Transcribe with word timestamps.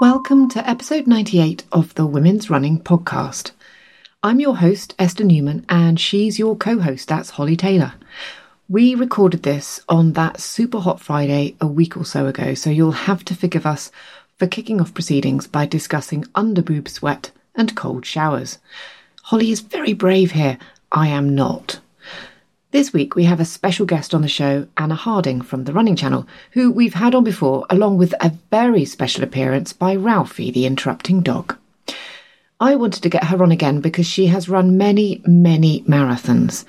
Welcome 0.00 0.48
to 0.48 0.68
episode 0.68 1.06
98 1.06 1.62
of 1.70 1.94
the 1.94 2.04
Women's 2.04 2.50
Running 2.50 2.80
Podcast. 2.80 3.52
I'm 4.24 4.40
your 4.40 4.56
host, 4.56 4.92
Esther 4.98 5.22
Newman, 5.22 5.64
and 5.68 6.00
she's 6.00 6.36
your 6.36 6.56
co 6.56 6.80
host, 6.80 7.06
that's 7.06 7.30
Holly 7.30 7.56
Taylor. 7.56 7.94
We 8.68 8.96
recorded 8.96 9.44
this 9.44 9.80
on 9.88 10.14
that 10.14 10.40
super 10.40 10.80
hot 10.80 11.00
Friday 11.00 11.54
a 11.60 11.68
week 11.68 11.96
or 11.96 12.04
so 12.04 12.26
ago, 12.26 12.54
so 12.54 12.70
you'll 12.70 12.90
have 12.90 13.24
to 13.26 13.36
forgive 13.36 13.66
us 13.66 13.92
for 14.36 14.48
kicking 14.48 14.80
off 14.80 14.94
proceedings 14.94 15.46
by 15.46 15.64
discussing 15.64 16.24
underboob 16.34 16.88
sweat 16.88 17.30
and 17.54 17.76
cold 17.76 18.04
showers. 18.04 18.58
Holly 19.22 19.52
is 19.52 19.60
very 19.60 19.92
brave 19.92 20.32
here. 20.32 20.58
I 20.90 21.06
am 21.06 21.36
not. 21.36 21.78
This 22.74 22.92
week 22.92 23.14
we 23.14 23.22
have 23.26 23.38
a 23.38 23.44
special 23.44 23.86
guest 23.86 24.14
on 24.14 24.22
the 24.22 24.26
show, 24.26 24.66
Anna 24.76 24.96
Harding 24.96 25.42
from 25.42 25.62
the 25.62 25.72
Running 25.72 25.94
Channel, 25.94 26.26
who 26.50 26.72
we've 26.72 26.94
had 26.94 27.14
on 27.14 27.22
before, 27.22 27.64
along 27.70 27.98
with 27.98 28.12
a 28.18 28.32
very 28.50 28.84
special 28.84 29.22
appearance 29.22 29.72
by 29.72 29.94
Ralphie, 29.94 30.50
the 30.50 30.66
interrupting 30.66 31.20
dog. 31.20 31.56
I 32.58 32.74
wanted 32.74 33.04
to 33.04 33.08
get 33.08 33.22
her 33.22 33.40
on 33.44 33.52
again 33.52 33.80
because 33.80 34.08
she 34.08 34.26
has 34.26 34.48
run 34.48 34.76
many, 34.76 35.22
many 35.24 35.82
marathons. 35.82 36.64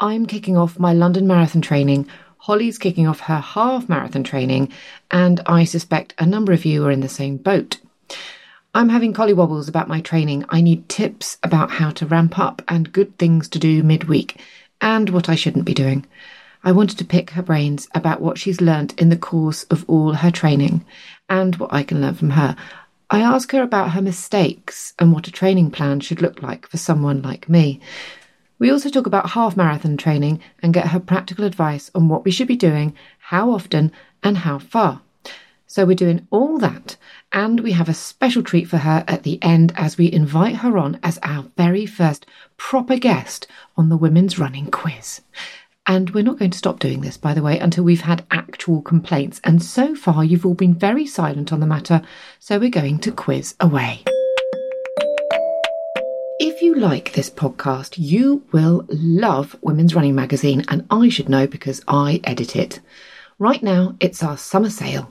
I'm 0.00 0.24
kicking 0.24 0.56
off 0.56 0.78
my 0.78 0.94
London 0.94 1.26
Marathon 1.26 1.60
training, 1.60 2.08
Holly's 2.38 2.78
kicking 2.78 3.06
off 3.06 3.20
her 3.20 3.40
half 3.40 3.86
marathon 3.86 4.24
training, 4.24 4.72
and 5.10 5.42
I 5.44 5.64
suspect 5.64 6.14
a 6.16 6.24
number 6.24 6.54
of 6.54 6.64
you 6.64 6.86
are 6.86 6.90
in 6.90 7.00
the 7.00 7.08
same 7.10 7.36
boat. 7.36 7.80
I'm 8.76 8.88
having 8.88 9.12
collywobbles 9.12 9.68
about 9.68 9.88
my 9.88 10.00
training. 10.00 10.46
I 10.48 10.62
need 10.62 10.88
tips 10.88 11.36
about 11.42 11.70
how 11.70 11.90
to 11.90 12.06
ramp 12.06 12.38
up 12.38 12.62
and 12.66 12.90
good 12.90 13.16
things 13.18 13.46
to 13.50 13.58
do 13.58 13.82
midweek 13.82 14.40
and 14.80 15.10
what 15.10 15.28
I 15.28 15.34
shouldn't 15.34 15.64
be 15.64 15.74
doing. 15.74 16.06
I 16.62 16.72
wanted 16.72 16.98
to 16.98 17.04
pick 17.04 17.30
her 17.30 17.42
brains 17.42 17.88
about 17.94 18.20
what 18.20 18.38
she's 18.38 18.60
learnt 18.60 18.98
in 19.00 19.10
the 19.10 19.16
course 19.16 19.64
of 19.64 19.84
all 19.88 20.14
her 20.14 20.30
training 20.30 20.84
and 21.28 21.56
what 21.56 21.72
I 21.72 21.82
can 21.82 22.00
learn 22.00 22.14
from 22.14 22.30
her. 22.30 22.56
I 23.10 23.20
ask 23.20 23.52
her 23.52 23.62
about 23.62 23.92
her 23.92 24.02
mistakes 24.02 24.94
and 24.98 25.12
what 25.12 25.28
a 25.28 25.32
training 25.32 25.70
plan 25.70 26.00
should 26.00 26.22
look 26.22 26.42
like 26.42 26.66
for 26.66 26.78
someone 26.78 27.20
like 27.22 27.48
me. 27.48 27.80
We 28.58 28.70
also 28.70 28.88
talk 28.88 29.06
about 29.06 29.30
half 29.30 29.56
marathon 29.56 29.96
training 29.96 30.40
and 30.62 30.72
get 30.72 30.88
her 30.88 31.00
practical 31.00 31.44
advice 31.44 31.90
on 31.94 32.08
what 32.08 32.24
we 32.24 32.30
should 32.30 32.48
be 32.48 32.56
doing, 32.56 32.94
how 33.18 33.50
often, 33.50 33.92
and 34.22 34.38
how 34.38 34.58
far. 34.58 35.02
So 35.66 35.84
we're 35.84 35.94
doing 35.94 36.26
all 36.30 36.58
that, 36.58 36.96
and 37.32 37.60
we 37.60 37.72
have 37.72 37.88
a 37.88 37.94
special 37.94 38.42
treat 38.42 38.68
for 38.68 38.78
her 38.78 39.02
at 39.08 39.22
the 39.22 39.42
end 39.42 39.72
as 39.76 39.98
we 39.98 40.12
invite 40.12 40.56
her 40.56 40.78
on 40.78 41.00
as 41.02 41.18
our 41.22 41.46
very 41.56 41.86
first 41.86 42.26
proper 42.56 42.96
guest 42.96 43.46
on 43.76 43.88
the 43.88 43.96
Women's 43.96 44.38
Running 44.38 44.70
Quiz. 44.70 45.22
And 45.86 46.10
we're 46.10 46.24
not 46.24 46.38
going 46.38 46.50
to 46.50 46.58
stop 46.58 46.80
doing 46.80 47.00
this, 47.00 47.16
by 47.16 47.34
the 47.34 47.42
way, 47.42 47.58
until 47.58 47.84
we've 47.84 48.02
had 48.02 48.24
actual 48.30 48.82
complaints. 48.82 49.40
And 49.44 49.62
so 49.62 49.94
far, 49.94 50.24
you've 50.24 50.46
all 50.46 50.54
been 50.54 50.74
very 50.74 51.06
silent 51.06 51.52
on 51.52 51.60
the 51.60 51.66
matter, 51.66 52.02
so 52.38 52.58
we're 52.58 52.70
going 52.70 53.00
to 53.00 53.12
quiz 53.12 53.54
away. 53.60 54.04
If 56.40 56.62
you 56.62 56.74
like 56.74 57.12
this 57.12 57.30
podcast, 57.30 57.94
you 57.96 58.44
will 58.52 58.86
love 58.88 59.56
Women's 59.60 59.94
Running 59.94 60.14
Magazine, 60.14 60.64
and 60.68 60.86
I 60.90 61.08
should 61.08 61.28
know 61.28 61.46
because 61.46 61.82
I 61.88 62.20
edit 62.24 62.54
it. 62.54 62.80
Right 63.38 63.62
now, 63.62 63.96
it's 63.98 64.22
our 64.22 64.36
summer 64.36 64.70
sale. 64.70 65.10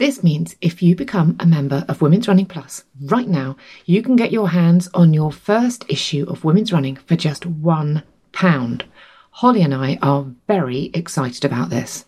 This 0.00 0.24
means 0.24 0.56
if 0.62 0.82
you 0.82 0.96
become 0.96 1.36
a 1.38 1.44
member 1.44 1.84
of 1.86 2.00
Women's 2.00 2.26
Running 2.26 2.46
Plus 2.46 2.84
right 3.02 3.28
now, 3.28 3.58
you 3.84 4.00
can 4.00 4.16
get 4.16 4.32
your 4.32 4.48
hands 4.48 4.88
on 4.94 5.12
your 5.12 5.30
first 5.30 5.84
issue 5.88 6.24
of 6.26 6.42
Women's 6.42 6.72
Running 6.72 6.96
for 6.96 7.16
just 7.16 7.44
one 7.44 8.02
pound. 8.32 8.84
Holly 9.30 9.60
and 9.60 9.74
I 9.74 9.98
are 10.00 10.24
very 10.46 10.90
excited 10.94 11.44
about 11.44 11.68
this. 11.68 12.06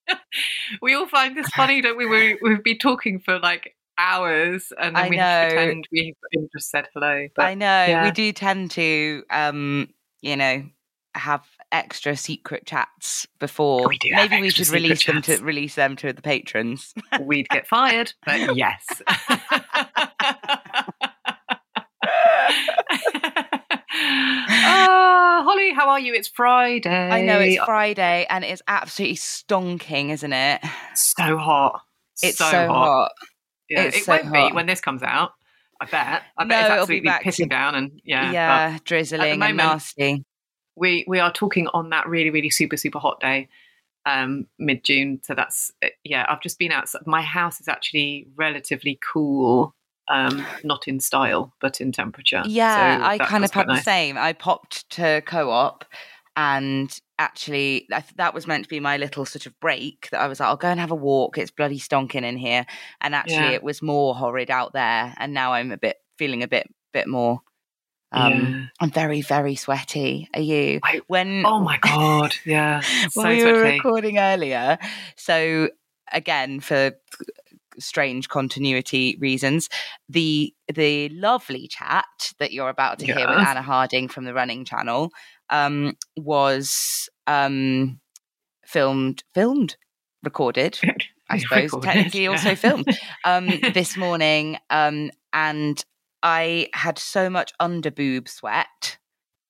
we 0.82 0.94
all 0.94 1.08
find 1.08 1.36
this 1.36 1.48
funny, 1.56 1.80
don't 1.80 1.98
we? 1.98 2.06
we? 2.06 2.38
We've 2.40 2.62
been 2.62 2.78
talking 2.78 3.18
for 3.18 3.40
like 3.40 3.74
hours, 3.98 4.72
and 4.78 4.94
then 4.94 5.04
I 5.04 5.08
we 5.08 5.16
have 5.16 5.48
know. 5.48 5.54
pretend 5.56 5.88
we 5.90 6.14
just 6.54 6.70
said 6.70 6.86
hello. 6.94 7.26
But 7.34 7.46
I 7.46 7.54
know 7.54 7.66
yeah. 7.66 8.04
we 8.04 8.12
do 8.12 8.32
tend 8.32 8.70
to, 8.72 9.24
um, 9.30 9.88
you 10.20 10.36
know, 10.36 10.64
have 11.16 11.44
extra 11.72 12.16
secret 12.16 12.64
chats 12.66 13.26
before. 13.40 13.88
We 13.88 13.98
do 13.98 14.10
Maybe 14.12 14.40
we 14.40 14.50
should 14.50 14.68
release 14.68 15.04
them 15.04 15.22
to 15.22 15.38
release 15.38 15.74
them 15.74 15.96
to 15.96 16.12
the 16.12 16.22
patrons. 16.22 16.94
we'd 17.20 17.48
get 17.48 17.66
fired, 17.66 18.12
but 18.24 18.56
yes. 18.56 18.84
Ah, 24.74 25.42
Holly, 25.44 25.72
how 25.72 25.88
are 25.90 26.00
you? 26.00 26.14
It's 26.14 26.28
Friday. 26.28 26.90
I 27.10 27.22
know 27.22 27.38
it's 27.40 27.62
Friday 27.64 28.26
and 28.30 28.44
it's 28.44 28.62
absolutely 28.66 29.16
stonking, 29.16 30.10
isn't 30.10 30.32
it? 30.32 30.60
so 30.94 31.36
hot. 31.36 31.82
It's 32.22 32.38
so, 32.38 32.44
hot. 32.44 33.12
Yeah, 33.68 33.82
It's 33.82 33.98
it 33.98 34.04
so 34.04 34.12
won't 34.12 34.26
hot. 34.26 34.50
be 34.50 34.54
when 34.54 34.66
this 34.66 34.80
comes 34.80 35.02
out. 35.02 35.32
I 35.80 35.86
bet. 35.86 36.22
I 36.38 36.44
bet 36.44 36.48
No, 36.48 36.58
it's 36.58 36.66
it'll 36.90 37.00
be 37.02 37.08
absolutely 37.08 37.30
pissing 37.46 37.50
down 37.50 37.74
and 37.74 38.00
yeah. 38.04 38.30
Yeah, 38.32 38.78
drizzling 38.84 39.42
and 39.42 39.56
nasty. 39.56 40.24
we 40.76 41.04
we 41.08 41.18
are 41.18 41.32
talking 41.32 41.66
on 41.68 41.90
that 41.90 42.06
really 42.08 42.30
really 42.30 42.50
super 42.50 42.76
super 42.76 42.98
hot 43.00 43.20
day, 43.20 43.48
um, 44.06 44.46
mid 44.58 44.84
June. 44.84 45.20
So 45.24 45.34
that's 45.34 45.72
yeah. 46.04 46.24
I've 46.28 46.40
just 46.40 46.58
been 46.58 46.72
outside. 46.72 47.02
My 47.06 47.22
house 47.22 47.60
is 47.60 47.68
actually 47.68 48.28
relatively 48.36 48.98
cool. 49.12 49.74
Um, 50.08 50.44
not 50.64 50.88
in 50.88 51.00
style, 51.00 51.54
but 51.60 51.80
in 51.80 51.92
temperature. 51.92 52.42
Yeah, 52.46 52.98
So 52.98 53.04
I 53.04 53.18
kind 53.18 53.44
of 53.44 53.52
had 53.52 53.68
the 53.68 53.80
same. 53.82 54.18
I 54.18 54.32
popped 54.32 54.88
to 54.90 55.22
co-op 55.24 55.84
and 56.36 56.98
actually 57.18 57.86
I 57.92 58.00
th- 58.00 58.14
that 58.16 58.34
was 58.34 58.46
meant 58.46 58.64
to 58.64 58.68
be 58.68 58.80
my 58.80 58.96
little 58.96 59.24
sort 59.26 59.46
of 59.46 59.58
break 59.60 60.08
that 60.10 60.20
I 60.20 60.26
was 60.28 60.40
like 60.40 60.48
I'll 60.48 60.56
go 60.56 60.68
and 60.68 60.80
have 60.80 60.90
a 60.90 60.94
walk 60.96 61.36
it's 61.36 61.50
bloody 61.50 61.78
stonking 61.78 62.24
in 62.24 62.38
here 62.38 62.64
and 63.02 63.14
actually 63.14 63.50
Yeah. 63.50 63.56
it 63.56 63.62
was 63.62 63.82
more 63.82 64.14
horrid 64.14 64.50
out 64.50 64.72
there 64.72 65.14
and 65.18 65.34
now 65.34 65.52
I'm 65.52 65.70
a 65.72 65.76
bit 65.76 65.98
feeling 66.16 66.42
a 66.42 66.48
bit 66.48 66.66
bit 66.92 67.06
more 67.06 67.42
um 68.12 68.32
Yeah. 68.32 68.66
I'm 68.80 68.90
very 68.90 69.20
very 69.20 69.56
sweaty 69.56 70.28
are 70.34 70.40
you 70.40 70.80
I- 70.82 71.02
when 71.06 71.44
Oh 71.46 71.60
my 71.60 71.76
god, 71.78 72.34
yeah. 72.46 72.80
so 73.10 73.22
when 73.22 73.36
we 73.36 73.44
were 73.44 73.60
recording 73.60 74.18
earlier 74.18 74.78
so 75.16 75.68
again 76.10 76.60
for 76.60 76.92
strange 77.78 78.28
continuity 78.28 79.16
reasons. 79.20 79.68
The 80.08 80.54
the 80.72 81.08
lovely 81.10 81.68
chat 81.68 82.32
that 82.38 82.52
you're 82.52 82.68
about 82.68 82.98
to 83.00 83.06
hear 83.06 83.28
with 83.28 83.46
Anna 83.46 83.62
Harding 83.62 84.08
from 84.08 84.24
the 84.24 84.34
Running 84.34 84.64
Channel 84.64 85.10
um, 85.50 85.96
was 86.16 87.08
um, 87.26 88.00
filmed 88.64 89.24
filmed 89.34 89.76
recorded 90.22 90.78
I 91.28 91.38
suppose. 91.38 91.64
Recorded, 91.64 91.86
technically 91.86 92.26
also 92.26 92.50
yeah. 92.50 92.54
filmed 92.54 92.86
um, 93.24 93.46
this 93.74 93.96
morning 93.96 94.58
um, 94.70 95.10
and 95.32 95.84
I 96.22 96.68
had 96.74 96.98
so 96.98 97.30
much 97.30 97.52
under 97.58 97.90
boob 97.90 98.28
sweat 98.28 98.98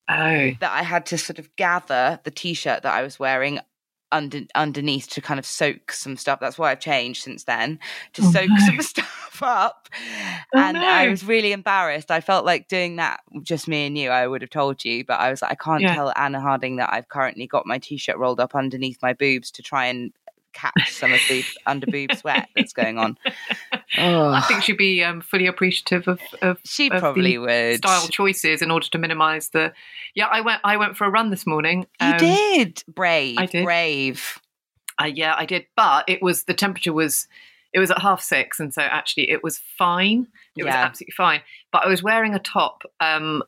Oh, 0.08 0.50
that 0.60 0.72
I 0.72 0.82
had 0.82 1.06
to 1.06 1.18
sort 1.18 1.38
of 1.38 1.54
gather 1.56 2.20
the 2.24 2.30
t-shirt 2.30 2.82
that 2.82 2.92
I 2.92 3.02
was 3.02 3.18
wearing 3.18 3.60
under 4.12 4.42
underneath 4.54 5.08
to 5.10 5.20
kind 5.20 5.40
of 5.40 5.46
soak 5.46 5.90
some 5.92 6.16
stuff. 6.16 6.38
That's 6.40 6.58
why 6.58 6.70
I've 6.70 6.80
changed 6.80 7.22
since 7.22 7.44
then 7.44 7.78
to 8.12 8.22
Oh, 8.22 8.30
soak 8.30 8.50
no. 8.50 8.66
some 8.66 8.80
stuff 8.82 9.40
up. 9.42 9.88
Oh, 10.54 10.58
and 10.58 10.76
I 10.76 11.08
was 11.08 11.24
really 11.24 11.52
embarrassed. 11.52 12.10
I 12.10 12.20
felt 12.20 12.44
like 12.44 12.68
doing 12.68 12.96
that 12.96 13.20
just 13.42 13.66
me 13.66 13.86
and 13.86 13.98
you. 13.98 14.10
I 14.10 14.26
would 14.28 14.42
have 14.42 14.50
told 14.50 14.84
you, 14.84 15.04
but 15.04 15.18
I 15.18 15.30
was 15.30 15.42
like, 15.42 15.52
I 15.52 15.54
can't 15.56 15.82
Yeah. 15.82 15.94
tell 15.94 16.12
Anna 16.14 16.40
Harding 16.40 16.76
that 16.76 16.92
I've 16.92 17.08
currently 17.08 17.46
got 17.46 17.66
my 17.66 17.78
t-shirt 17.78 18.16
rolled 18.18 18.38
up 18.40 18.54
underneath 18.54 18.98
my 19.02 19.14
boobs 19.14 19.50
to 19.52 19.62
try 19.62 19.86
and 19.86 20.12
catch 20.52 20.92
some 20.92 21.12
of 21.12 21.20
the 21.28 21.44
under 21.66 21.86
boob 21.86 22.12
sweat 22.14 22.48
that's 22.54 22.72
going 22.74 22.98
on. 22.98 23.16
I 23.98 24.40
Oh, 24.40 24.44
think 24.48 24.62
she'd 24.62 24.76
be 24.78 25.02
um, 25.04 25.20
fully 25.20 25.46
appreciative 25.46 26.08
of, 26.08 26.20
of 26.40 26.58
she 26.64 26.86
of 26.86 26.92
the 26.92 27.00
probably 27.00 27.38
would. 27.38 27.76
style 27.76 28.08
choices 28.08 28.62
in 28.62 28.70
order 28.70 28.86
to 28.88 28.98
minimise 28.98 29.50
the. 29.50 29.72
Yeah, 30.14 30.26
I 30.26 30.40
went. 30.40 30.60
I 30.64 30.76
went 30.76 30.96
for 30.96 31.06
a 31.06 31.10
run 31.10 31.30
this 31.30 31.46
morning. 31.46 31.86
You 32.00 32.08
um, 32.08 32.16
did 32.18 32.82
brave, 32.88 33.38
I 33.38 33.46
did. 33.46 33.64
brave. 33.64 34.38
Uh, 35.00 35.06
yeah, 35.06 35.34
I 35.36 35.46
did, 35.46 35.66
but 35.76 36.04
it 36.08 36.22
was 36.22 36.44
the 36.44 36.54
temperature 36.54 36.92
was 36.92 37.26
it 37.72 37.78
was 37.80 37.90
at 37.90 38.00
half 38.00 38.20
six, 38.22 38.60
and 38.60 38.72
so 38.72 38.82
actually 38.82 39.30
it 39.30 39.42
was 39.42 39.58
fine. 39.58 40.26
It 40.56 40.64
was 40.64 40.74
absolutely 40.74 41.14
fine. 41.16 41.40
But 41.72 41.84
I 41.84 41.88
was 41.88 42.02
wearing 42.02 42.34
a 42.34 42.38
top. 42.38 42.82
Um, 43.00 43.42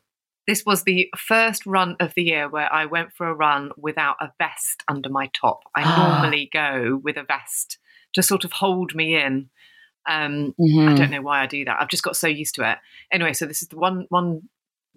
this 0.47 0.63
was 0.65 0.83
the 0.83 1.09
first 1.17 1.65
run 1.65 1.95
of 1.99 2.13
the 2.15 2.23
year 2.23 2.47
where 2.49 2.71
I 2.71 2.85
went 2.85 3.13
for 3.13 3.27
a 3.27 3.33
run 3.33 3.71
without 3.77 4.17
a 4.21 4.31
vest 4.37 4.83
under 4.87 5.09
my 5.09 5.29
top. 5.33 5.61
I 5.75 5.83
normally 5.97 6.49
go 6.53 6.99
with 7.03 7.17
a 7.17 7.23
vest 7.23 7.77
to 8.13 8.21
sort 8.23 8.43
of 8.43 8.53
hold 8.53 8.93
me 8.95 9.15
in. 9.15 9.49
Um, 10.07 10.53
I 10.59 10.61
Mhm. 10.63 10.97
don't 10.97 11.11
know 11.11 11.21
why 11.21 11.41
I 11.41 11.47
do 11.47 11.65
that. 11.65 11.77
I've 11.81 11.89
just 11.89 12.03
got 12.03 12.15
so 12.15 12.27
used 12.27 12.55
to 12.55 12.69
it. 12.71 12.77
Anyway, 13.11 13.33
so 13.33 13.45
this 13.45 13.61
is 13.61 13.69
the 13.69 13.77
one 13.77 14.05
one 14.09 14.49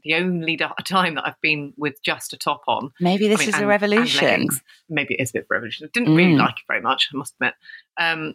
the 0.05 0.14
only 0.14 0.56
time 0.84 1.14
that 1.16 1.26
I've 1.26 1.40
been 1.40 1.72
with 1.76 2.00
just 2.05 2.32
a 2.32 2.37
top 2.37 2.62
on. 2.69 2.90
Maybe 3.00 3.26
this 3.28 3.38
I 3.38 3.43
mean, 3.43 3.49
is 3.49 3.55
and- 3.56 3.64
a 3.64 3.66
revolution. 3.66 4.49
Maybe 4.88 5.14
it 5.14 5.20
is 5.22 5.31
a 5.31 5.32
bit 5.34 5.38
of 5.40 5.46
a 5.50 5.55
revolution. 5.55 5.87
I 5.87 5.90
didn't 5.93 6.14
really 6.14 6.34
Mm. 6.34 6.38
like 6.38 6.56
it 6.58 6.64
very 6.69 6.81
much, 6.81 7.08
I 7.12 7.16
must 7.16 7.34
admit. 7.34 7.55
Um, 7.99 8.34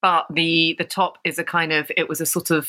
but 0.00 0.26
the 0.30 0.74
the 0.78 0.84
top 0.84 1.18
is 1.24 1.38
a 1.38 1.44
kind 1.44 1.72
of 1.72 1.90
it 1.96 2.08
was 2.08 2.20
a 2.20 2.26
sort 2.26 2.50
of 2.50 2.68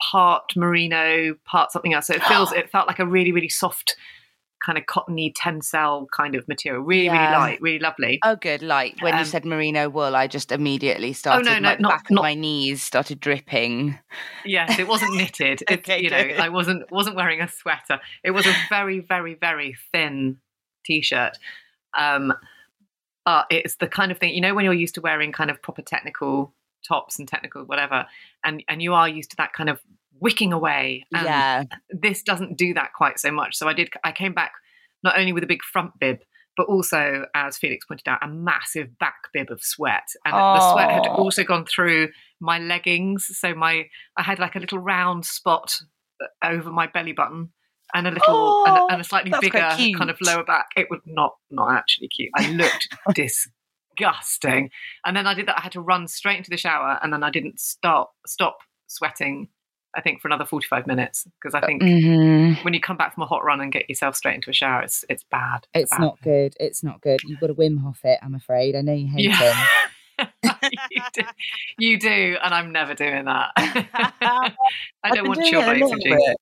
part 0.00 0.56
merino, 0.56 1.34
part 1.44 1.72
something 1.72 1.92
else. 1.94 2.06
So 2.06 2.14
it 2.14 2.22
feels 2.24 2.52
it 2.60 2.70
felt 2.70 2.86
like 2.88 2.98
a 2.98 3.06
really 3.06 3.32
really 3.32 3.48
soft 3.48 3.96
kind 4.64 4.76
of 4.78 4.84
cottony 4.86 5.32
tencel 5.32 6.06
kind 6.14 6.34
of 6.34 6.46
material. 6.48 6.82
Really 6.82 7.04
Yeah. 7.06 7.12
really 7.30 7.32
light, 7.38 7.60
really 7.62 7.78
lovely. 7.78 8.18
Oh, 8.24 8.36
good. 8.36 8.62
Like 8.62 8.96
when 9.00 9.14
you 9.14 9.20
Um, 9.20 9.24
said 9.26 9.44
merino 9.44 9.88
wool, 9.88 10.14
I 10.14 10.26
just 10.26 10.52
immediately 10.52 11.12
started. 11.12 11.48
Oh 11.48 11.54
no, 11.54 11.60
my 11.60 11.76
not- 11.76 11.90
back 11.90 12.10
not- 12.10 12.22
my 12.22 12.34
knees 12.34 12.82
started 12.82 13.20
dripping. 13.20 13.98
Yes, 14.44 14.78
it 14.78 14.86
wasn't 14.86 15.14
knitted. 15.16 15.62
It, 15.70 15.80
Okay, 15.80 16.02
you 16.02 16.10
know. 16.10 16.16
I 16.18 16.48
wasn't 16.50 16.90
wasn't 16.90 17.16
wearing 17.16 17.40
a 17.40 17.48
sweater. 17.48 18.00
It 18.22 18.32
was 18.32 18.46
a 18.46 18.54
very, 18.68 19.00
very, 19.00 19.34
very 19.34 19.76
thin 19.92 20.38
t-shirt. 20.84 21.38
Um, 21.96 22.32
but 23.24 23.46
it's 23.50 23.76
the 23.76 23.88
kind 23.88 24.10
of 24.12 24.18
thing 24.18 24.34
you 24.34 24.40
know 24.40 24.54
when 24.54 24.64
you're 24.64 24.74
used 24.74 24.94
to 24.96 25.00
wearing 25.00 25.32
kind 25.32 25.50
of 25.50 25.60
proper 25.62 25.82
technical 25.82 26.54
tops 26.86 27.18
and 27.18 27.28
technical 27.28 27.64
whatever, 27.64 28.06
and 28.44 28.62
and 28.68 28.80
you 28.82 28.94
are 28.94 29.08
used 29.08 29.30
to 29.30 29.36
that 29.36 29.52
kind 29.52 29.68
of 29.68 29.80
wicking 30.20 30.52
away. 30.52 31.04
And 31.12 31.24
yeah, 31.24 31.64
this 31.90 32.22
doesn't 32.22 32.56
do 32.56 32.74
that 32.74 32.90
quite 32.96 33.18
so 33.18 33.30
much. 33.32 33.56
So 33.56 33.68
I 33.68 33.72
did. 33.72 33.90
I 34.04 34.12
came 34.12 34.32
back 34.34 34.52
not 35.02 35.18
only 35.18 35.32
with 35.32 35.42
a 35.42 35.48
big 35.48 35.62
front 35.62 35.92
bib. 35.98 36.18
But 36.56 36.66
also, 36.66 37.24
as 37.34 37.56
Felix 37.56 37.86
pointed 37.86 38.08
out, 38.08 38.18
a 38.22 38.28
massive 38.28 38.98
back 38.98 39.14
bib 39.32 39.50
of 39.50 39.62
sweat, 39.62 40.08
and 40.26 40.34
the 40.34 40.72
sweat 40.72 40.90
had 40.90 41.06
Oh. 41.06 41.14
also 41.14 41.42
gone 41.44 41.64
through 41.64 42.08
my 42.40 42.58
leggings. 42.58 43.28
So 43.38 43.54
my 43.54 43.86
I 44.18 44.22
had 44.22 44.38
like 44.40 44.56
a 44.56 44.58
little 44.58 44.78
round 44.78 45.24
spot 45.24 45.78
uh, 46.20 46.26
over 46.46 46.70
my 46.70 46.86
belly 46.88 47.12
button 47.12 47.50
and 47.94 48.06
a 48.08 48.10
little 48.10 48.64
and, 48.66 48.76
Oh, 48.78 48.86
a, 48.88 48.92
and 48.92 49.00
a 49.00 49.04
slightly 49.04 49.32
bigger 49.40 49.60
kind 49.60 50.10
of 50.10 50.18
lower 50.20 50.44
back. 50.44 50.66
It 50.76 50.88
was 50.90 51.00
not 51.06 51.36
not 51.50 51.72
actually 51.72 52.08
cute. 52.08 52.30
I 52.36 52.50
looked 52.50 52.88
disgusting. 53.96 54.70
And 55.06 55.16
then 55.16 55.26
I 55.26 55.34
did 55.34 55.46
that. 55.46 55.58
I 55.58 55.62
had 55.62 55.72
to 55.72 55.80
run 55.80 56.08
straight 56.08 56.36
into 56.38 56.50
the 56.50 56.56
shower, 56.56 56.98
and 57.02 57.12
then 57.12 57.22
I 57.22 57.30
didn't 57.30 57.60
stop 57.60 58.12
stop 58.26 58.58
sweating. 58.86 59.48
I 59.94 60.00
think 60.00 60.20
for 60.20 60.28
another 60.28 60.44
forty 60.44 60.66
five 60.66 60.86
minutes 60.86 61.26
because 61.40 61.54
I 61.54 61.64
think 61.66 61.82
Mhm. 61.82 62.64
when 62.64 62.74
you 62.74 62.80
come 62.80 62.96
back 62.96 63.14
from 63.14 63.22
a 63.24 63.26
hot 63.26 63.44
run 63.44 63.60
and 63.60 63.72
get 63.72 63.88
yourself 63.88 64.14
straight 64.16 64.36
into 64.36 64.50
a 64.50 64.52
shower, 64.52 64.82
it's 64.82 65.04
it's 65.08 65.24
bad. 65.24 65.66
a 65.74 65.80
It's 65.80 65.90
bad 65.90 66.00
not 66.00 66.20
good. 66.22 66.54
It's 66.60 66.82
not 66.84 67.00
good. 67.00 67.20
You've 67.26 67.40
got 67.40 67.48
to 67.48 67.54
Wim 67.54 67.80
Hof 67.82 68.00
it, 68.04 68.18
I'm 68.22 68.34
afraid. 68.34 68.76
I 68.76 68.82
know 68.82 68.92
you 68.94 69.08
hate 69.08 69.32
him. 69.34 69.56
You, 70.92 71.02
do, 71.14 71.22
you 71.78 71.98
do, 71.98 72.36
and 72.42 72.52
I'm 72.52 72.72
never 72.72 72.92
doing 72.94 73.24
that. 73.24 73.52
I 73.56 74.52
don't 75.14 75.26
want 75.26 75.40
doing 75.40 75.50
chill 75.50 75.60
it 75.62 75.64
a 75.64 75.70
blades 75.70 75.80
little 75.90 75.98
to 75.98 76.08
bit. 76.10 76.36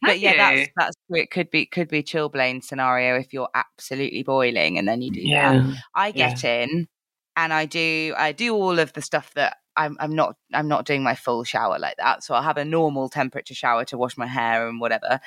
But 0.00 0.20
yeah, 0.20 0.30
you? 0.30 0.36
that's 0.36 0.70
that's 0.76 0.96
it. 1.10 1.30
Could 1.30 1.50
be 1.50 1.66
could 1.66 1.88
be 1.88 2.02
chilblain 2.02 2.62
scenario 2.62 3.16
if 3.18 3.32
you're 3.32 3.48
absolutely 3.54 4.22
boiling 4.22 4.78
and 4.78 4.86
then 4.86 5.02
you 5.02 5.10
do 5.10 5.22
that. 5.30 5.76
I 5.94 6.10
get 6.12 6.44
in 6.44 6.88
and 7.36 7.52
I 7.52 7.66
do 7.66 8.14
I 8.16 8.32
do 8.32 8.54
all 8.54 8.78
of 8.78 8.92
the 8.92 9.02
stuff 9.02 9.34
that 9.34 9.56
I'm 9.76 9.96
I'm 10.00 10.14
not 10.14 10.36
I'm 10.52 10.68
not 10.68 10.84
doing 10.84 11.02
my 11.02 11.14
full 11.14 11.44
shower 11.44 11.78
like 11.78 11.96
that. 11.98 12.24
So 12.24 12.34
I'll 12.34 12.42
have 12.42 12.56
a 12.56 12.64
normal 12.64 13.08
temperature 13.08 13.54
shower 13.54 13.84
to 13.86 13.98
wash 13.98 14.16
my 14.16 14.26
hair 14.26 14.68
and 14.68 14.80
whatever. 14.80 15.20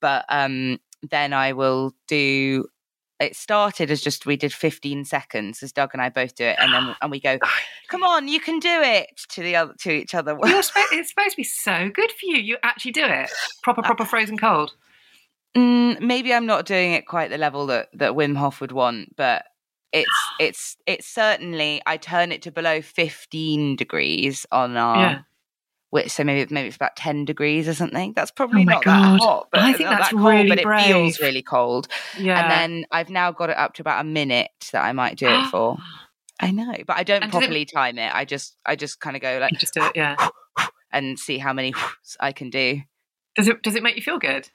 But 0.00 0.24
um 0.28 0.78
then 1.02 1.32
I 1.32 1.52
will 1.52 1.94
do 2.08 2.66
it 3.18 3.34
started 3.34 3.90
as 3.90 4.02
just 4.02 4.26
we 4.26 4.36
did 4.36 4.52
15 4.52 5.06
seconds 5.06 5.62
as 5.62 5.72
Doug 5.72 5.90
and 5.94 6.02
I 6.02 6.10
both 6.10 6.34
do 6.34 6.44
it 6.44 6.56
and 6.58 6.72
then 6.72 6.94
and 7.02 7.10
we 7.10 7.20
go 7.20 7.38
come 7.88 8.02
on 8.02 8.28
you 8.28 8.40
can 8.40 8.58
do 8.58 8.82
it 8.82 9.08
to 9.30 9.42
the 9.42 9.56
other 9.56 9.74
to 9.80 9.90
each 9.90 10.14
other 10.14 10.36
it's 10.44 11.08
supposed 11.08 11.30
to 11.30 11.36
be 11.36 11.44
so 11.44 11.90
good 11.92 12.10
for 12.10 12.26
you. 12.26 12.38
You 12.38 12.56
actually 12.62 12.92
do 12.92 13.04
it. 13.04 13.30
Proper, 13.62 13.82
proper 13.82 14.04
frozen 14.04 14.38
cold. 14.38 14.72
Mm, 15.56 16.00
maybe 16.00 16.34
I'm 16.34 16.46
not 16.46 16.66
doing 16.66 16.92
it 16.92 17.06
quite 17.06 17.30
the 17.30 17.38
level 17.38 17.66
that 17.66 17.88
that 17.94 18.12
Wim 18.12 18.36
Hof 18.36 18.60
would 18.60 18.72
want, 18.72 19.16
but 19.16 19.44
it's 19.92 20.10
it's 20.40 20.76
it's 20.86 21.06
certainly 21.06 21.80
I 21.86 21.96
turn 21.96 22.32
it 22.32 22.42
to 22.42 22.50
below 22.50 22.82
15 22.82 23.76
degrees 23.76 24.44
on 24.52 24.76
our 24.76 24.96
Yeah. 24.96 25.18
which 25.90 26.10
so 26.10 26.24
maybe 26.24 26.52
maybe 26.52 26.66
it's 26.68 26.76
about 26.76 26.96
10 26.96 27.24
degrees 27.24 27.68
or 27.68 27.74
something. 27.74 28.12
That's 28.14 28.30
oh 28.32 28.34
probably 28.36 28.62
Oh 28.62 28.64
not 28.64 28.84
God. 28.84 29.14
that 29.14 29.20
hot, 29.20 29.48
but 29.52 29.60
I 29.62 29.72
think 29.72 29.88
that's 29.88 30.10
that 30.10 30.16
cold, 30.16 30.24
really 30.34 30.48
but 30.48 30.58
it 30.58 30.84
feels 30.86 31.20
really 31.20 31.42
cold. 31.42 31.88
Yeah. 32.18 32.42
And 32.42 32.50
then 32.50 32.84
I've 32.90 33.10
now 33.10 33.30
got 33.32 33.50
it 33.50 33.56
up 33.56 33.74
to 33.74 33.82
about 33.82 34.00
a 34.00 34.04
minute 34.04 34.50
that 34.72 34.84
I 34.84 34.92
might 34.92 35.16
do 35.16 35.28
it 35.28 35.46
for. 35.50 35.78
I 36.40 36.50
know, 36.50 36.74
but 36.86 36.96
I 36.98 37.02
don't 37.02 37.22
And 37.22 37.32
does 37.32 37.40
it- 37.40 37.44
properly 37.46 37.64
time 37.64 37.98
it. 37.98 38.14
I 38.14 38.24
just 38.24 38.56
I 38.66 38.76
just 38.76 39.00
kind 39.00 39.16
of 39.16 39.22
go 39.22 39.38
like 39.40 39.52
you 39.52 39.58
just 39.58 39.74
do 39.74 39.84
it. 39.84 39.92
Yeah. 39.94 40.16
and 40.92 41.18
see 41.18 41.38
how 41.38 41.52
many 41.52 41.72
I 42.20 42.32
can 42.32 42.50
do. 42.50 42.80
Does 43.36 43.48
it? 43.48 43.62
Does 43.62 43.76
it 43.76 43.82
make 43.82 43.96
you 43.96 44.02
feel 44.02 44.18
good? 44.18 44.50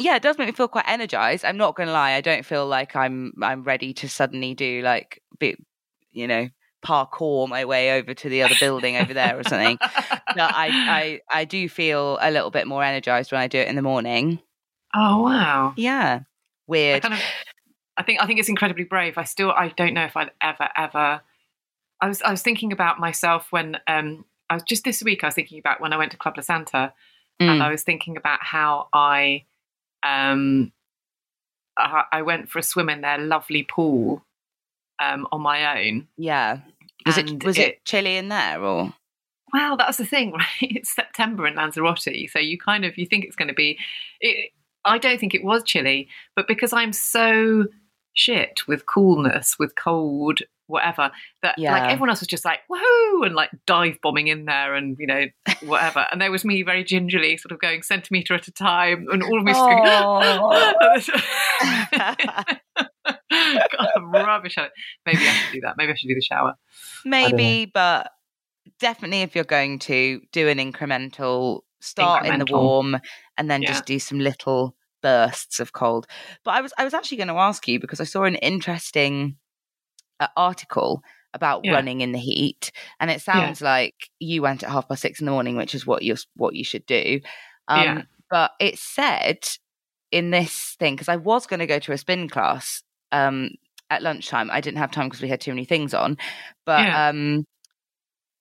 Yeah, 0.00 0.16
it 0.16 0.22
does 0.22 0.38
make 0.38 0.48
me 0.48 0.52
feel 0.52 0.68
quite 0.68 0.88
energized. 0.88 1.44
I'm 1.44 1.56
not 1.56 1.76
gonna 1.76 1.92
lie, 1.92 2.12
I 2.12 2.20
don't 2.20 2.44
feel 2.44 2.66
like 2.66 2.96
I'm 2.96 3.32
I'm 3.42 3.62
ready 3.62 3.92
to 3.94 4.08
suddenly 4.08 4.54
do 4.54 4.82
like 4.82 5.22
bit 5.38 5.56
you 6.12 6.26
know 6.26 6.48
parkour 6.84 7.46
my 7.48 7.64
way 7.66 7.92
over 7.98 8.14
to 8.14 8.28
the 8.28 8.42
other 8.42 8.54
building 8.58 8.96
over 8.96 9.12
there 9.14 9.38
or 9.38 9.44
something. 9.44 9.78
But 10.32 10.54
I, 10.54 10.68
I 10.70 11.20
I 11.40 11.44
do 11.44 11.68
feel 11.68 12.16
a 12.20 12.30
little 12.30 12.50
bit 12.50 12.66
more 12.66 12.84
energized 12.84 13.32
when 13.32 13.40
I 13.40 13.48
do 13.48 13.58
it 13.58 13.66
in 13.68 13.74
the 13.76 13.82
morning. 13.82 14.40
Oh 14.94 15.22
wow. 15.22 15.74
Yeah, 15.76 16.20
I 16.22 16.24
weird. 16.68 17.02
kind 17.02 17.14
of. 17.14 17.20
I 17.96 18.02
think. 18.04 18.22
I 18.22 18.26
think 18.26 18.38
it's 18.38 18.48
incredibly 18.48 18.84
brave. 18.84 19.18
I 19.18 19.24
still. 19.24 19.50
I 19.50 19.68
don't 19.76 19.92
know 19.92 20.04
if 20.04 20.16
I'd 20.16 20.30
ever 20.40 20.68
ever. 20.76 21.20
I 22.00 22.08
was. 22.08 22.22
I 22.22 22.30
was 22.30 22.42
thinking 22.42 22.72
about 22.72 22.98
myself 23.00 23.48
when. 23.50 23.76
Um. 23.86 24.24
I 24.48 24.54
was 24.54 24.62
just 24.64 24.84
this 24.84 25.02
week. 25.02 25.22
I 25.22 25.28
was 25.28 25.34
thinking 25.34 25.58
about 25.60 25.80
when 25.80 25.92
I 25.92 25.96
went 25.96 26.10
to 26.12 26.16
Club 26.16 26.36
La 26.36 26.42
Santa, 26.42 26.92
and 27.38 27.60
Mm. 27.60 27.62
I 27.62 27.70
was 27.70 27.82
thinking 27.82 28.16
about 28.16 28.38
how 28.42 28.88
I. 28.92 29.44
Um. 30.02 30.72
I, 31.78 32.04
I 32.12 32.22
went 32.22 32.50
for 32.50 32.58
a 32.58 32.62
swim 32.62 32.90
in 32.90 33.00
their 33.00 33.16
lovely 33.18 33.62
pool. 33.62 34.22
Um, 35.02 35.26
on 35.32 35.40
my 35.40 35.86
own. 35.86 36.08
Yeah, 36.18 36.58
was 37.06 37.16
it 37.16 37.42
was 37.42 37.56
it, 37.56 37.68
it- 37.68 37.84
chilly 37.86 38.18
in 38.18 38.28
there 38.28 38.62
or? 38.62 38.92
Well, 39.52 39.78
that's 39.78 39.96
the 39.96 40.04
thing, 40.04 40.32
right? 40.38 40.46
It's 40.60 40.94
September 40.94 41.46
in 41.46 41.54
Lanzarote, 41.54 42.28
so 42.30 42.38
you 42.38 42.58
kind 42.58 42.84
of 42.84 42.98
you 42.98 43.06
think 43.06 43.24
it's 43.24 43.34
going 43.36 43.48
to 43.48 43.54
be. 43.54 43.78
It, 44.20 44.50
I 44.84 44.98
don't 44.98 45.18
think 45.18 45.34
it 45.34 45.42
was 45.42 45.62
chilly, 45.62 46.08
but 46.36 46.46
because 46.46 46.74
I'm 46.74 46.92
so 46.92 47.64
shit 48.12 48.66
with 48.68 48.84
coolness, 48.86 49.58
with 49.58 49.74
cold, 49.74 50.40
whatever, 50.70 51.10
that 51.42 51.56
Yeah. 51.58 51.72
like 51.72 51.90
everyone 51.90 52.08
else 52.10 52.20
was 52.20 52.28
just 52.28 52.44
like, 52.44 52.60
woohoo, 52.70 53.26
and 53.26 53.34
like 53.34 53.50
dive 53.66 53.98
bombing 54.02 54.28
in 54.28 54.44
there 54.46 54.74
and, 54.74 54.96
you 54.98 55.06
know, 55.06 55.24
whatever. 55.62 56.06
and 56.10 56.20
there 56.20 56.30
was 56.30 56.44
me 56.44 56.62
very 56.62 56.84
gingerly 56.84 57.36
sort 57.36 57.52
of 57.52 57.60
going 57.60 57.82
centimetre 57.82 58.34
at 58.34 58.48
a 58.48 58.52
time 58.52 59.06
and 59.12 59.22
all 59.22 59.38
of 59.38 59.44
me 59.44 59.52
going, 59.52 59.82
God, 63.30 63.88
I'm 63.96 64.10
rubbish 64.10 64.58
at 64.58 64.66
it. 64.66 64.72
Maybe 65.06 65.28
I 65.28 65.32
should 65.32 65.52
do 65.52 65.60
that. 65.62 65.74
Maybe 65.76 65.92
I 65.92 65.96
should 65.96 66.08
do 66.08 66.14
the 66.14 66.20
shower. 66.22 66.54
Maybe, 67.04 67.70
but 67.72 68.10
definitely 68.78 69.22
if 69.22 69.34
you're 69.34 69.44
going 69.44 69.78
to 69.80 70.20
do 70.32 70.48
an 70.48 70.58
incremental 70.58 71.60
start 71.80 72.26
in 72.26 72.38
the 72.38 72.46
warm 72.46 72.98
and 73.38 73.50
then 73.50 73.62
Yeah. 73.62 73.68
just 73.68 73.86
do 73.86 73.98
some 73.98 74.18
little 74.18 74.76
bursts 75.02 75.60
of 75.60 75.72
cold. 75.72 76.06
But 76.44 76.52
I 76.52 76.60
was 76.60 76.72
I 76.76 76.84
was 76.84 76.94
actually 76.94 77.16
going 77.18 77.28
to 77.28 77.34
ask 77.34 77.66
you 77.66 77.80
because 77.80 78.00
I 78.00 78.04
saw 78.04 78.24
an 78.24 78.34
interesting 78.36 79.36
uh, 80.20 80.28
article 80.36 81.02
about 81.34 81.62
Yeah. 81.64 81.72
running 81.72 82.00
in 82.00 82.12
the 82.12 82.18
heat 82.18 82.72
and 83.00 83.10
it 83.10 83.20
sounds 83.22 83.60
like 83.62 83.94
you 84.18 84.42
went 84.42 84.62
at 84.62 84.70
half 84.70 84.88
past 84.88 85.02
6 85.02 85.20
in 85.20 85.26
the 85.26 85.32
morning 85.32 85.56
which 85.56 85.74
is 85.74 85.86
what 85.86 86.02
you 86.02 86.16
what 86.36 86.54
you 86.54 86.64
should 86.64 86.86
do. 86.86 87.20
Um 87.68 87.96
Yeah. 87.98 88.02
but 88.30 88.52
it 88.60 88.78
said 88.78 89.38
in 90.12 90.30
this 90.30 90.76
thing 90.78 90.94
because 90.94 91.08
I 91.08 91.16
was 91.16 91.46
going 91.46 91.60
to 91.60 91.66
go 91.66 91.78
to 91.80 91.92
a 91.92 91.98
spin 91.98 92.28
class 92.28 92.82
um 93.12 93.50
at 93.90 94.02
lunchtime. 94.02 94.50
I 94.50 94.60
didn't 94.60 94.78
have 94.78 94.90
time 94.92 95.08
because 95.08 95.22
we 95.22 95.28
had 95.28 95.40
too 95.40 95.52
many 95.52 95.64
things 95.64 95.94
on. 95.94 96.18
But 96.66 96.86
Yeah. 96.86 97.10
um 97.10 97.44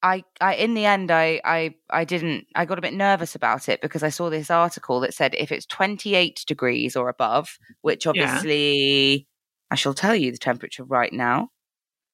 I, 0.02 0.24
I 0.40 0.56
in 0.56 0.76
the 0.76 0.86
end 0.86 1.12
I, 1.12 1.42
I 1.44 1.76
I 1.90 2.06
didn't 2.06 2.48
I 2.56 2.66
got 2.66 2.78
a 2.80 2.82
bit 2.82 2.94
nervous 2.94 3.36
about 3.36 3.68
it 3.68 3.82
because 3.82 4.02
I 4.04 4.10
saw 4.10 4.30
this 4.30 4.50
article 4.50 5.02
that 5.02 5.14
said 5.14 5.36
if 5.38 5.52
it's 5.52 5.66
28 5.66 6.44
degrees 6.48 6.96
or 6.96 7.10
above, 7.10 7.58
which 7.82 8.08
obviously 8.08 9.28
I 9.72 9.76
shall 9.76 9.94
tell 9.94 10.16
you 10.16 10.32
the 10.32 10.38
temperature 10.38 10.86
right 10.86 11.12
now, 11.14 11.50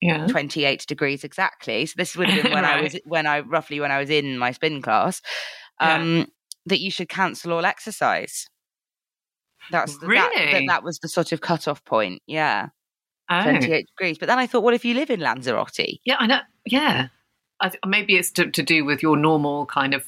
Yeah. 0.02 0.28
28 0.28 0.86
degrees 0.88 1.24
exactly. 1.24 1.86
So 1.86 1.94
this 1.98 2.16
would 2.16 2.30
have 2.30 2.44
been 2.44 2.52
when 2.54 2.66
I 2.66 2.82
was 2.82 3.00
when 3.06 3.26
I 3.26 3.40
roughly 3.40 3.80
when 3.80 3.92
I 3.92 4.00
was 4.00 4.10
in 4.10 4.38
my 4.38 4.52
spin 4.52 4.82
class. 4.82 5.22
Yeah. 5.82 5.96
Um 5.96 6.28
that 6.68 6.80
you 6.80 6.90
should 6.92 7.10
cancel 7.10 7.54
all 7.54 7.66
exercise. 7.66 8.48
That's 9.72 9.98
the, 9.98 10.08
that, 10.08 10.32
that 10.36 10.46
Really? 10.52 10.68
that 10.68 10.84
was 10.84 11.00
the 11.00 11.08
sort 11.08 11.32
of 11.32 11.42
cutoff 11.42 11.84
point. 11.86 12.22
Yeah. 12.28 12.70
Oh. 13.30 13.42
28 13.42 13.88
degrees. 13.88 14.18
But 14.18 14.28
then 14.28 14.38
I 14.40 14.48
thought, 14.48 14.64
what 14.64 14.74
if 14.74 14.86
you 14.86 14.94
live 14.94 15.10
in 15.10 15.20
Lanzarote? 15.20 16.00
Yeah, 16.06 16.18
I 16.20 16.28
know. 16.28 16.40
Yeah. 16.66 17.08
I, 17.60 17.70
th- 17.70 17.80
maybe 17.86 18.16
it's 18.16 18.32
to, 18.32 18.52
to 18.52 18.62
do 18.64 18.86
with 18.86 19.02
your 19.02 19.18
normal 19.18 19.66
kind 19.66 19.94
of 19.94 20.08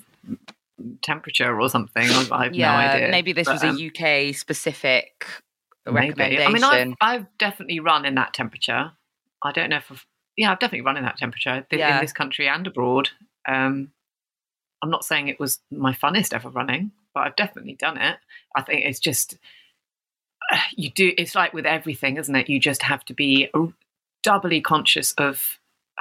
temperature 1.01 1.59
or 1.59 1.69
something. 1.69 2.03
I 2.31 2.43
have 2.45 2.53
yeah, 2.55 2.71
no 2.71 2.77
idea. 2.77 3.09
maybe 3.09 3.33
this 3.33 3.45
But, 3.45 3.53
was 3.53 3.63
um, 3.63 3.77
a 3.79 4.29
UK 4.29 4.35
specific 4.35 5.25
maybe. 5.85 6.09
recommendation. 6.09 6.47
I 6.47 6.51
mean, 6.51 6.63
I've, 6.63 7.19
I've 7.21 7.25
definitely 7.39 7.79
run 7.79 8.05
in 8.05 8.15
that 8.15 8.33
temperature. 8.33 8.91
I 9.43 9.51
don't 9.51 9.69
know 9.69 9.77
if 9.77 9.91
I've, 9.91 10.05
yeah, 10.35 10.51
I've 10.51 10.59
definitely 10.59 10.85
run 10.85 10.97
in 10.97 11.03
that 11.03 11.17
temperature 11.17 11.65
th- 11.69 11.79
Yeah. 11.79 11.95
in 11.95 12.01
this 12.01 12.13
country 12.13 12.47
and 12.47 12.65
abroad. 12.67 13.09
Um, 13.47 13.91
I'm 14.83 14.89
not 14.89 15.05
saying 15.05 15.27
it 15.27 15.39
was 15.39 15.59
my 15.71 15.93
funnest 15.93 16.33
ever 16.33 16.49
running, 16.49 16.91
but 17.13 17.21
I've 17.21 17.35
definitely 17.35 17.73
done 17.73 17.97
it. 17.97 18.17
I 18.55 18.61
think 18.61 18.85
it's 18.85 18.99
just 18.99 19.37
you 20.75 20.89
do. 20.91 21.13
It's 21.17 21.35
like 21.35 21.53
with 21.53 21.65
everything, 21.65 22.17
isn't 22.17 22.35
it? 22.35 22.49
You 22.49 22.59
just 22.59 22.83
have 22.83 23.03
to 23.05 23.13
be 23.13 23.49
doubly 24.23 24.61
conscious 24.61 25.13
of 25.13 25.59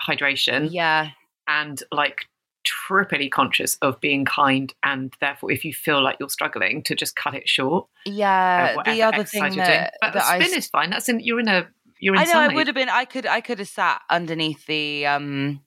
hydration 0.09 0.69
yeah, 0.73 1.11
and 1.49 1.83
like 1.93 2.27
triply 2.65 3.29
conscious 3.29 3.77
of 3.81 4.01
being 4.01 4.25
kind 4.25 4.75
and 4.83 5.15
therefore 5.21 5.53
if 5.53 5.65
you 5.65 5.73
feel 5.73 6.03
like 6.03 6.17
you're 6.19 6.29
struggling 6.29 6.83
to 6.83 6.97
just 6.97 7.15
cut 7.15 7.33
it 7.33 7.49
short 7.49 7.87
yeah. 8.05 8.75
whatever 8.75 8.97
The 8.97 9.03
other 9.05 9.25
thing 9.25 9.43
doing. 9.45 9.57
that, 9.59 9.95
but 10.01 10.15
that 10.15 10.15
the 10.15 10.27
I, 10.27 10.41
spin 10.41 10.53
s- 10.53 10.65
is 10.65 10.67
fine 10.71 10.91
that's 10.91 11.09
in 11.09 11.21
you're 11.21 11.39
in 11.39 11.47
a 11.47 11.69
you're 12.01 12.17
I 12.17 12.25
know 12.25 12.39
I 12.39 12.49
would 12.49 12.67
have 12.67 12.75
been. 12.77 12.89
I 12.89 13.05
could. 13.05 13.27
I 13.27 13.41
could 13.41 13.59
have 13.59 13.69
sat 13.69 14.03
underneath 14.11 14.67
the 14.67 15.07
um 15.07 15.61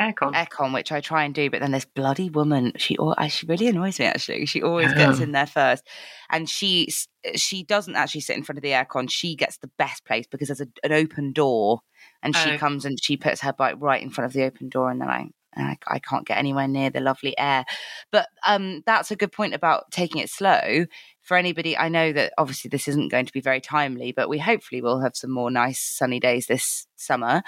aircon 0.00 0.34
aircon, 0.34 0.74
which 0.74 0.92
I 0.92 1.00
try 1.00 1.24
and 1.24 1.34
do. 1.34 1.50
But 1.50 1.60
then 1.60 1.72
this 1.72 1.84
bloody 1.84 2.28
woman, 2.30 2.72
she 2.76 2.96
uh, 2.98 3.28
she 3.28 3.46
really 3.46 3.68
annoys 3.68 3.98
me. 3.98 4.06
Actually, 4.06 4.46
she 4.46 4.62
always 4.62 4.92
gets 4.92 5.20
in 5.20 5.32
there 5.32 5.46
first, 5.46 5.86
and 6.30 6.48
she 6.48 6.88
she 7.34 7.62
doesn't 7.64 7.96
actually 7.96 8.20
sit 8.22 8.36
in 8.36 8.42
front 8.42 8.58
of 8.58 8.62
the 8.62 8.70
aircon. 8.70 9.10
She 9.10 9.36
gets 9.36 9.58
the 9.58 9.70
best 9.78 10.04
place 10.04 10.26
because 10.30 10.48
there's 10.48 10.60
a, 10.60 10.68
an 10.84 10.92
open 10.92 11.32
door, 11.32 11.80
and 12.22 12.34
she 12.36 12.50
Oh. 12.50 12.58
comes 12.58 12.84
and 12.84 12.98
she 13.02 13.16
puts 13.16 13.40
her 13.40 13.52
bike 13.52 13.76
right 13.78 14.02
in 14.02 14.10
front 14.10 14.26
of 14.26 14.32
the 14.32 14.44
open 14.44 14.68
door, 14.68 14.90
and 14.90 15.00
then 15.00 15.08
I. 15.08 15.28
I, 15.58 15.78
I 15.86 15.98
can't 16.00 16.26
get 16.26 16.36
anywhere 16.36 16.68
near 16.68 16.90
the 16.90 17.00
lovely 17.00 17.34
air, 17.38 17.64
but 18.12 18.28
um, 18.46 18.82
that's 18.84 19.10
a 19.10 19.16
good 19.16 19.32
point 19.32 19.54
about 19.54 19.90
taking 19.90 20.20
it 20.20 20.28
slow. 20.28 20.84
For 21.26 21.36
anybody, 21.36 21.76
I 21.76 21.88
know 21.88 22.12
that 22.12 22.32
obviously 22.38 22.68
this 22.68 22.86
isn't 22.88 23.10
going 23.10 23.26
to 23.26 23.32
be 23.32 23.40
very 23.40 23.60
timely, 23.60 24.12
but 24.12 24.28
we 24.28 24.38
hopefully 24.38 24.80
will 24.80 25.00
have 25.00 25.16
some 25.16 25.30
more 25.32 25.50
nice 25.50 25.80
sunny 25.80 26.20
days 26.20 26.46
this 26.46 26.86
summer. 26.96 27.42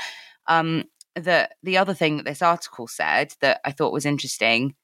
Um, 0.47 0.85
that 1.15 1.53
the 1.63 1.79
other 1.79 1.95
thing 1.95 2.17
that 2.17 2.25
this 2.27 2.43
article 2.43 2.89
said 2.89 3.35
that 3.41 3.61
I 3.65 3.71
thought 3.73 3.93
was 3.93 4.05
interesting 4.07 4.75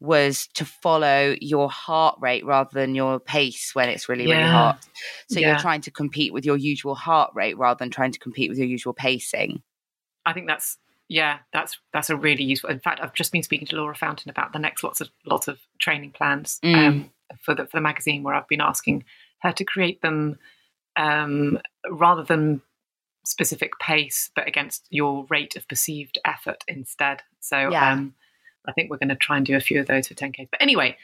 was 0.00 0.46
to 0.54 0.64
follow 0.64 1.34
your 1.40 1.68
heart 1.70 2.16
rate 2.20 2.44
rather 2.46 2.70
than 2.72 2.94
your 2.94 3.18
pace 3.20 3.70
when 3.74 3.88
it's 3.88 4.08
really, 4.08 4.26
really 4.26 4.38
Yeah. 4.40 4.52
hot. 4.52 4.86
So 5.28 5.40
Yeah. 5.40 5.48
you're 5.48 5.58
trying 5.58 5.80
to 5.82 5.90
compete 5.90 6.32
with 6.32 6.44
your 6.46 6.56
usual 6.56 6.94
heart 6.94 7.32
rate 7.34 7.58
rather 7.58 7.78
than 7.78 7.90
trying 7.90 8.12
to 8.12 8.18
compete 8.18 8.48
with 8.48 8.58
your 8.58 8.66
usual 8.66 8.92
pacing. 8.94 9.62
i 10.26 10.32
think 10.32 10.46
that's 10.46 10.76
yeah 11.08 11.38
that's 11.52 11.78
that's 11.92 12.10
a 12.10 12.16
really 12.16 12.44
useful 12.44 12.68
in 12.70 12.78
fact 12.80 13.00
i've 13.02 13.14
just 13.14 13.32
been 13.32 13.42
speaking 13.42 13.66
to 13.66 13.76
laura 13.76 13.94
fountain 13.94 14.28
about 14.30 14.52
the 14.52 14.58
next 14.58 14.82
lots 14.84 15.00
of 15.00 15.08
lots 15.24 15.48
of 15.48 15.58
training 15.80 16.10
plans 16.12 16.60
Mm. 16.62 16.86
um, 16.88 17.10
for 17.40 17.54
the 17.54 17.64
for 17.66 17.76
the 17.76 17.80
magazine 17.82 18.22
where 18.22 18.34
i've 18.34 18.48
been 18.48 18.60
asking 18.60 19.04
her 19.40 19.52
to 19.52 19.64
create 19.64 20.00
them 20.02 20.38
um, 20.96 21.58
rather 21.90 22.22
than 22.24 22.60
specific 23.24 23.72
pace 23.80 24.30
but 24.34 24.46
against 24.48 24.86
your 24.90 25.26
rate 25.28 25.54
of 25.56 25.68
perceived 25.68 26.18
effort 26.24 26.64
instead 26.66 27.22
so 27.40 27.70
Yeah. 27.70 27.92
um, 27.92 28.14
i 28.66 28.72
think 28.72 28.90
we're 28.90 28.96
going 28.98 29.08
to 29.10 29.16
try 29.16 29.36
and 29.36 29.44
do 29.46 29.56
a 29.56 29.60
few 29.60 29.80
of 29.80 29.86
those 29.86 30.08
for 30.08 30.14
10k 30.14 30.48
but 30.50 30.60
anyway 30.62 30.96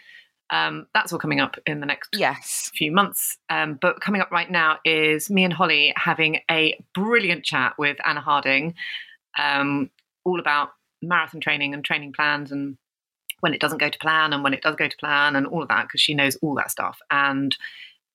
um, 0.50 0.86
that's 0.92 1.10
all 1.12 1.18
coming 1.18 1.40
up 1.40 1.56
in 1.66 1.80
the 1.80 1.86
next 1.86 2.10
Yes. 2.14 2.70
few 2.74 2.92
months. 2.92 3.38
Um, 3.48 3.78
but 3.80 4.02
coming 4.02 4.20
up 4.20 4.30
right 4.30 4.48
now 4.50 4.76
is 4.84 5.30
me 5.30 5.42
and 5.42 5.52
Holly 5.52 5.94
having 5.96 6.40
a 6.50 6.78
brilliant 6.94 7.44
chat 7.44 7.72
with 7.78 7.96
Anna 8.06 8.20
Harding, 8.20 8.74
um, 9.42 9.90
all 10.22 10.38
about 10.38 10.68
marathon 11.00 11.40
training 11.40 11.72
and 11.72 11.82
training 11.82 12.12
plans 12.12 12.52
and 12.52 12.76
when 13.44 13.52
it 13.52 13.60
doesn't 13.60 13.76
go 13.76 13.90
to 13.90 13.98
plan 13.98 14.32
and 14.32 14.42
when 14.42 14.54
it 14.54 14.62
does 14.62 14.74
go 14.74 14.88
to 14.88 14.96
plan 14.96 15.36
and 15.36 15.46
all 15.46 15.60
of 15.60 15.68
that 15.68 15.82
because 15.82 16.00
she 16.00 16.14
knows 16.14 16.34
all 16.36 16.54
that 16.54 16.70
stuff. 16.70 16.98
And 17.10 17.54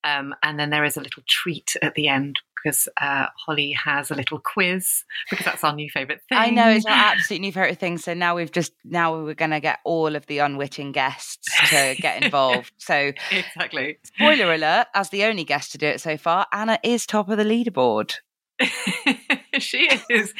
um, 0.03 0.33
and 0.41 0.59
then 0.59 0.71
there 0.71 0.83
is 0.83 0.97
a 0.97 1.01
little 1.01 1.21
treat 1.27 1.75
at 1.83 1.93
the 1.93 2.07
end 2.07 2.39
because 2.55 2.89
uh, 2.99 3.27
Holly 3.45 3.73
has 3.73 4.09
a 4.09 4.15
little 4.15 4.39
quiz 4.39 5.03
because 5.29 5.45
that's 5.45 5.63
our 5.63 5.75
new 5.75 5.87
favourite 5.87 6.21
thing. 6.29 6.39
I 6.39 6.49
know 6.49 6.67
it's 6.67 6.85
our 6.87 6.91
absolute 6.91 7.41
new 7.41 7.51
favorite 7.51 7.77
thing. 7.77 7.99
So 7.99 8.15
now 8.15 8.35
we've 8.35 8.51
just 8.51 8.73
now 8.83 9.23
we're 9.23 9.35
going 9.35 9.51
to 9.51 9.59
get 9.59 9.79
all 9.85 10.15
of 10.15 10.25
the 10.25 10.39
unwitting 10.39 10.93
guests 10.93 11.47
to 11.69 11.95
get 11.99 12.23
involved. 12.23 12.71
so 12.79 13.11
exactly. 13.29 13.99
spoiler 14.03 14.51
alert: 14.51 14.87
as 14.95 15.11
the 15.11 15.25
only 15.25 15.43
guest 15.43 15.73
to 15.73 15.77
do 15.77 15.85
it 15.85 16.01
so 16.01 16.17
far, 16.17 16.47
Anna 16.51 16.79
is 16.83 17.05
top 17.05 17.29
of 17.29 17.37
the 17.37 17.43
leaderboard. 17.43 18.15
she 19.59 19.89
is. 20.09 20.33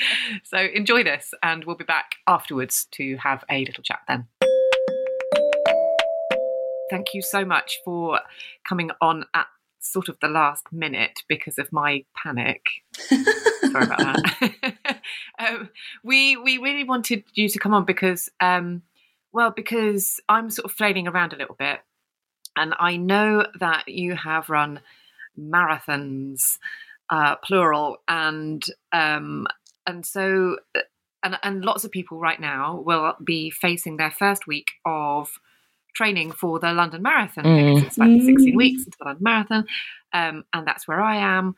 So 0.44 0.58
enjoy 0.58 1.04
this, 1.04 1.34
and 1.44 1.64
we'll 1.64 1.78
be 1.78 1.86
back 1.86 2.16
afterwards 2.28 2.88
to 2.92 3.18
have 3.18 3.44
a 3.50 3.64
little 3.66 3.84
chat 3.84 4.00
then. 4.08 4.28
Thank 6.90 7.14
you 7.14 7.22
so 7.22 7.46
much 7.46 7.80
for 7.84 8.20
coming 8.68 8.92
on 9.02 9.26
at 9.34 9.48
sort 9.80 10.10
of 10.10 10.18
the 10.22 10.28
last 10.28 10.66
minute 10.72 11.20
because 11.28 11.58
of 11.58 11.72
my 11.72 12.04
panic. 12.16 12.62
Sorry 12.96 13.84
about 13.86 14.00
that. 14.00 15.02
um, 15.40 15.70
we 16.04 16.38
we 16.38 16.58
really 16.58 16.84
wanted 16.84 17.24
you 17.34 17.50
to 17.50 17.60
come 17.60 17.74
on 17.74 17.86
because, 17.86 18.30
um, 18.40 18.84
well, 19.32 19.52
because 19.52 20.20
I'm 20.28 20.50
sort 20.50 20.66
of 20.66 20.72
flailing 20.72 21.08
around 21.08 21.34
a 21.34 21.38
little 21.38 21.56
bit, 21.58 21.80
and 22.56 22.74
I 22.80 22.98
know 22.98 23.46
that 23.60 23.88
you 23.88 24.16
have 24.16 24.50
run 24.50 24.82
marathons, 25.38 26.58
uh, 27.10 27.36
plural, 27.38 27.98
and 28.08 28.64
um, 28.92 29.48
and 29.86 30.06
so 30.06 30.58
and 31.24 31.38
and 31.44 31.66
lots 31.66 31.84
of 31.84 31.92
people 31.92 32.20
right 32.20 32.40
now 32.40 32.82
will 32.86 33.14
be 33.24 33.50
facing 33.50 33.98
their 33.98 34.12
first 34.12 34.48
week 34.48 34.68
of 34.86 35.30
training 35.94 36.32
for 36.32 36.60
the 36.60 36.74
London 36.74 37.02
Marathon 37.02 37.44
because 37.44 37.84
it's 37.84 37.98
like 37.98 38.22
16 38.22 38.56
weeks 38.56 38.86
until 38.86 38.98
the 39.00 39.06
London 39.06 39.24
Marathon, 39.24 39.68
um, 40.14 40.46
and 40.54 40.68
that's 40.68 40.88
where 40.88 41.02
I 41.02 41.18
am, 41.18 41.56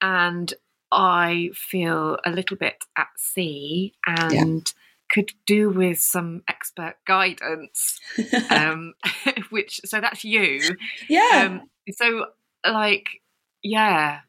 and 0.00 0.52
I 0.90 1.50
feel 1.54 2.18
a 2.24 2.30
little 2.30 2.56
bit 2.56 2.84
at 2.96 3.08
sea 3.16 3.94
and 4.06 4.72
could 5.10 5.32
do 5.46 5.70
with 5.70 5.98
some 5.98 6.42
expert 6.48 6.96
guidance. 7.06 8.00
um, 8.50 8.94
which 9.50 9.80
so 9.84 10.00
that's 10.00 10.24
you. 10.24 10.60
Yeah. 11.08 11.46
Um, 11.46 11.70
so 11.92 12.26
like, 12.66 13.06
yeah, 13.62 14.20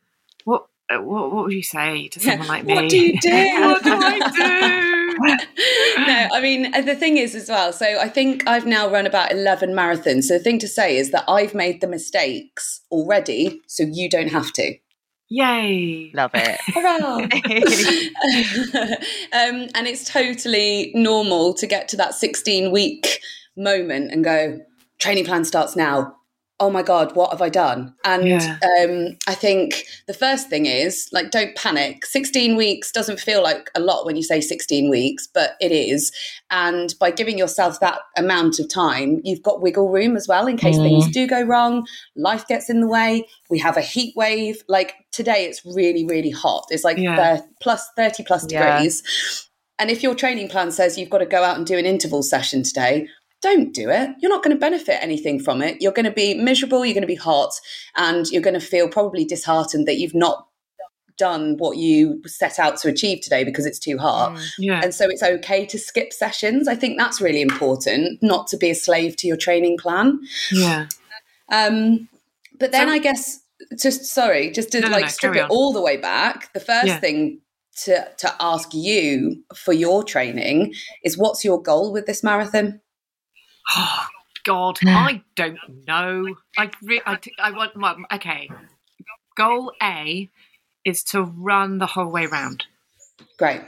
what 0.46 0.68
uh, 0.90 1.02
what 1.02 1.32
what 1.32 1.46
would 1.46 1.54
you 1.54 1.64
say 1.64 2.08
to 2.10 2.20
someone 2.20 2.48
like 2.48 2.66
me? 2.66 2.76
What 2.76 2.90
do 2.90 2.98
you 2.98 3.20
do? 3.20 3.30
what 3.62 3.84
do 3.84 3.94
I 3.94 4.32
do? 4.32 4.99
no, 5.98 6.28
I 6.32 6.40
mean, 6.42 6.72
the 6.72 6.96
thing 6.96 7.18
is 7.18 7.36
as 7.36 7.50
well. 7.50 7.74
So 7.74 8.00
I 8.00 8.10
think 8.10 8.48
I've 8.48 8.66
now 8.66 8.90
run 8.90 9.06
about 9.06 9.32
11 9.32 9.72
marathons. 9.72 10.24
So 10.24 10.38
the 10.38 10.44
thing 10.44 10.60
to 10.60 10.68
say 10.68 10.98
is 10.98 11.12
that 11.12 11.26
I've 11.28 11.54
made 11.54 11.82
the 11.82 11.88
mistakes 11.88 12.82
already, 12.92 13.62
so 13.68 13.84
you 13.84 14.10
don't 14.10 14.30
have 14.30 14.52
to. 14.54 14.76
Yay. 15.30 16.12
Love 16.14 16.32
it. 16.34 16.60
um, 19.34 19.68
and 19.76 19.88
it's 19.88 20.04
totally 20.04 20.92
normal 20.96 21.54
to 21.54 21.68
get 21.68 21.88
to 21.90 21.98
that 21.98 22.16
16 22.16 22.72
week 22.72 23.22
moment 23.56 24.12
and 24.12 24.24
go, 24.24 24.60
training 24.98 25.26
plan 25.26 25.46
starts 25.46 25.76
now 25.76 26.16
oh 26.60 26.70
my 26.70 26.84
god 26.84 27.16
what 27.16 27.32
have 27.32 27.42
i 27.42 27.50
done 27.50 27.94
and 28.04 28.28
yeah. 28.28 28.58
um, 28.82 29.16
i 29.28 29.34
think 29.34 29.86
the 30.08 30.14
first 30.14 30.50
thing 30.50 30.66
is 30.66 31.08
like 31.12 31.32
don't 31.32 31.56
panic 31.56 32.06
16 32.06 32.56
weeks 32.56 32.92
doesn't 32.92 33.20
feel 33.20 33.42
like 33.42 33.70
a 33.76 33.80
lot 33.80 34.06
when 34.06 34.16
you 34.16 34.24
say 34.24 34.42
16 34.42 34.90
weeks 34.90 35.28
but 35.28 35.56
it 35.62 35.72
is 35.72 36.12
and 36.52 36.96
by 37.00 37.12
giving 37.12 37.38
yourself 37.38 37.80
that 37.80 38.00
amount 38.18 38.60
of 38.60 38.70
time 38.70 39.22
you've 39.24 39.44
got 39.44 39.62
wiggle 39.62 39.90
room 39.90 40.18
as 40.18 40.28
well 40.28 40.48
in 40.48 40.58
case 40.58 40.78
mm. 40.78 40.84
things 40.84 41.12
do 41.12 41.28
go 41.28 41.42
wrong 41.42 41.86
life 42.16 42.46
gets 42.48 42.70
in 42.70 42.82
the 42.82 42.88
way 42.88 43.26
we 43.50 43.58
have 43.60 43.78
a 43.78 43.82
heat 43.82 44.14
wave 44.16 44.62
like 44.68 44.96
today 45.12 45.46
it's 45.46 45.66
really 45.66 46.06
really 46.06 46.32
hot 46.32 46.66
it's 46.70 46.84
like 46.84 46.98
yeah. 46.98 47.40
plus 47.62 47.90
30 47.96 48.24
plus 48.24 48.46
degrees 48.46 49.02
yeah. 49.06 49.84
and 49.84 49.90
if 49.90 50.04
your 50.04 50.14
training 50.14 50.50
plan 50.50 50.72
says 50.72 50.98
you've 50.98 51.10
got 51.10 51.20
to 51.20 51.26
go 51.26 51.44
out 51.44 51.58
and 51.58 51.66
do 51.66 51.78
an 51.78 51.86
interval 51.86 52.22
session 52.22 52.64
today 52.64 53.08
don't 53.42 53.74
do 53.74 53.90
it. 53.90 54.10
You're 54.20 54.32
not 54.32 54.44
going 54.44 54.56
to 54.56 54.60
benefit 54.60 55.02
anything 55.02 55.40
from 55.40 55.62
it. 55.62 55.82
You're 55.82 55.94
going 55.94 56.06
to 56.06 56.12
be 56.12 56.34
miserable, 56.34 56.86
you're 56.86 56.94
going 56.94 57.02
to 57.02 57.08
be 57.08 57.16
hot, 57.16 57.54
and 57.96 58.28
you're 58.28 58.42
going 58.42 58.60
to 58.60 58.66
feel 58.66 58.90
probably 58.90 59.26
disheartened 59.26 59.88
that 59.88 59.98
you've 59.98 60.16
not 60.16 60.48
done 61.18 61.58
what 61.58 61.78
you 61.78 62.22
set 62.26 62.58
out 62.58 62.78
to 62.78 62.88
achieve 62.88 63.22
today 63.22 63.44
because 63.44 63.66
it's 63.66 63.78
too 63.78 63.98
hard. 63.98 64.34
Mm, 64.34 64.48
yeah. 64.58 64.82
And 64.84 64.96
so 64.96 65.08
it's 65.10 65.22
okay 65.22 65.66
to 65.68 65.78
skip 65.78 66.14
sessions. 66.14 66.68
I 66.68 66.76
think 66.76 66.98
that's 66.98 67.22
really 67.22 67.42
important, 67.42 68.20
not 68.24 68.48
to 68.48 68.58
be 68.58 68.72
a 68.72 68.76
slave 68.76 69.18
to 69.18 69.28
your 69.28 69.38
training 69.38 69.78
plan. 69.78 70.20
Yeah. 70.52 70.88
Um, 71.52 72.08
but 72.58 72.72
then 72.72 72.88
so, 72.88 72.94
I 72.94 73.00
guess 73.00 73.42
just 73.78 74.06
sorry, 74.06 74.52
just 74.52 74.72
to 74.72 74.80
no, 74.80 74.90
like 74.90 75.04
no, 75.04 75.08
strip 75.10 75.36
it 75.36 75.50
all 75.50 75.74
the 75.74 75.82
way 75.82 75.98
back, 75.98 76.52
the 76.54 76.60
first 76.60 76.88
yeah. 76.88 77.00
thing 77.00 77.42
to 77.84 78.10
to 78.18 78.36
ask 78.40 78.74
you 78.74 79.44
for 79.56 79.74
your 79.74 80.04
training 80.04 80.74
is 81.04 81.18
what's 81.18 81.46
your 81.46 81.62
goal 81.62 81.92
with 81.92 82.06
this 82.06 82.24
marathon? 82.24 82.82
Oh, 83.76 84.08
God, 84.44 84.80
I 84.86 85.22
don't 85.36 85.60
know. 85.88 86.36
I, 86.58 86.72
re- 86.82 87.02
I, 87.06 87.20
I 87.40 87.52
want, 87.52 87.76
well, 87.76 87.98
okay. 88.14 88.50
Goal 89.36 89.72
A 89.82 90.30
is 90.86 91.04
to 91.06 91.24
run 91.24 91.78
the 91.78 91.86
whole 91.86 92.10
way 92.10 92.26
round. 92.26 92.66
Great. 93.38 93.62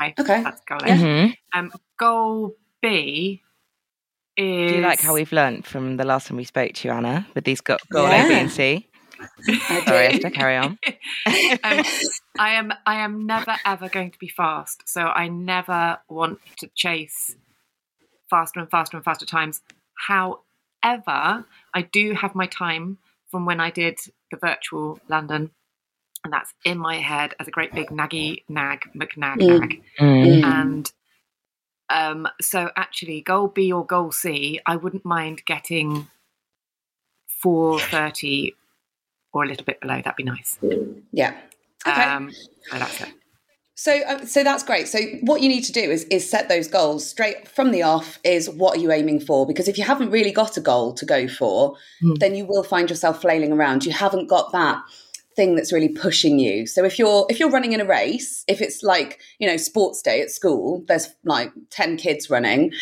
Okay. 0.00 0.14
Okay. 0.18 0.42
That's 0.42 0.60
goal 0.68 0.78
A. 0.78 0.86
Mm-hmm. 0.86 1.58
Um, 1.58 1.72
goal 1.98 2.56
B 2.80 3.42
is. 4.36 4.70
Do 4.70 4.76
you 4.76 4.82
like 4.82 5.00
how 5.00 5.14
we've 5.14 5.32
learnt 5.32 5.66
from 5.66 5.96
the 5.96 6.04
last 6.04 6.26
time 6.26 6.36
we 6.36 6.44
spoke 6.44 6.72
to 6.74 6.88
you, 6.88 6.94
Anna, 6.94 7.26
with 7.34 7.44
these 7.44 7.60
go- 7.60 7.76
goal 7.92 8.08
yeah. 8.08 8.24
A, 8.24 8.28
B, 8.28 8.34
and 8.34 8.50
C? 8.50 8.88
Sorry, 9.84 10.06
Esther, 10.06 10.30
carry 10.30 10.56
on. 10.56 10.78
um, 10.86 11.84
I 12.38 12.54
am 12.54 12.72
I 12.86 12.96
am 12.96 13.26
never 13.26 13.54
ever 13.64 13.88
going 13.88 14.10
to 14.10 14.18
be 14.18 14.28
fast, 14.28 14.88
so 14.88 15.02
I 15.02 15.28
never 15.28 15.98
want 16.08 16.40
to 16.58 16.68
chase 16.74 17.36
faster 18.32 18.60
and 18.60 18.70
faster 18.70 18.96
and 18.96 19.04
faster 19.04 19.26
times. 19.26 19.60
However, 20.08 21.44
I 21.74 21.82
do 21.92 22.14
have 22.14 22.34
my 22.34 22.46
time 22.46 22.96
from 23.30 23.44
when 23.44 23.60
I 23.60 23.70
did 23.70 23.98
the 24.30 24.38
virtual 24.38 24.98
London, 25.08 25.50
and 26.24 26.32
that's 26.32 26.54
in 26.64 26.78
my 26.78 26.96
head 26.96 27.34
as 27.38 27.46
a 27.46 27.50
great 27.50 27.74
big 27.74 27.88
naggy 27.88 28.42
nag 28.48 28.88
McNag 28.96 29.36
mm. 29.36 29.60
nag. 29.60 29.82
Mm. 30.00 30.44
And 30.44 30.92
um, 31.90 32.26
so, 32.40 32.70
actually, 32.74 33.20
goal 33.20 33.48
B 33.48 33.70
or 33.70 33.84
goal 33.84 34.12
C, 34.12 34.60
I 34.64 34.76
wouldn't 34.76 35.04
mind 35.04 35.42
getting 35.44 36.08
430 37.42 38.54
or 39.34 39.44
a 39.44 39.46
little 39.46 39.64
bit 39.64 39.80
below. 39.80 39.96
That'd 39.96 40.16
be 40.16 40.22
nice. 40.22 40.58
Yeah. 41.12 41.34
Okay. 41.86 42.02
Um, 42.02 42.30
so 42.70 42.78
that's 42.78 43.00
it. 43.02 43.08
So, 43.74 44.00
uh, 44.06 44.24
so 44.26 44.44
that's 44.44 44.62
great. 44.62 44.86
So, 44.86 44.98
what 45.22 45.40
you 45.40 45.48
need 45.48 45.62
to 45.64 45.72
do 45.72 45.80
is 45.80 46.04
is 46.04 46.28
set 46.28 46.48
those 46.48 46.68
goals 46.68 47.08
straight 47.08 47.48
from 47.48 47.70
the 47.70 47.82
off. 47.82 48.18
Is 48.22 48.50
what 48.50 48.76
are 48.76 48.80
you 48.80 48.92
aiming 48.92 49.20
for? 49.20 49.46
Because 49.46 49.66
if 49.66 49.78
you 49.78 49.84
haven't 49.84 50.10
really 50.10 50.32
got 50.32 50.56
a 50.56 50.60
goal 50.60 50.92
to 50.94 51.06
go 51.06 51.26
for, 51.26 51.76
mm. 52.02 52.18
then 52.18 52.34
you 52.34 52.44
will 52.44 52.62
find 52.62 52.90
yourself 52.90 53.22
flailing 53.22 53.52
around. 53.52 53.84
You 53.84 53.92
haven't 53.92 54.28
got 54.28 54.52
that 54.52 54.82
thing 55.34 55.56
that's 55.56 55.72
really 55.72 55.88
pushing 55.88 56.38
you. 56.38 56.66
So 56.66 56.84
if 56.84 56.98
you're 56.98 57.26
if 57.30 57.40
you're 57.40 57.50
running 57.50 57.72
in 57.72 57.80
a 57.80 57.86
race, 57.86 58.44
if 58.46 58.60
it's 58.60 58.82
like 58.82 59.20
you 59.38 59.48
know 59.48 59.56
sports 59.56 60.02
day 60.02 60.20
at 60.20 60.30
school, 60.30 60.84
there's 60.86 61.08
like 61.24 61.50
ten 61.70 61.96
kids 61.96 62.28
running, 62.28 62.72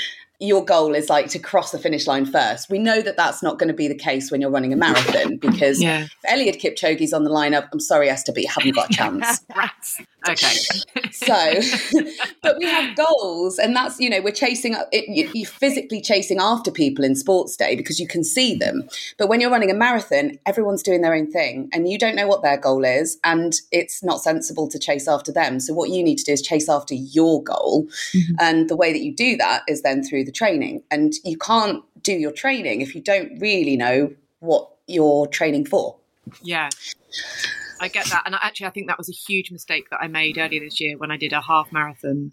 your 0.40 0.64
goal 0.64 0.94
is 0.94 1.10
like 1.10 1.28
to 1.28 1.38
cross 1.38 1.70
the 1.70 1.78
finish 1.78 2.06
line 2.06 2.24
first. 2.24 2.70
We 2.70 2.78
know 2.78 3.02
that 3.02 3.16
that's 3.16 3.42
not 3.42 3.58
going 3.58 3.68
to 3.68 3.74
be 3.74 3.88
the 3.88 3.94
case 3.94 4.30
when 4.30 4.40
you're 4.40 4.50
running 4.50 4.72
a 4.72 4.76
marathon 4.76 5.36
because 5.36 5.82
yeah. 5.82 6.06
if 6.24 6.30
Eliud 6.30 6.60
Kipchoge's 6.60 7.12
on 7.12 7.24
the 7.24 7.30
lineup, 7.30 7.68
I'm 7.72 7.80
sorry, 7.80 8.08
Esther, 8.08 8.32
but 8.32 8.42
you 8.42 8.48
haven't 8.48 8.74
got 8.74 8.90
a 8.90 8.92
chance. 8.92 9.44
Okay. 10.28 10.56
so, 11.12 11.60
but 12.42 12.56
we 12.58 12.66
have 12.66 12.96
goals, 12.96 13.58
and 13.58 13.74
that's 13.74 13.98
you 14.00 14.10
know 14.10 14.20
we're 14.20 14.32
chasing. 14.32 14.76
It, 14.92 15.04
you're 15.34 15.46
physically 15.46 16.00
chasing 16.00 16.38
after 16.40 16.70
people 16.70 17.04
in 17.04 17.14
sports 17.14 17.56
day 17.56 17.76
because 17.76 17.98
you 17.98 18.06
can 18.06 18.24
see 18.24 18.54
them. 18.54 18.88
But 19.18 19.28
when 19.28 19.40
you're 19.40 19.50
running 19.50 19.70
a 19.70 19.74
marathon, 19.74 20.38
everyone's 20.46 20.82
doing 20.82 21.00
their 21.00 21.14
own 21.14 21.30
thing, 21.30 21.68
and 21.72 21.88
you 21.88 21.98
don't 21.98 22.16
know 22.16 22.26
what 22.26 22.42
their 22.42 22.58
goal 22.58 22.84
is, 22.84 23.18
and 23.24 23.54
it's 23.72 24.02
not 24.02 24.20
sensible 24.20 24.68
to 24.68 24.78
chase 24.78 25.08
after 25.08 25.32
them. 25.32 25.60
So 25.60 25.74
what 25.74 25.90
you 25.90 26.02
need 26.02 26.16
to 26.18 26.24
do 26.24 26.32
is 26.32 26.42
chase 26.42 26.68
after 26.68 26.94
your 26.94 27.42
goal, 27.42 27.86
mm-hmm. 28.14 28.34
and 28.40 28.68
the 28.68 28.76
way 28.76 28.92
that 28.92 29.02
you 29.02 29.14
do 29.14 29.36
that 29.38 29.62
is 29.68 29.82
then 29.82 30.02
through 30.02 30.24
the 30.24 30.32
training. 30.32 30.82
And 30.90 31.14
you 31.24 31.38
can't 31.38 31.82
do 32.02 32.12
your 32.12 32.32
training 32.32 32.80
if 32.80 32.94
you 32.94 33.00
don't 33.00 33.38
really 33.40 33.76
know 33.76 34.12
what 34.40 34.70
you're 34.86 35.26
training 35.26 35.66
for. 35.66 35.96
Yeah. 36.42 36.70
I 37.80 37.88
get 37.88 38.06
that. 38.06 38.24
And 38.26 38.34
I, 38.34 38.38
actually, 38.42 38.66
I 38.66 38.70
think 38.70 38.88
that 38.88 38.98
was 38.98 39.08
a 39.08 39.12
huge 39.12 39.50
mistake 39.50 39.88
that 39.90 40.00
I 40.00 40.06
made 40.06 40.36
earlier 40.38 40.60
this 40.60 40.80
year 40.80 40.98
when 40.98 41.10
I 41.10 41.16
did 41.16 41.32
a 41.32 41.40
half 41.40 41.72
marathon 41.72 42.32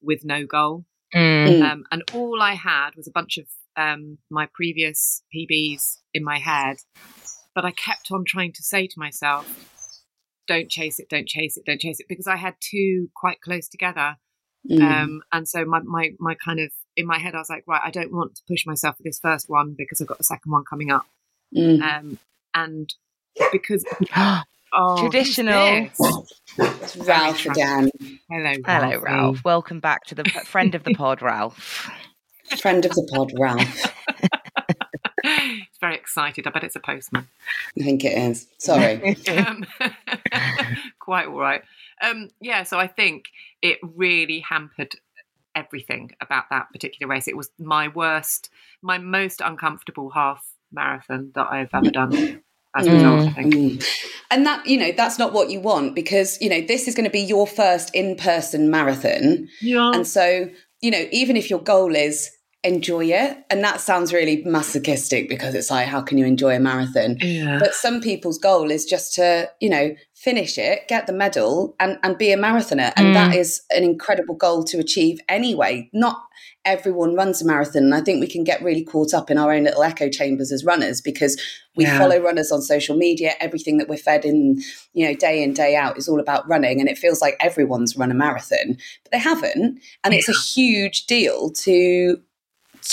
with 0.00 0.24
no 0.24 0.46
goal. 0.46 0.84
Mm. 1.12 1.62
Um, 1.62 1.84
and 1.90 2.02
all 2.12 2.40
I 2.40 2.54
had 2.54 2.90
was 2.96 3.08
a 3.08 3.12
bunch 3.12 3.36
of 3.36 3.46
um, 3.76 4.18
my 4.30 4.48
previous 4.54 5.22
PBs 5.34 5.98
in 6.14 6.22
my 6.22 6.38
head. 6.38 6.76
But 7.54 7.64
I 7.64 7.72
kept 7.72 8.10
on 8.12 8.24
trying 8.24 8.52
to 8.52 8.62
say 8.62 8.86
to 8.86 8.98
myself, 8.98 9.98
don't 10.46 10.70
chase 10.70 10.98
it, 10.98 11.08
don't 11.08 11.28
chase 11.28 11.56
it, 11.56 11.64
don't 11.66 11.80
chase 11.80 11.98
it, 11.98 12.06
because 12.08 12.26
I 12.26 12.36
had 12.36 12.54
two 12.60 13.08
quite 13.16 13.40
close 13.40 13.68
together. 13.68 14.16
Mm. 14.70 14.80
Um, 14.80 15.22
and 15.32 15.48
so 15.48 15.64
my, 15.64 15.80
my, 15.80 16.10
my 16.20 16.36
kind 16.36 16.60
of 16.60 16.70
in 16.96 17.06
my 17.06 17.18
head, 17.18 17.34
I 17.34 17.38
was 17.38 17.50
like, 17.50 17.64
right, 17.66 17.82
I 17.84 17.90
don't 17.90 18.12
want 18.12 18.36
to 18.36 18.42
push 18.48 18.64
myself 18.64 18.96
for 18.96 19.02
this 19.02 19.18
first 19.18 19.48
one 19.48 19.74
because 19.76 20.00
I've 20.00 20.06
got 20.06 20.18
the 20.18 20.24
second 20.24 20.52
one 20.52 20.64
coming 20.68 20.92
up. 20.92 21.06
Mm. 21.54 21.82
Um, 21.82 22.18
and 22.54 22.94
because 23.50 23.84
oh, 24.74 25.00
traditional. 25.00 25.88
It's 26.58 26.96
Ralph 26.96 27.46
again. 27.46 27.90
Hello, 28.30 28.52
hello, 28.64 28.98
Ralph. 29.00 29.44
Welcome 29.44 29.80
back 29.80 30.04
to 30.06 30.14
the 30.14 30.24
friend 30.24 30.74
of 30.74 30.84
the 30.84 30.94
pod, 30.96 31.22
Ralph. 31.22 31.90
friend 32.58 32.84
of 32.84 32.92
the 32.92 33.08
pod, 33.12 33.32
Ralph. 33.38 33.92
He's 35.22 35.62
very 35.80 35.94
excited. 35.94 36.46
I 36.46 36.50
bet 36.50 36.64
it's 36.64 36.76
a 36.76 36.80
postman. 36.80 37.28
I 37.78 37.82
think 37.82 38.04
it 38.04 38.16
is. 38.16 38.46
Sorry. 38.58 39.16
um, 39.28 39.64
quite 40.98 41.26
all 41.26 41.38
right. 41.38 41.62
Um, 42.02 42.30
yeah, 42.40 42.64
so 42.64 42.78
I 42.78 42.86
think 42.86 43.26
it 43.62 43.78
really 43.82 44.40
hampered 44.40 44.96
everything 45.54 46.10
about 46.20 46.44
that 46.50 46.66
particular 46.72 47.08
race. 47.10 47.28
It 47.28 47.36
was 47.36 47.50
my 47.58 47.88
worst, 47.88 48.50
my 48.82 48.98
most 48.98 49.40
uncomfortable 49.40 50.10
half 50.10 50.44
marathon 50.72 51.30
that 51.34 51.46
I've 51.50 51.70
ever 51.72 51.90
done. 51.90 52.42
As 52.76 52.86
a 52.86 52.92
result, 52.92 53.28
mm. 53.36 53.84
And 54.30 54.46
that, 54.46 54.66
you 54.66 54.76
know, 54.76 54.90
that's 54.90 55.18
not 55.18 55.32
what 55.32 55.50
you 55.50 55.60
want 55.60 55.94
because, 55.94 56.40
you 56.40 56.48
know, 56.48 56.60
this 56.60 56.88
is 56.88 56.94
going 56.94 57.04
to 57.04 57.10
be 57.10 57.20
your 57.20 57.46
first 57.46 57.94
in 57.94 58.16
person 58.16 58.68
marathon. 58.68 59.48
Yeah. 59.60 59.92
And 59.92 60.06
so, 60.06 60.48
you 60.80 60.90
know, 60.90 61.06
even 61.12 61.36
if 61.36 61.50
your 61.50 61.60
goal 61.60 61.94
is 61.94 62.30
enjoy 62.64 63.04
it. 63.04 63.36
And 63.50 63.62
that 63.62 63.80
sounds 63.80 64.12
really 64.12 64.42
masochistic 64.44 65.28
because 65.28 65.54
it's 65.54 65.70
like, 65.70 65.86
how 65.86 66.00
can 66.00 66.16
you 66.16 66.24
enjoy 66.24 66.56
a 66.56 66.60
marathon? 66.60 67.18
Yeah. 67.20 67.58
But 67.58 67.74
some 67.74 68.00
people's 68.00 68.38
goal 68.38 68.70
is 68.70 68.86
just 68.86 69.14
to, 69.14 69.50
you 69.60 69.68
know, 69.68 69.94
finish 70.14 70.56
it, 70.56 70.88
get 70.88 71.06
the 71.06 71.12
medal, 71.12 71.76
and, 71.78 71.98
and 72.02 72.16
be 72.16 72.32
a 72.32 72.38
marathoner. 72.38 72.92
And 72.96 73.08
mm. 73.08 73.14
that 73.14 73.34
is 73.36 73.60
an 73.70 73.84
incredible 73.84 74.34
goal 74.34 74.64
to 74.64 74.78
achieve 74.78 75.20
anyway. 75.28 75.90
Not 75.92 76.22
everyone 76.64 77.14
runs 77.14 77.42
a 77.42 77.46
marathon. 77.46 77.84
And 77.84 77.94
I 77.94 78.00
think 78.00 78.20
we 78.20 78.26
can 78.26 78.44
get 78.44 78.62
really 78.62 78.84
caught 78.84 79.12
up 79.12 79.30
in 79.30 79.38
our 79.38 79.52
own 79.52 79.64
little 79.64 79.82
echo 79.82 80.08
chambers 80.08 80.50
as 80.50 80.64
runners 80.64 81.00
because 81.00 81.40
we 81.76 81.84
yeah. 81.84 81.98
follow 81.98 82.18
runners 82.18 82.50
on 82.50 82.62
social 82.62 82.96
media. 82.96 83.32
Everything 83.40 83.78
that 83.78 83.88
we're 83.88 83.96
fed 83.96 84.24
in, 84.24 84.60
you 84.92 85.06
know, 85.06 85.14
day 85.14 85.42
in, 85.42 85.52
day 85.52 85.76
out 85.76 85.98
is 85.98 86.08
all 86.08 86.20
about 86.20 86.48
running. 86.48 86.80
And 86.80 86.88
it 86.88 86.98
feels 86.98 87.20
like 87.20 87.36
everyone's 87.40 87.96
run 87.96 88.10
a 88.10 88.14
marathon, 88.14 88.78
but 89.02 89.12
they 89.12 89.18
haven't. 89.18 89.80
And 90.02 90.14
it's 90.14 90.28
a 90.28 90.32
huge 90.32 91.06
deal 91.06 91.50
to 91.50 92.20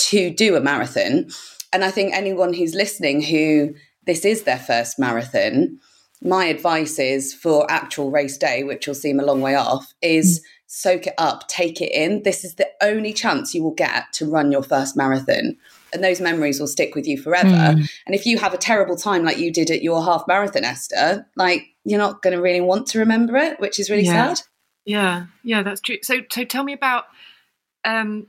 to 0.08 0.30
do 0.30 0.56
a 0.56 0.60
marathon. 0.60 1.28
And 1.72 1.84
I 1.84 1.90
think 1.90 2.14
anyone 2.14 2.52
who's 2.54 2.74
listening 2.74 3.22
who 3.22 3.74
this 4.06 4.24
is 4.24 4.42
their 4.42 4.58
first 4.58 4.98
marathon, 4.98 5.78
my 6.22 6.46
advice 6.46 6.98
is 6.98 7.34
for 7.34 7.70
actual 7.70 8.10
race 8.10 8.36
day, 8.36 8.62
which 8.62 8.86
will 8.86 8.94
seem 8.94 9.18
a 9.18 9.24
long 9.24 9.40
way 9.40 9.54
off, 9.54 9.92
is 10.02 10.40
mm. 10.40 10.44
Soak 10.74 11.06
it 11.06 11.12
up, 11.18 11.46
take 11.48 11.82
it 11.82 11.92
in. 11.92 12.22
This 12.22 12.46
is 12.46 12.54
the 12.54 12.66
only 12.80 13.12
chance 13.12 13.54
you 13.54 13.62
will 13.62 13.74
get 13.74 14.10
to 14.14 14.24
run 14.24 14.50
your 14.50 14.62
first 14.62 14.96
marathon. 14.96 15.58
And 15.92 16.02
those 16.02 16.18
memories 16.18 16.58
will 16.58 16.66
stick 16.66 16.94
with 16.94 17.06
you 17.06 17.20
forever. 17.20 17.50
Mm. 17.50 17.90
And 18.06 18.14
if 18.14 18.24
you 18.24 18.38
have 18.38 18.54
a 18.54 18.56
terrible 18.56 18.96
time 18.96 19.22
like 19.22 19.36
you 19.36 19.52
did 19.52 19.70
at 19.70 19.82
your 19.82 20.02
half 20.02 20.24
marathon, 20.26 20.64
Esther, 20.64 21.26
like 21.36 21.66
you're 21.84 21.98
not 21.98 22.22
going 22.22 22.34
to 22.34 22.40
really 22.40 22.62
want 22.62 22.86
to 22.86 23.00
remember 23.00 23.36
it, 23.36 23.60
which 23.60 23.78
is 23.78 23.90
really 23.90 24.06
yeah. 24.06 24.32
sad. 24.32 24.46
Yeah, 24.86 25.26
yeah, 25.44 25.62
that's 25.62 25.82
true. 25.82 25.98
So, 26.00 26.20
so 26.32 26.44
tell 26.44 26.64
me 26.64 26.72
about 26.72 27.04
um, 27.84 28.28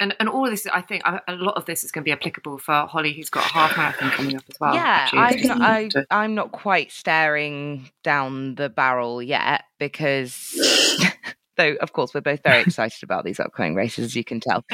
and 0.00 0.14
and 0.18 0.28
all 0.28 0.44
of 0.44 0.50
this, 0.50 0.66
I 0.66 0.80
think 0.80 1.02
a 1.04 1.34
lot 1.34 1.56
of 1.56 1.66
this 1.66 1.84
is 1.84 1.92
going 1.92 2.02
to 2.02 2.04
be 2.04 2.12
applicable 2.12 2.58
for 2.58 2.86
Holly, 2.86 3.12
who's 3.12 3.30
got 3.30 3.44
a 3.44 3.52
half 3.52 3.76
marathon 3.76 4.10
coming 4.10 4.36
up 4.36 4.42
as 4.48 4.58
well. 4.60 4.74
Yeah, 4.74 5.08
I, 5.12 5.90
I, 6.00 6.04
I'm 6.10 6.34
not 6.34 6.52
quite 6.52 6.90
staring 6.90 7.90
down 8.02 8.56
the 8.56 8.68
barrel 8.68 9.22
yet 9.22 9.64
because 9.78 10.58
though 11.56 11.74
of 11.80 11.92
course 11.92 12.14
we're 12.14 12.20
both 12.20 12.42
very 12.42 12.60
excited 12.62 13.02
about 13.02 13.24
these 13.24 13.40
upcoming 13.40 13.74
races 13.74 14.04
as 14.04 14.16
you 14.16 14.24
can 14.24 14.40
tell 14.40 14.64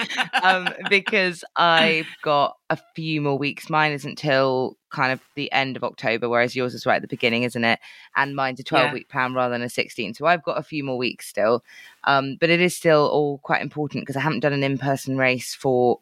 um, 0.43 0.69
because 0.91 1.45
i've 1.57 2.07
got 2.23 2.57
a 2.69 2.79
few 2.95 3.21
more 3.21 3.39
weeks 3.39 3.71
mine 3.71 3.93
isn't 3.93 4.17
till 4.17 4.77
kind 4.91 5.13
of 5.13 5.21
the 5.37 5.51
end 5.53 5.77
of 5.77 5.85
october 5.85 6.29
whereas 6.29 6.57
yours 6.57 6.75
is 6.75 6.87
right 6.87 6.97
at 6.97 7.03
the 7.03 7.09
beginning 7.09 7.43
isn't 7.43 7.65
it 7.65 7.79
and 8.17 8.35
mine's 8.37 8.61
a 8.61 8.65
12 8.65 8.87
yeah. 8.87 8.93
week 8.93 9.09
plan 9.09 9.35
rather 9.35 9.53
than 9.53 9.63
a 9.63 9.69
16 9.69 10.15
so 10.15 10.27
i've 10.27 10.43
got 10.43 10.59
a 10.59 10.63
few 10.63 10.83
more 10.83 10.99
weeks 10.99 11.27
still 11.27 11.63
um, 12.05 12.37
but 12.41 12.51
it 12.51 12.61
is 12.61 12.77
still 12.77 13.09
all 13.09 13.39
quite 13.39 13.63
important 13.63 14.03
because 14.03 14.17
i 14.17 14.21
haven't 14.21 14.41
done 14.41 14.53
an 14.53 14.63
in-person 14.63 15.17
race 15.17 15.55
for 15.55 16.01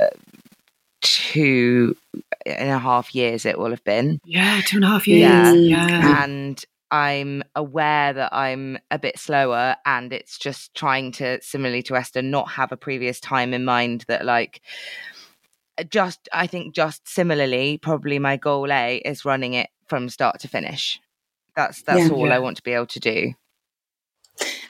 uh, 0.00 0.06
two 1.00 1.96
and 2.44 2.70
a 2.70 2.78
half 2.78 3.14
years 3.14 3.46
it 3.46 3.58
will 3.58 3.70
have 3.70 3.84
been 3.84 4.20
yeah 4.24 4.60
two 4.66 4.76
and 4.76 4.84
a 4.84 4.88
half 4.88 5.06
years 5.06 5.22
yeah, 5.22 5.52
yeah. 5.52 6.24
and 6.24 6.64
I'm 6.90 7.42
aware 7.54 8.12
that 8.12 8.32
I'm 8.32 8.78
a 8.90 8.98
bit 8.98 9.18
slower 9.18 9.76
and 9.84 10.12
it's 10.12 10.38
just 10.38 10.74
trying 10.74 11.12
to 11.12 11.40
similarly 11.42 11.82
to 11.84 11.96
Esther 11.96 12.22
not 12.22 12.50
have 12.50 12.72
a 12.72 12.76
previous 12.76 13.20
time 13.20 13.52
in 13.52 13.64
mind 13.64 14.04
that 14.08 14.24
like 14.24 14.62
uh, 15.78 15.82
just 15.84 16.28
I 16.32 16.46
think 16.46 16.74
just 16.74 17.06
similarly 17.08 17.78
probably 17.78 18.18
my 18.18 18.36
goal 18.36 18.72
A 18.72 18.98
is 18.98 19.24
running 19.24 19.54
it 19.54 19.68
from 19.86 20.08
start 20.08 20.40
to 20.40 20.48
finish. 20.48 21.00
That's 21.54 21.82
that's 21.82 22.08
yeah, 22.08 22.14
all 22.14 22.28
yeah. 22.28 22.36
I 22.36 22.38
want 22.38 22.56
to 22.56 22.62
be 22.62 22.72
able 22.72 22.86
to 22.86 23.00
do. 23.00 23.34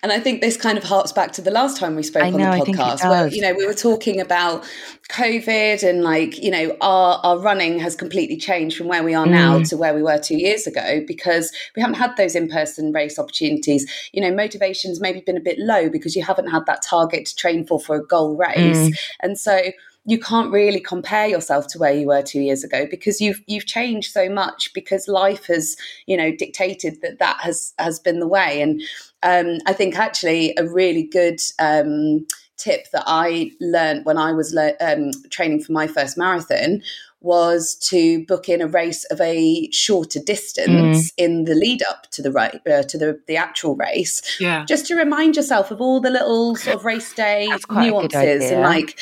And 0.03 0.13
I 0.13 0.21
think 0.21 0.41
this 0.41 0.57
kind 0.57 0.79
of 0.79 0.85
harks 0.85 1.13
back 1.13 1.33
to 1.33 1.43
the 1.43 1.51
last 1.51 1.77
time 1.77 1.97
we 1.97 2.03
spoke 2.03 2.33
know, 2.35 2.51
on 2.51 2.59
the 2.59 2.65
podcast, 2.65 3.09
where 3.09 3.27
you 3.29 3.41
know 3.41 3.55
we 3.55 3.67
were 3.67 3.75
talking 3.75 4.21
about 4.21 4.65
COVID 5.11 5.83
and 5.83 6.03
like 6.03 6.39
you 6.43 6.51
know 6.51 6.77
our 6.81 7.21
our 7.25 7.39
running 7.39 7.79
has 7.81 7.97
completely 7.97 8.37
changed 8.37 8.77
from 8.77 8.87
where 8.87 9.03
we 9.03 9.15
are 9.15 9.27
mm. 9.27 9.31
now 9.31 9.63
to 9.65 9.77
where 9.77 9.95
we 9.95 10.03
were 10.03 10.19
two 10.19 10.37
years 10.37 10.67
ago 10.67 11.03
because 11.07 11.53
we 11.75 11.83
haven't 11.83 11.97
had 11.97 12.17
those 12.17 12.35
in 12.35 12.49
person 12.49 12.93
race 12.93 13.19
opportunities. 13.19 13.91
You 14.13 14.21
know, 14.21 14.35
motivations 14.35 15.01
maybe 15.01 15.21
been 15.21 15.37
a 15.37 15.41
bit 15.41 15.59
low 15.59 15.89
because 15.89 16.15
you 16.15 16.23
haven't 16.23 16.49
had 16.49 16.67
that 16.67 16.83
target 16.83 17.27
to 17.27 17.37
train 17.37 17.67
for 17.67 17.81
for 17.81 17.97
a 17.97 18.05
goal 18.05 18.37
race, 18.37 18.91
mm. 18.91 18.99
and 19.21 19.39
so 19.39 19.61
you 20.09 20.19
can't 20.19 20.51
really 20.51 20.81
compare 20.81 21.27
yourself 21.29 21.67
to 21.67 21.79
where 21.79 21.93
you 21.93 22.07
were 22.07 22.23
two 22.23 22.41
years 22.41 22.65
ago 22.65 22.87
because 22.91 23.21
you've 23.21 23.43
you've 23.47 23.67
changed 23.67 24.11
so 24.11 24.27
much 24.27 24.73
because 24.73 25.07
life 25.07 25.47
has 25.47 25.77
you 26.07 26.17
know 26.17 26.35
dictated 26.35 27.03
that 27.03 27.19
that 27.19 27.39
has 27.43 27.75
has 27.79 28.01
been 28.01 28.19
the 28.19 28.27
way 28.27 28.63
and 28.63 28.81
um, 29.23 29.59
I 29.67 29.73
think 29.75 29.99
actually 29.99 30.55
a 30.57 30.67
really 30.67 31.03
good 31.03 31.41
um, 31.59 32.27
tip 32.57 32.91
that 32.93 33.05
I 33.07 33.51
learned 33.61 34.07
when 34.07 34.17
I 34.17 34.33
was 34.33 34.55
le- 34.55 34.77
um, 34.81 35.11
training 35.29 35.63
for 35.63 35.73
my 35.73 35.87
first 35.87 36.17
marathon 36.17 36.83
was 37.21 37.75
to 37.75 38.25
book 38.27 38.49
in 38.49 38.61
a 38.63 38.69
race 38.69 39.05
of 39.07 39.21
a 39.21 39.69
shorter 39.73 40.21
distance 40.21 41.11
mm. 41.11 41.15
in 41.19 41.45
the 41.45 41.55
lead 41.55 41.83
up 41.91 42.09
to 42.13 42.23
the 42.23 42.31
right 42.31 42.61
uh, 42.67 42.83
to 42.85 42.97
the 42.97 43.21
the 43.27 43.37
actual 43.37 43.75
race. 43.77 44.23
Yeah. 44.41 44.65
Just 44.65 44.87
to 44.87 44.95
remind 44.95 45.37
yourself 45.37 45.71
of 45.71 45.81
all 45.81 46.01
the 46.01 46.11
little 46.11 46.55
sort 46.57 46.77
of 46.77 46.85
race 46.85 47.13
day 47.13 47.49
nuances 47.71 48.51
and 48.51 48.63
like 48.63 48.99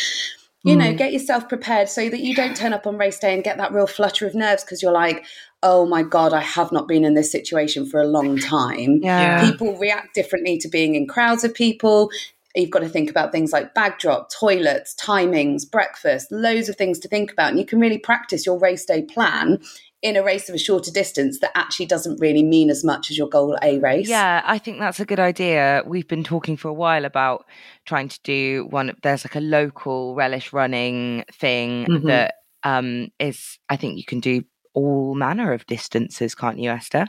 you 0.66 0.74
know, 0.74 0.92
mm. 0.92 0.98
get 0.98 1.12
yourself 1.12 1.48
prepared 1.48 1.88
so 1.88 2.10
that 2.10 2.20
you 2.20 2.34
don't 2.34 2.56
turn 2.56 2.72
up 2.72 2.88
on 2.88 2.98
race 2.98 3.20
day 3.20 3.32
and 3.32 3.44
get 3.44 3.56
that 3.58 3.72
real 3.72 3.86
flutter 3.86 4.26
of 4.26 4.34
nerves 4.34 4.64
because 4.64 4.82
you're 4.82 4.92
like, 4.92 5.24
oh 5.62 5.86
my 5.86 6.02
God, 6.02 6.32
I 6.32 6.40
have 6.40 6.72
not 6.72 6.88
been 6.88 7.04
in 7.04 7.14
this 7.14 7.30
situation 7.30 7.88
for 7.88 8.00
a 8.00 8.06
long 8.06 8.38
time. 8.38 9.00
Yeah. 9.06 9.48
People 9.48 9.78
react 9.78 10.14
differently 10.14 10.58
to 10.58 10.68
being 10.68 10.96
in 10.96 11.06
crowds 11.06 11.44
of 11.44 11.54
people. 11.54 12.10
You've 12.56 12.70
got 12.70 12.80
to 12.80 12.88
think 12.88 13.08
about 13.08 13.30
things 13.30 13.52
like 13.52 13.72
bag 13.72 13.98
drop, 13.98 14.30
toilets, 14.32 14.96
timings, 14.96 15.70
breakfast, 15.70 16.32
loads 16.32 16.68
of 16.68 16.74
things 16.74 16.98
to 17.00 17.08
think 17.08 17.30
about. 17.30 17.50
And 17.50 17.58
you 17.60 17.64
can 17.64 17.78
really 17.78 17.98
practice 17.98 18.44
your 18.44 18.58
race 18.58 18.84
day 18.84 19.02
plan 19.02 19.60
in 20.06 20.16
a 20.16 20.22
race 20.22 20.48
of 20.48 20.54
a 20.54 20.58
shorter 20.58 20.92
distance 20.92 21.40
that 21.40 21.50
actually 21.56 21.86
doesn't 21.86 22.20
really 22.20 22.44
mean 22.44 22.70
as 22.70 22.84
much 22.84 23.10
as 23.10 23.18
your 23.18 23.28
goal 23.28 23.58
A 23.60 23.80
race. 23.80 24.08
Yeah, 24.08 24.40
I 24.44 24.56
think 24.58 24.78
that's 24.78 25.00
a 25.00 25.04
good 25.04 25.18
idea. 25.18 25.82
We've 25.84 26.06
been 26.06 26.22
talking 26.22 26.56
for 26.56 26.68
a 26.68 26.72
while 26.72 27.04
about 27.04 27.44
trying 27.86 28.08
to 28.10 28.20
do 28.22 28.68
one. 28.70 28.96
There's 29.02 29.24
like 29.24 29.34
a 29.34 29.40
local 29.40 30.14
relish 30.14 30.52
running 30.52 31.24
thing 31.32 31.86
mm-hmm. 31.86 32.06
that 32.06 32.34
um, 32.62 33.08
is. 33.18 33.58
I 33.68 33.76
think 33.76 33.98
you 33.98 34.04
can 34.04 34.20
do 34.20 34.44
all 34.74 35.16
manner 35.16 35.52
of 35.52 35.66
distances, 35.66 36.36
can't 36.36 36.60
you, 36.60 36.70
Esther? 36.70 37.08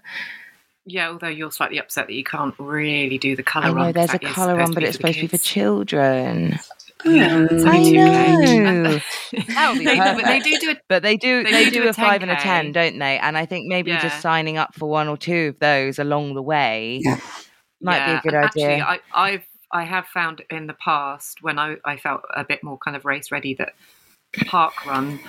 Yeah, 0.88 1.10
although 1.10 1.28
you're 1.28 1.52
slightly 1.52 1.78
upset 1.78 2.08
that 2.08 2.14
you 2.14 2.24
can't 2.24 2.56
really 2.58 3.20
do 3.20 3.36
the 3.36 3.44
colour 3.44 3.66
I 3.66 3.70
know, 3.70 3.76
run. 3.76 3.92
There's 3.92 4.14
a 4.14 4.20
colour 4.20 4.56
run, 4.56 4.74
but 4.74 4.82
it's 4.82 4.98
supposed 4.98 5.20
to 5.20 5.22
be 5.22 5.28
for 5.28 5.38
children. 5.38 6.58
Yeah, 7.06 7.48
I 7.66 7.80
know. 7.80 8.84
they, 9.32 9.98
but 9.98 10.26
they 10.26 10.40
do 10.40 10.58
do 10.60 10.70
it. 10.72 10.82
But 10.88 11.04
they 11.04 11.18
do 11.18 11.44
they, 11.44 11.52
they 11.52 11.66
do, 11.66 11.82
do, 11.82 11.88
a, 11.88 11.90
a 11.90 11.94
five 11.94 12.22
and 12.22 12.32
a 12.32 12.36
ten, 12.36 12.72
don't 12.72 12.98
they? 12.98 13.20
And 13.20 13.38
I 13.38 13.46
think 13.46 13.68
maybe 13.68 13.92
yeah. 13.92 14.02
just 14.02 14.22
signing 14.22 14.58
up 14.58 14.74
for 14.74 14.90
one 14.90 15.08
or 15.08 15.18
two 15.18 15.50
of 15.50 15.60
those 15.60 16.00
along 16.00 16.34
the 16.34 16.42
way 16.42 17.02
yeah. 17.04 17.20
might 17.82 17.98
yeah. 17.98 18.14
be 18.14 18.18
a 18.18 18.32
good 18.32 18.36
idea. 18.36 18.70
Actually, 18.70 18.82
I, 18.82 19.00
I've 19.14 19.48
I 19.72 19.84
have 19.84 20.06
found 20.08 20.44
in 20.50 20.68
the 20.68 20.74
past 20.74 21.40
when 21.42 21.60
I, 21.60 21.76
I 21.84 21.98
felt 21.98 22.22
a 22.36 22.44
bit 22.44 22.64
more 22.64 22.78
kind 22.78 22.96
of 22.96 23.06
race 23.06 23.32
ready 23.32 23.54
that 23.56 23.74
parkrun. 24.36 25.20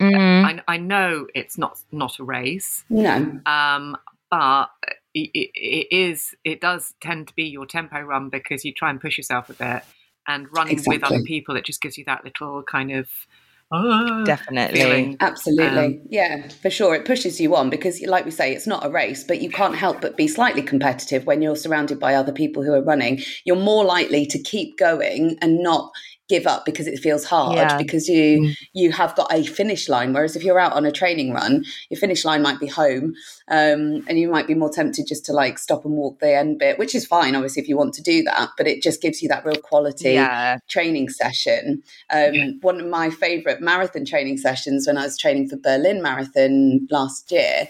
Mm. 0.00 0.44
I, 0.44 0.74
I 0.74 0.76
know 0.76 1.26
it's 1.34 1.56
not 1.56 1.78
not 1.92 2.18
a 2.18 2.24
race. 2.24 2.84
No. 2.90 3.40
Um, 3.46 3.96
but 4.30 4.66
it, 5.14 5.30
it 5.32 5.86
is 5.90 6.34
it 6.44 6.60
does 6.60 6.94
tend 7.00 7.28
to 7.28 7.34
be 7.34 7.44
your 7.44 7.64
tempo 7.64 8.00
run 8.00 8.28
because 8.28 8.64
you 8.64 8.72
try 8.72 8.90
and 8.90 9.00
push 9.00 9.16
yourself 9.16 9.48
a 9.48 9.54
bit 9.54 9.82
and 10.26 10.46
running 10.52 10.74
exactly. 10.74 10.96
with 10.96 11.04
other 11.04 11.22
people, 11.22 11.56
it 11.56 11.64
just 11.64 11.80
gives 11.80 11.96
you 11.96 12.04
that 12.06 12.24
little 12.24 12.62
kind 12.62 12.92
of 12.92 13.08
uh, 13.72 14.22
definitely 14.22 14.80
feeling. 14.80 15.16
absolutely 15.18 15.86
um, 15.86 16.00
yeah 16.08 16.46
for 16.62 16.70
sure 16.70 16.94
it 16.94 17.04
pushes 17.04 17.40
you 17.40 17.56
on 17.56 17.68
because 17.68 18.00
like 18.02 18.24
we 18.24 18.30
say 18.30 18.52
it's 18.52 18.66
not 18.66 18.86
a 18.86 18.88
race 18.88 19.24
but 19.24 19.40
you 19.40 19.50
can't 19.50 19.74
help 19.74 20.00
but 20.00 20.16
be 20.16 20.28
slightly 20.28 20.62
competitive 20.62 21.26
when 21.26 21.42
you're 21.42 21.56
surrounded 21.56 21.98
by 21.98 22.14
other 22.14 22.30
people 22.30 22.62
who 22.62 22.72
are 22.72 22.82
running 22.82 23.20
you're 23.44 23.56
more 23.56 23.84
likely 23.84 24.24
to 24.24 24.38
keep 24.38 24.78
going 24.78 25.36
and 25.42 25.64
not 25.64 25.90
give 26.28 26.46
up 26.46 26.64
because 26.64 26.86
it 26.86 26.98
feels 26.98 27.24
hard 27.24 27.56
yeah. 27.56 27.76
because 27.76 28.08
you 28.08 28.40
mm. 28.40 28.56
you 28.72 28.90
have 28.90 29.14
got 29.14 29.32
a 29.32 29.44
finish 29.44 29.88
line 29.88 30.12
whereas 30.12 30.34
if 30.34 30.42
you're 30.42 30.58
out 30.58 30.72
on 30.72 30.84
a 30.84 30.90
training 30.90 31.32
run 31.32 31.64
your 31.88 31.98
finish 31.98 32.24
line 32.24 32.42
might 32.42 32.58
be 32.58 32.66
home 32.66 33.14
um, 33.48 34.04
and 34.08 34.18
you 34.18 34.28
might 34.28 34.46
be 34.46 34.54
more 34.54 34.70
tempted 34.70 35.06
just 35.06 35.24
to 35.24 35.32
like 35.32 35.58
stop 35.58 35.84
and 35.84 35.94
walk 35.94 36.18
the 36.18 36.36
end 36.36 36.58
bit 36.58 36.78
which 36.78 36.94
is 36.94 37.06
fine 37.06 37.34
obviously 37.36 37.62
if 37.62 37.68
you 37.68 37.76
want 37.76 37.94
to 37.94 38.02
do 38.02 38.22
that 38.24 38.50
but 38.56 38.66
it 38.66 38.82
just 38.82 39.00
gives 39.00 39.22
you 39.22 39.28
that 39.28 39.44
real 39.44 39.60
quality 39.60 40.12
yeah. 40.12 40.58
training 40.68 41.08
session 41.08 41.82
um, 42.10 42.34
yeah. 42.34 42.50
one 42.60 42.80
of 42.80 42.86
my 42.86 43.08
favorite 43.08 43.60
marathon 43.60 44.04
training 44.04 44.36
sessions 44.36 44.86
when 44.86 44.98
i 44.98 45.04
was 45.04 45.16
training 45.16 45.48
for 45.48 45.56
berlin 45.56 46.02
marathon 46.02 46.86
last 46.90 47.30
year 47.30 47.68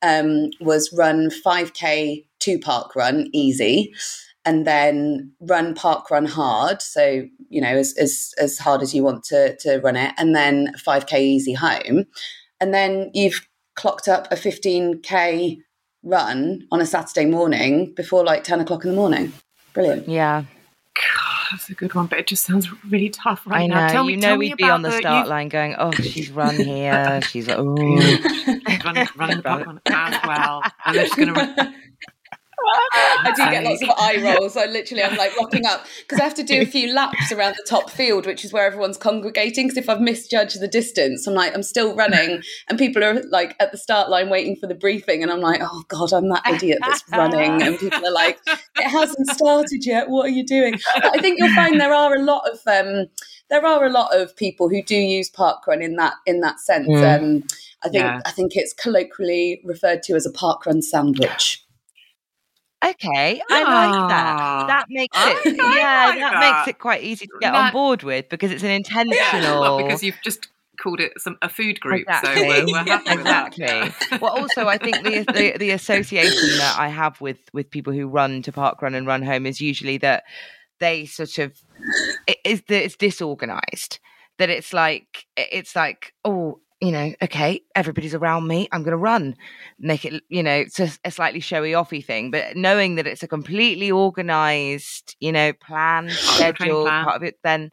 um, 0.00 0.50
was 0.60 0.92
run 0.96 1.28
5k 1.28 2.24
to 2.38 2.58
park 2.58 2.94
run 2.94 3.28
easy 3.32 3.92
and 4.44 4.66
then 4.66 5.32
run 5.40 5.74
parkrun 5.74 6.28
hard 6.28 6.80
so 6.80 7.24
you 7.48 7.60
know 7.60 7.68
as, 7.68 7.94
as 7.98 8.32
as 8.38 8.58
hard 8.58 8.82
as 8.82 8.94
you 8.94 9.02
want 9.02 9.22
to 9.24 9.56
to 9.56 9.78
run 9.78 9.96
it 9.96 10.14
and 10.18 10.34
then 10.34 10.72
5k 10.76 11.18
easy 11.18 11.52
home 11.52 12.04
and 12.60 12.72
then 12.72 13.10
you've 13.14 13.46
clocked 13.74 14.08
up 14.08 14.30
a 14.32 14.34
15k 14.34 15.58
run 16.02 16.66
on 16.70 16.80
a 16.80 16.86
saturday 16.86 17.26
morning 17.26 17.92
before 17.94 18.24
like 18.24 18.44
10 18.44 18.60
o'clock 18.60 18.84
in 18.84 18.90
the 18.90 18.96
morning 18.96 19.32
brilliant 19.72 20.08
yeah 20.08 20.44
God, 20.94 21.46
that's 21.52 21.70
a 21.70 21.74
good 21.74 21.94
one, 21.94 22.06
but 22.06 22.18
it 22.18 22.26
just 22.26 22.44
sounds 22.44 22.68
really 22.84 23.08
tough 23.08 23.46
right 23.46 23.62
I 23.62 23.66
know. 23.66 23.74
now. 23.76 23.88
Tell 23.88 24.10
you 24.10 24.16
me, 24.16 24.22
know 24.22 24.36
we'd 24.36 24.56
be 24.56 24.64
on 24.64 24.82
the, 24.82 24.90
the 24.90 24.98
start 24.98 25.26
you... 25.26 25.30
line 25.30 25.48
going, 25.48 25.76
"Oh, 25.78 25.92
she's 25.92 26.28
run 26.28 26.56
here. 26.56 27.20
she's 27.22 27.46
like, 27.46 27.56
oh, 27.56 27.74
running, 28.84 29.08
running 29.14 29.36
the 29.36 29.42
parkrun 29.44 29.80
as 29.86 30.26
well." 30.26 30.62
And 30.84 30.96
they're 30.96 31.04
just 31.04 31.16
going 31.16 31.32
to 31.32 31.34
run 31.34 31.74
I 32.70 33.32
do 33.34 33.50
get 33.50 33.64
lots 33.64 33.82
of 33.82 33.90
eye 33.90 34.20
rolls. 34.38 34.56
I 34.56 34.66
literally, 34.66 35.02
I'm 35.02 35.16
like 35.16 35.36
rocking 35.36 35.66
up 35.66 35.86
because 36.00 36.20
I 36.20 36.24
have 36.24 36.34
to 36.34 36.42
do 36.42 36.60
a 36.60 36.66
few 36.66 36.92
laps 36.92 37.32
around 37.32 37.54
the 37.56 37.64
top 37.68 37.90
field, 37.90 38.26
which 38.26 38.44
is 38.44 38.52
where 38.52 38.66
everyone's 38.66 38.96
congregating. 38.96 39.66
Because 39.66 39.78
if 39.78 39.88
I've 39.88 40.00
misjudged 40.00 40.60
the 40.60 40.68
distance, 40.68 41.26
I'm 41.26 41.34
like, 41.34 41.54
I'm 41.54 41.62
still 41.62 41.94
running, 41.94 42.42
and 42.68 42.78
people 42.78 43.04
are 43.04 43.22
like 43.30 43.56
at 43.60 43.72
the 43.72 43.78
start 43.78 44.10
line 44.10 44.28
waiting 44.28 44.56
for 44.56 44.66
the 44.66 44.74
briefing, 44.74 45.22
and 45.22 45.30
I'm 45.30 45.40
like, 45.40 45.60
oh 45.62 45.84
god, 45.88 46.12
I'm 46.12 46.28
that 46.28 46.46
idiot 46.46 46.78
that's 46.80 47.04
running, 47.10 47.62
and 47.62 47.78
people 47.78 48.06
are 48.06 48.12
like, 48.12 48.38
it 48.46 48.88
hasn't 48.88 49.28
started 49.28 49.84
yet. 49.84 50.08
What 50.08 50.26
are 50.26 50.30
you 50.30 50.44
doing? 50.44 50.78
But 50.94 51.16
I 51.16 51.20
think 51.20 51.38
you'll 51.38 51.54
find 51.54 51.80
there 51.80 51.94
are 51.94 52.14
a 52.14 52.22
lot 52.22 52.48
of 52.48 52.60
um, 52.66 53.06
there 53.48 53.64
are 53.64 53.84
a 53.84 53.90
lot 53.90 54.14
of 54.14 54.36
people 54.36 54.68
who 54.68 54.82
do 54.82 54.96
use 54.96 55.30
parkrun 55.30 55.82
in 55.82 55.96
that 55.96 56.14
in 56.26 56.40
that 56.40 56.60
sense. 56.60 56.88
Mm. 56.88 57.18
Um, 57.18 57.44
I 57.82 57.88
think 57.88 58.04
yeah. 58.04 58.20
I 58.24 58.30
think 58.30 58.52
it's 58.56 58.72
colloquially 58.72 59.60
referred 59.64 60.02
to 60.04 60.14
as 60.14 60.26
a 60.26 60.32
parkrun 60.32 60.82
sandwich. 60.82 61.64
Okay, 62.84 63.40
I 63.50 63.62
like 63.62 64.08
that. 64.10 64.66
That 64.68 64.86
makes 64.88 65.16
it, 65.20 65.56
yeah, 65.56 66.06
like 66.10 66.18
that, 66.18 66.30
that. 66.32 66.56
makes 66.58 66.68
it 66.68 66.78
quite 66.78 67.02
easy 67.02 67.26
to 67.26 67.32
get 67.40 67.52
That- 67.52 67.66
on 67.66 67.72
board 67.72 68.02
with 68.04 68.28
because 68.28 68.52
it's 68.52 68.62
an 68.62 68.70
intentional. 68.70 69.60
Well, 69.60 69.82
because 69.82 70.02
you've 70.02 70.18
just 70.22 70.48
called 70.80 71.00
it 71.00 71.12
some 71.18 71.36
a 71.42 71.48
food 71.48 71.80
group, 71.80 72.02
Exactly. 72.02 72.36
so 72.40 72.46
we're, 72.46 72.66
we're 72.66 72.84
happy 72.84 73.16
with 73.16 73.24
that. 73.24 73.58
Exactly. 73.58 74.18
well, 74.20 74.38
also, 74.38 74.68
I 74.68 74.78
think 74.78 75.02
the, 75.02 75.24
the 75.32 75.56
the 75.58 75.70
association 75.70 76.56
that 76.58 76.76
I 76.78 76.86
have 76.88 77.20
with 77.20 77.38
with 77.52 77.68
people 77.68 77.92
who 77.92 78.06
run 78.06 78.42
to 78.42 78.52
parkrun 78.52 78.94
and 78.94 79.06
run 79.08 79.22
home 79.22 79.44
is 79.46 79.60
usually 79.60 79.98
that 79.98 80.22
they 80.78 81.04
sort 81.06 81.38
of 81.38 81.60
it 82.28 82.38
is 82.44 82.62
that 82.68 82.84
it's 82.84 82.94
disorganized. 82.96 83.98
That 84.38 84.50
it's 84.50 84.72
like 84.72 85.26
it's 85.36 85.74
like 85.74 86.12
oh 86.24 86.60
you 86.80 86.92
know 86.92 87.12
okay 87.20 87.60
everybody's 87.74 88.14
around 88.14 88.46
me 88.46 88.68
I'm 88.72 88.82
going 88.82 88.92
to 88.92 88.96
run. 88.96 89.36
Make 89.78 90.04
it 90.04 90.22
you 90.28 90.42
know 90.42 90.54
it's 90.54 90.80
a, 90.80 90.90
a 91.04 91.10
slightly 91.10 91.40
showy 91.40 91.72
offy 91.72 92.04
thing 92.04 92.30
but 92.30 92.56
knowing 92.56 92.94
that 92.96 93.06
it's 93.06 93.22
a 93.22 93.28
completely 93.28 93.90
organized 93.90 95.16
you 95.20 95.32
know 95.32 95.52
planned 95.52 96.10
training 96.18 96.54
schedule 96.54 96.84
plan. 96.84 97.04
part 97.04 97.16
of 97.16 97.22
it 97.22 97.38
then 97.42 97.72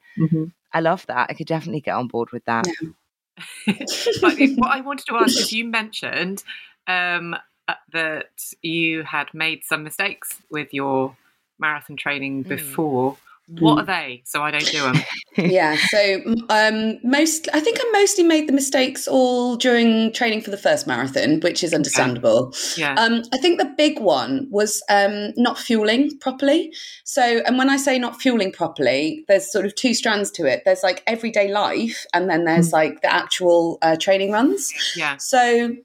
I 0.73 0.81
love 0.81 1.05
that 1.07 1.29
I 1.29 1.33
could 1.33 1.47
definitely 1.47 1.81
get 1.81 1.95
on 1.95 2.07
board 2.07 2.31
with 2.31 2.43
that. 2.45 2.67
But 4.21 4.37
what 4.55 4.71
I 4.71 4.81
wanted 4.81 5.05
to 5.07 5.15
ask 5.17 5.37
is 5.39 5.51
you 5.51 5.65
mentioned 5.65 6.43
um, 6.87 7.35
uh, 7.67 7.73
that 7.93 8.53
you 8.61 9.03
had 9.03 9.33
made 9.33 9.63
some 9.63 9.83
mistakes 9.83 10.41
with 10.49 10.73
your 10.73 11.15
marathon 11.59 11.95
training 11.95 12.43
Mm. 12.43 13.17
What 13.47 13.79
are 13.79 13.85
they? 13.85 14.23
So 14.25 14.41
I 14.41 14.49
don't 14.49 14.65
do 14.65 14.81
them. 14.81 14.95
yeah. 15.37 15.77
So 15.89 16.21
um, 16.49 16.97
most, 17.03 17.47
I 17.53 17.59
think 17.59 17.77
I 17.79 17.89
mostly 17.93 18.23
made 18.23 18.49
the 18.49 18.53
mistakes 18.53 19.07
all 19.07 19.55
during 19.55 20.11
training 20.13 20.41
for 20.41 20.49
the 20.49 20.57
first 20.57 20.87
marathon, 20.87 21.39
which 21.41 21.63
is 21.63 21.73
understandable. 21.73 22.55
Yeah. 22.75 22.95
Um, 22.97 23.21
I 23.33 23.37
think 23.37 23.59
the 23.59 23.71
big 23.77 23.99
one 23.99 24.47
was 24.49 24.81
um, 24.89 25.31
not 25.37 25.59
fueling 25.59 26.17
properly. 26.19 26.73
So, 27.03 27.21
and 27.45 27.57
when 27.59 27.69
I 27.69 27.77
say 27.77 27.99
not 27.99 28.19
fueling 28.19 28.51
properly, 28.51 29.23
there's 29.27 29.51
sort 29.51 29.65
of 29.65 29.75
two 29.75 29.93
strands 29.93 30.31
to 30.31 30.45
it. 30.45 30.63
There's 30.65 30.81
like 30.81 31.03
everyday 31.05 31.51
life, 31.51 32.05
and 32.13 32.27
then 32.29 32.45
there's 32.45 32.73
like 32.73 33.01
the 33.01 33.13
actual 33.13 33.77
uh, 33.83 33.95
training 33.95 34.31
runs. 34.31 34.73
yeah. 34.95 35.17
So, 35.17 35.75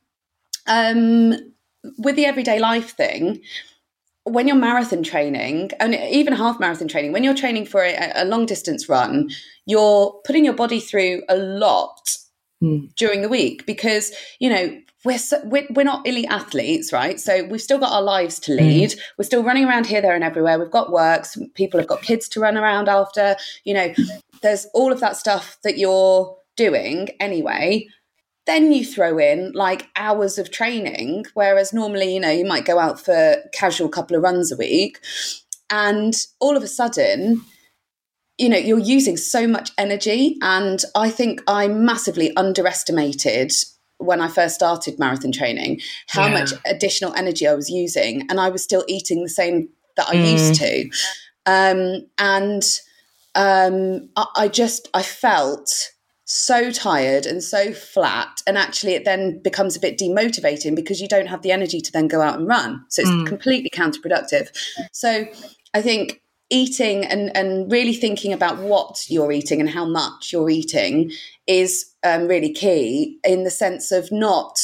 um, 0.67 1.35
with 1.99 2.17
the 2.17 2.27
everyday 2.27 2.59
life 2.59 2.97
thing, 2.97 3.43
when 4.33 4.47
you're 4.47 4.57
marathon 4.57 5.03
training 5.03 5.71
and 5.81 5.95
even 5.95 6.33
half 6.33 6.61
marathon 6.61 6.89
training, 6.89 7.13
when 7.13 7.25
you're 7.25 7.35
training 7.35 7.67
for 7.67 7.83
a, 7.83 8.13
a 8.15 8.25
long 8.25 8.47
distance 8.47 8.89
run, 8.89 9.31
you're 9.67 10.21
putting 10.25 10.45
your 10.45 10.55
body 10.55 10.81
through 10.81 11.23
a 11.29 11.37
lot 11.37 12.17
hmm. 12.61 12.87
during 12.97 13.23
the 13.23 13.29
week 13.29 13.67
because 13.67 14.13
you 14.39 14.51
know 14.51 14.81
we're, 15.05 15.19
so, 15.19 15.41
we're 15.45 15.67
we're 15.71 15.85
not 15.85 16.07
elite 16.07 16.29
athletes, 16.29 16.93
right? 16.93 17.19
So 17.19 17.45
we've 17.45 17.63
still 17.63 17.79
got 17.79 17.93
our 17.93 18.03
lives 18.03 18.39
to 18.41 18.53
hmm. 18.53 18.59
lead. 18.59 18.95
We're 19.19 19.25
still 19.25 19.43
running 19.43 19.65
around 19.65 19.87
here, 19.87 20.03
there, 20.03 20.15
and 20.15 20.25
everywhere. 20.25 20.59
We've 20.59 20.71
got 20.71 20.93
works. 20.93 21.37
People 21.55 21.81
have 21.81 21.89
got 21.89 22.03
kids 22.03 22.29
to 22.31 22.41
run 22.41 22.57
around 22.57 22.89
after. 22.89 23.37
You 23.65 23.75
know, 23.75 23.95
there's 24.43 24.67
all 24.75 24.93
of 24.93 25.01
that 25.01 25.17
stuff 25.17 25.59
that 25.65 25.79
you're 25.79 26.37
doing 26.57 27.09
anyway. 27.21 27.89
Then 28.47 28.73
you 28.73 28.85
throw 28.85 29.19
in 29.19 29.53
like 29.53 29.89
hours 29.97 30.39
of 30.39 30.51
training, 30.51 31.27
whereas 31.35 31.73
normally, 31.73 32.15
you 32.15 32.21
know, 32.21 32.31
you 32.31 32.45
might 32.45 32.65
go 32.65 32.79
out 32.79 32.99
for 32.99 33.37
casual 33.53 33.89
couple 33.89 34.17
of 34.17 34.23
runs 34.23 34.51
a 34.51 34.57
week, 34.57 34.99
and 35.69 36.15
all 36.41 36.57
of 36.57 36.63
a 36.63 36.69
sudden, 36.69 37.43
you 38.39 38.49
know, 38.49 38.57
you're 38.57 38.79
using 38.79 39.17
so 39.17 39.47
much 39.47 39.71
energy. 39.77 40.37
And 40.41 40.83
I 40.97 41.11
think 41.11 41.43
I 41.47 41.69
massively 41.69 42.35
underestimated 42.37 43.53
when 43.99 44.21
I 44.21 44.29
first 44.29 44.55
started 44.55 44.99
marathon 44.99 45.31
training 45.31 45.81
how 46.09 46.27
Yeah. 46.27 46.33
much 46.41 46.53
additional 46.65 47.13
energy 47.15 47.47
I 47.47 47.55
was 47.55 47.69
using, 47.69 48.27
and 48.31 48.41
I 48.41 48.49
was 48.49 48.63
still 48.63 48.85
eating 48.89 49.23
the 49.23 49.29
same 49.29 49.69
that 49.97 50.09
I 50.09 50.15
used 50.15 50.55
to. 50.55 50.89
Um, 51.47 52.07
and 52.19 52.63
um, 53.35 54.09
I, 54.17 54.27
I 54.37 54.49
just 54.49 54.89
I 54.95 55.03
felt 55.03 55.71
so 56.33 56.71
tired 56.71 57.27
and 57.27 57.43
so 57.43 57.73
flat, 57.73 58.41
and 58.47 58.57
actually 58.57 58.95
it 58.95 59.05
then 59.05 59.41
becomes 59.43 59.77
a 59.77 59.81
bit 59.81 59.99
demotivating 59.99 60.77
because 60.77 61.01
you 61.01 61.09
don't 61.09 61.27
have 61.27 61.43
the 61.43 61.51
energy 61.51 61.81
to 61.81 61.91
then 61.91 62.07
go 62.07 62.21
out 62.21 62.39
and 62.39 62.47
run. 62.47 62.85
So 62.89 63.03
it's 63.03 63.29
completely 63.29 63.69
counterproductive. 63.71 64.49
So 64.93 65.27
I 65.75 65.83
think 65.83 66.23
eating 66.49 67.05
and, 67.05 67.37
and 67.37 67.71
really 67.71 67.95
thinking 67.95 68.33
about 68.33 68.59
what 68.59 69.07
you're 69.09 69.33
eating 69.33 69.61
and 69.61 69.69
how 69.71 69.85
much 69.85 70.33
you're 70.33 70.51
eating 70.51 71.11
is 71.49 71.93
um, 72.05 72.29
really 72.29 72.53
key 72.53 73.19
in 73.25 73.43
the 73.45 73.51
sense 73.51 73.91
of 73.91 74.11
not 74.13 74.59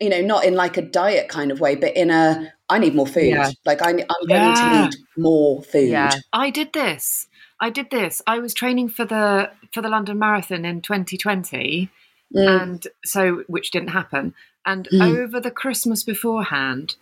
you 0.00 0.08
know 0.08 0.20
not 0.20 0.44
in 0.44 0.54
like 0.54 0.76
a 0.76 0.82
diet 0.82 1.28
kind 1.28 1.50
of 1.52 1.58
way 1.60 1.74
but 1.74 1.96
in 1.96 2.10
a 2.10 2.52
i 2.68 2.78
need 2.78 2.94
more 2.94 3.06
food 3.06 3.26
Yeah. 3.30 3.50
like 3.64 3.82
I, 3.82 3.90
i'm 3.90 3.96
going 3.96 4.06
Yeah. 4.28 4.54
to 4.54 4.82
need 4.82 4.94
more 5.16 5.62
food 5.62 5.88
Yeah. 5.90 6.12
I 6.32 6.50
did 6.50 6.72
this. 6.72 7.26
I 7.62 7.70
did 7.70 7.90
this. 7.90 8.20
I 8.26 8.38
was 8.40 8.52
training 8.52 8.88
for 8.90 9.04
the 9.06 9.50
for 9.72 9.80
the 9.80 9.88
London 9.88 10.18
Marathon 10.18 10.64
in 10.66 10.82
2020, 10.82 11.88
Mm. 12.34 12.62
and 12.62 12.86
so 13.04 13.44
which 13.46 13.70
didn't 13.70 13.90
happen. 13.90 14.34
And 14.66 14.88
Mm. 14.92 15.02
over 15.18 15.38
the 15.40 15.50
Christmas 15.50 16.02
beforehand, 16.02 16.96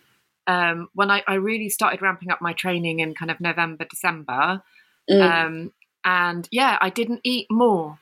um, 0.45 0.89
when 0.93 1.09
I, 1.09 1.23
I 1.27 1.35
really 1.35 1.69
started 1.69 2.01
ramping 2.01 2.31
up 2.31 2.41
my 2.41 2.53
training 2.53 2.99
in 2.99 3.13
kind 3.15 3.31
of 3.31 3.39
November, 3.39 3.85
December, 3.85 4.61
Mm. 5.09 5.21
um, 5.21 5.73
and 6.05 6.47
yeah, 6.51 6.77
I 6.81 6.89
didn't 6.89 7.21
eat 7.23 7.47
more, 7.49 7.99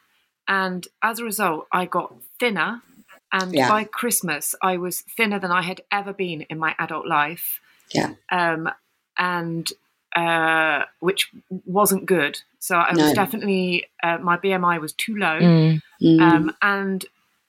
and 0.47 0.87
as 1.01 1.19
a 1.19 1.23
result, 1.23 1.67
I 1.71 1.85
got 1.85 2.13
thinner. 2.39 2.81
And 3.31 3.53
Yeah. 3.53 3.67
by 3.69 3.83
Christmas, 3.83 4.55
I 4.61 4.77
was 4.77 5.01
thinner 5.01 5.39
than 5.39 5.51
I 5.51 5.61
had 5.61 5.81
ever 5.91 6.13
been 6.13 6.41
in 6.49 6.57
my 6.59 6.75
adult 6.79 7.05
life 7.07 7.61
yeah 7.93 8.13
um, 8.31 8.69
and 9.17 9.71
uh, 10.19 10.79
which 11.07 11.21
wasn't 11.65 12.03
good. 12.05 12.33
So 12.59 12.73
I 12.75 12.91
No. 12.93 13.03
was 13.05 13.13
definitely 13.13 13.85
uh, 14.03 14.17
my 14.29 14.37
BMI 14.37 14.75
was 14.85 14.93
too 14.93 15.15
low, 15.15 15.39
Mm. 15.39 15.81
Mm. 16.01 16.21
um, 16.21 16.55
and 16.61 17.05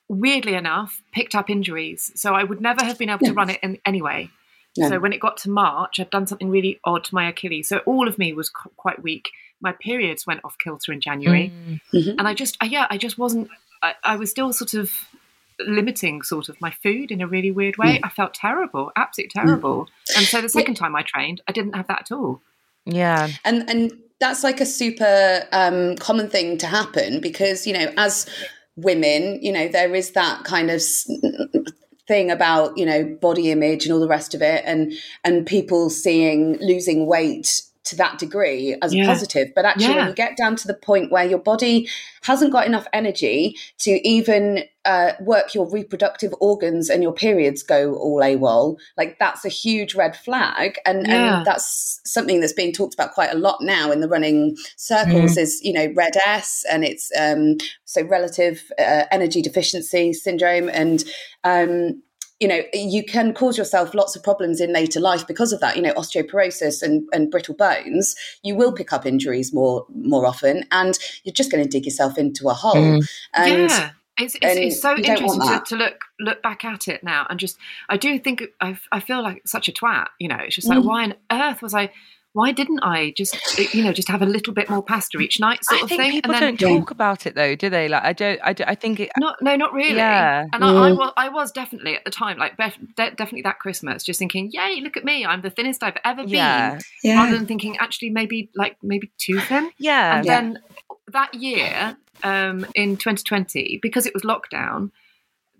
weirdly 0.09 0.55
enough, 0.55 0.93
picked 1.13 1.35
up 1.35 1.49
injuries. 1.51 2.13
So 2.15 2.35
I 2.35 2.43
would 2.45 2.61
never 2.61 2.85
have 2.85 2.99
been 2.99 3.11
able 3.11 3.27
to 3.27 3.33
run 3.33 3.51
it 3.51 3.61
in, 3.63 3.79
anyway. 3.85 4.31
No. 4.77 4.89
So 4.89 4.95
when 5.01 5.13
it 5.13 5.21
got 5.21 5.37
to 5.39 5.51
March, 5.51 5.99
I'd 6.01 6.11
done 6.11 6.27
something 6.29 6.51
really 6.51 6.79
odd 6.85 7.03
to 7.05 7.15
my 7.15 7.29
Achilles. 7.29 7.69
So 7.69 7.79
all 7.91 8.07
of 8.09 8.19
me 8.19 8.33
was 8.33 8.49
qu- 8.51 8.71
quite 8.77 9.03
weak. 9.03 9.31
My 9.61 9.73
periods 9.73 10.27
went 10.29 10.41
off 10.45 10.57
kilter 10.63 10.93
in 10.93 11.01
January, 11.01 11.53
Mhm. 11.93 12.15
and 12.19 12.27
I 12.29 12.35
just, 12.35 12.57
I, 12.61 12.67
yeah, 12.67 12.87
I 12.91 12.97
just 13.07 13.19
wasn't. 13.19 13.49
I, 13.83 13.95
I 14.05 14.17
was 14.17 14.31
still 14.31 14.53
sort 14.53 14.75
of 14.75 14.91
limiting 15.59 16.23
sort 16.23 16.49
of 16.49 16.59
my 16.61 16.71
food 16.83 17.11
in 17.11 17.21
a 17.21 17.27
really 17.27 17.51
weird 17.51 17.77
way. 17.77 17.99
Mm. 17.99 18.01
I 18.05 18.09
felt 18.09 18.33
terrible, 18.35 18.93
absolutely 18.97 19.33
terrible. 19.41 19.89
And 20.17 20.25
so 20.25 20.41
the 20.41 20.49
second 20.49 20.75
time 20.77 20.95
I 20.97 21.03
trained, 21.03 21.41
I 21.49 21.53
didn't 21.53 21.75
have 21.75 21.87
that 21.89 22.01
at 22.03 22.13
all. 22.13 22.41
Yeah 22.87 23.29
and 23.45 23.69
and 23.69 23.93
that's 24.21 24.45
like 24.45 24.61
a 24.61 24.67
super 24.67 25.43
um, 25.51 25.97
common 25.97 26.29
thing 26.29 26.59
to 26.59 26.67
happen 26.67 27.21
because 27.21 27.67
you 27.67 27.73
know 27.73 27.91
as 27.97 28.29
women 28.77 29.39
you 29.43 29.53
know 29.53 29.67
there 29.69 29.95
is 29.95 30.13
that 30.13 30.45
kind 30.45 30.71
of 30.71 30.83
thing 32.09 32.31
about 32.31 32.77
you 32.77 32.85
know 32.85 33.05
body 33.21 33.51
image 33.51 33.85
and 33.85 33.93
all 33.93 34.01
the 34.01 34.09
rest 34.09 34.35
of 34.35 34.43
it 34.43 34.63
and 34.67 34.93
and 35.25 35.47
people 35.47 35.89
seeing 35.91 36.57
losing 36.61 37.07
weight 37.07 37.63
to 37.85 37.97
that 37.97 38.19
degree 38.19 38.77
as 38.83 38.95
Yeah. 38.95 39.05
a 39.05 39.07
positive 39.07 39.49
but 39.55 39.65
actually 39.65 39.87
Yeah. 39.87 39.97
when 39.97 40.09
you 40.09 40.15
get 40.15 40.37
down 40.37 40.57
to 40.57 40.67
the 40.67 40.75
point 40.75 41.11
where 41.11 41.25
your 41.25 41.39
body 41.39 41.89
hasn't 42.23 42.53
got 42.53 42.67
enough 42.67 42.87
energy 42.93 43.57
to 43.81 44.07
even 44.07 44.65
uh, 44.85 45.13
work 45.21 45.55
your 45.55 45.69
reproductive 45.71 46.33
organs 46.41 46.89
and 46.89 47.03
your 47.03 47.13
periods 47.13 47.63
go 47.63 47.95
all 47.95 48.21
AWOL, 48.21 48.77
like 48.97 49.19
that's 49.19 49.45
a 49.45 49.49
huge 49.49 49.95
red 49.95 50.17
flag. 50.17 50.79
And, 50.87 51.07
Yeah. 51.07 51.39
and 51.39 51.47
that's 51.47 52.01
something 52.05 52.41
that's 52.41 52.53
being 52.53 52.73
talked 52.73 52.95
about 52.95 53.13
quite 53.13 53.33
a 53.33 53.37
lot 53.39 53.59
now 53.61 53.93
in 53.93 54.01
the 54.01 54.09
running 54.09 54.57
circles 54.77 55.37
is, 55.37 55.61
you 55.63 55.73
know, 55.73 55.93
RED-S 55.95 56.65
and 56.71 56.85
it's 56.85 57.11
um, 57.19 57.59
so 57.85 58.03
relative 58.03 58.73
uh, 58.79 59.05
energy 59.11 59.43
deficiency 59.43 60.13
syndrome. 60.13 60.69
And, 60.71 61.05
um, 61.45 62.03
you 62.39 62.49
know, 62.49 62.63
you 62.73 63.05
can 63.05 63.35
cause 63.35 63.59
yourself 63.59 63.93
lots 63.93 64.17
of 64.17 64.23
problems 64.23 64.63
in 64.63 64.73
later 64.73 64.99
life 64.99 65.27
because 65.27 65.53
of 65.53 65.61
that. 65.61 65.77
You 65.77 65.83
know, 65.83 65.93
osteoporosis 65.93 66.83
and, 66.83 67.07
and 67.13 67.31
brittle 67.31 67.55
bones. 67.55 68.17
You 68.43 68.55
will 68.57 68.73
pick 68.73 68.95
up 68.95 69.05
injuries 69.05 69.53
more 69.53 69.85
more 69.95 70.25
often, 70.25 70.65
and 70.71 70.99
you're 71.23 71.35
just 71.35 71.53
going 71.53 71.63
to 71.63 71.69
dig 71.69 71.85
yourself 71.85 72.17
into 72.17 72.49
a 72.49 72.55
hole. 72.55 73.03
And 73.35 73.69
yeah. 73.69 73.91
It's, 74.21 74.35
it's, 74.37 74.45
it's 74.45 74.81
so 74.83 74.95
you 74.97 75.03
don't 75.03 75.23
want 75.25 75.43
interesting 75.43 75.65
to, 75.65 75.77
to 75.77 75.77
look 75.85 76.05
look 76.21 76.43
back 76.43 76.65
at 76.65 76.89
it 76.89 77.03
now 77.03 77.27
and 77.29 77.39
just 77.41 77.57
I 77.89 77.97
do 77.97 78.19
think 78.19 78.43
I, 78.61 78.79
I 78.93 79.01
feel 79.01 79.23
like 79.23 79.43
such 79.47 79.69
a 79.69 79.73
twat 79.73 80.07
you 80.19 80.29
know 80.29 80.39
it's 80.39 80.55
just 80.55 80.69
like 80.69 80.79
Mm. 80.81 80.85
why 80.85 81.05
on 81.05 81.15
earth 81.31 81.63
was 81.63 81.75
I 81.75 81.91
why 82.33 82.53
didn't 82.53 82.79
I 82.85 83.13
just 83.17 83.35
you 83.75 83.83
know 83.83 83.93
just 83.93 84.07
have 84.09 84.23
a 84.23 84.27
little 84.27 84.55
bit 84.55 84.71
more 84.71 84.83
pasta 84.85 85.19
each 85.19 85.41
night 85.41 85.65
sort 85.65 85.81
I 85.81 85.83
of 85.83 85.89
think 85.89 86.01
thing 86.01 86.11
people 86.13 86.33
and 86.33 86.43
then 86.43 86.55
don't 86.55 86.79
talk 86.79 86.93
about 86.93 87.27
it 87.27 87.35
though, 87.35 87.57
do 87.57 87.69
they? 87.69 87.89
Like, 87.89 88.05
I 88.05 88.13
don't. 88.13 88.41
I, 88.45 88.53
don't, 88.53 88.69
I 88.71 88.77
think 88.77 89.01
it. 89.01 89.11
not 89.19 89.43
no 89.43 89.57
not 89.57 89.73
really 89.73 89.97
Yeah. 89.97 90.45
and 90.53 90.65
I, 90.65 90.69
I 90.69 90.91
Mm. 90.91 90.97
was 90.97 91.13
I 91.17 91.29
was 91.29 91.51
definitely 91.51 91.97
at 91.97 92.05
the 92.05 92.11
time 92.13 92.39
like 92.39 92.57
bef- 92.57 92.79
de- 92.95 93.11
definitely 93.11 93.43
that 93.43 93.59
Christmas 93.59 94.05
just 94.05 94.21
thinking 94.21 94.49
yay 94.53 94.81
look 94.81 94.97
at 94.97 95.05
me 95.05 95.27
I'm 95.27 95.41
the 95.43 95.51
thinnest 95.51 95.83
I've 95.83 95.97
ever 96.05 96.23
been 96.23 96.31
Yeah, 96.35 96.79
rather 97.05 97.37
than 97.37 97.47
thinking 97.47 97.77
actually 97.79 98.11
maybe 98.11 98.49
like 98.55 98.77
maybe 98.81 99.11
too 99.19 99.41
thin 99.41 99.73
yeah, 99.79 100.17
and 100.19 100.25
Yeah. 100.25 100.41
then 100.41 100.59
that 101.13 101.35
year 101.35 101.97
um, 102.23 102.67
in 102.75 102.97
2020, 102.97 103.79
because 103.83 104.07
it 104.07 104.15
was 104.15 104.23
lockdown, 104.23 104.91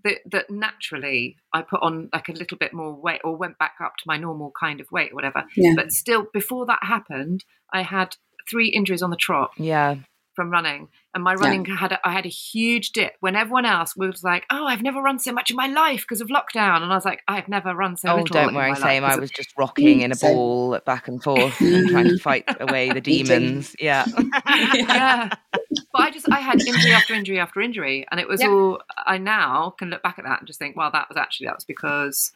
that, 0.05 0.19
that 0.31 0.51
naturally 0.51 1.37
I 1.53 1.63
put 1.63 1.83
on 1.83 2.09
like 2.13 2.29
a 2.29 2.33
little 2.33 2.57
bit 2.57 2.73
more 2.73 2.95
weight 2.95 3.21
or 3.25 3.37
went 3.37 3.59
back 3.59 3.75
up 3.83 3.97
to 3.99 4.05
my 4.07 4.17
normal 4.17 4.53
kind 4.59 4.81
of 4.81 4.91
weight 4.91 5.13
or 5.13 5.15
whatever. 5.15 5.45
Yeah. 5.57 5.75
But 5.77 5.93
still, 5.93 6.27
before 6.33 6.67
that 6.67 6.81
happened, 6.83 7.45
I 7.73 7.83
had 7.83 8.17
three 8.49 8.69
injuries 8.69 9.03
on 9.03 9.11
the 9.11 9.17
trot. 9.17 9.53
Yeah. 9.57 9.97
From 10.37 10.51
running, 10.51 10.89
and 11.13 11.25
my 11.25 11.35
running 11.35 11.67
yeah. 11.67 11.77
had 11.77 11.93
a, 11.93 12.09
I 12.09 12.13
had 12.13 12.25
a 12.25 12.31
huge 12.31 12.93
dip 12.93 13.15
when 13.19 13.35
everyone 13.35 13.67
else 13.67 13.97
was 13.97 14.23
like, 14.23 14.47
"Oh, 14.49 14.65
I've 14.65 14.81
never 14.81 15.03
run 15.03 15.19
so 15.19 15.33
much 15.33 15.51
in 15.51 15.57
my 15.57 15.67
life 15.67 16.03
because 16.03 16.21
of 16.21 16.29
lockdown," 16.29 16.83
and 16.83 16.91
I 16.91 16.95
was 16.95 17.05
like, 17.05 17.21
"I've 17.27 17.49
never 17.49 17.75
run 17.75 17.97
so 17.97 18.09
little 18.09 18.21
oh, 18.21 18.23
little." 18.23 18.45
don't 18.47 18.55
worry, 18.55 18.75
same. 18.77 19.05
I 19.05 19.17
was 19.17 19.31
just 19.31 19.51
rocking 19.59 20.03
in 20.03 20.13
a 20.13 20.17
ball 20.17 20.79
back 20.87 21.09
and 21.09 21.23
forth 21.23 21.61
and 21.61 21.89
trying 21.89 22.09
to 22.09 22.19
fight 22.19 22.45
away 22.61 22.91
the 22.91 23.01
demons. 23.03 23.75
Yeah, 23.79 24.07
yeah. 24.47 25.31
But 25.93 26.03
I 26.03 26.11
just 26.11 26.31
I 26.31 26.39
had 26.39 26.61
injury 26.61 26.93
after 26.93 27.15
injury 27.15 27.41
after 27.41 27.61
injury, 27.61 28.07
and 28.11 28.21
it 28.21 28.29
was 28.29 28.41
yeah. 28.41 28.49
all. 28.49 28.81
I 28.97 29.19
now 29.19 29.75
can 29.79 29.91
look 29.91 30.03
back 30.03 30.19
at 30.19 30.25
that 30.25 30.41
and 30.41 30.47
just 30.47 30.59
think, 30.59 30.77
well, 30.77 30.91
that 30.93 31.09
was 31.09 31.17
actually 31.17 31.47
that 31.47 31.57
was 31.57 31.65
because 31.65 32.33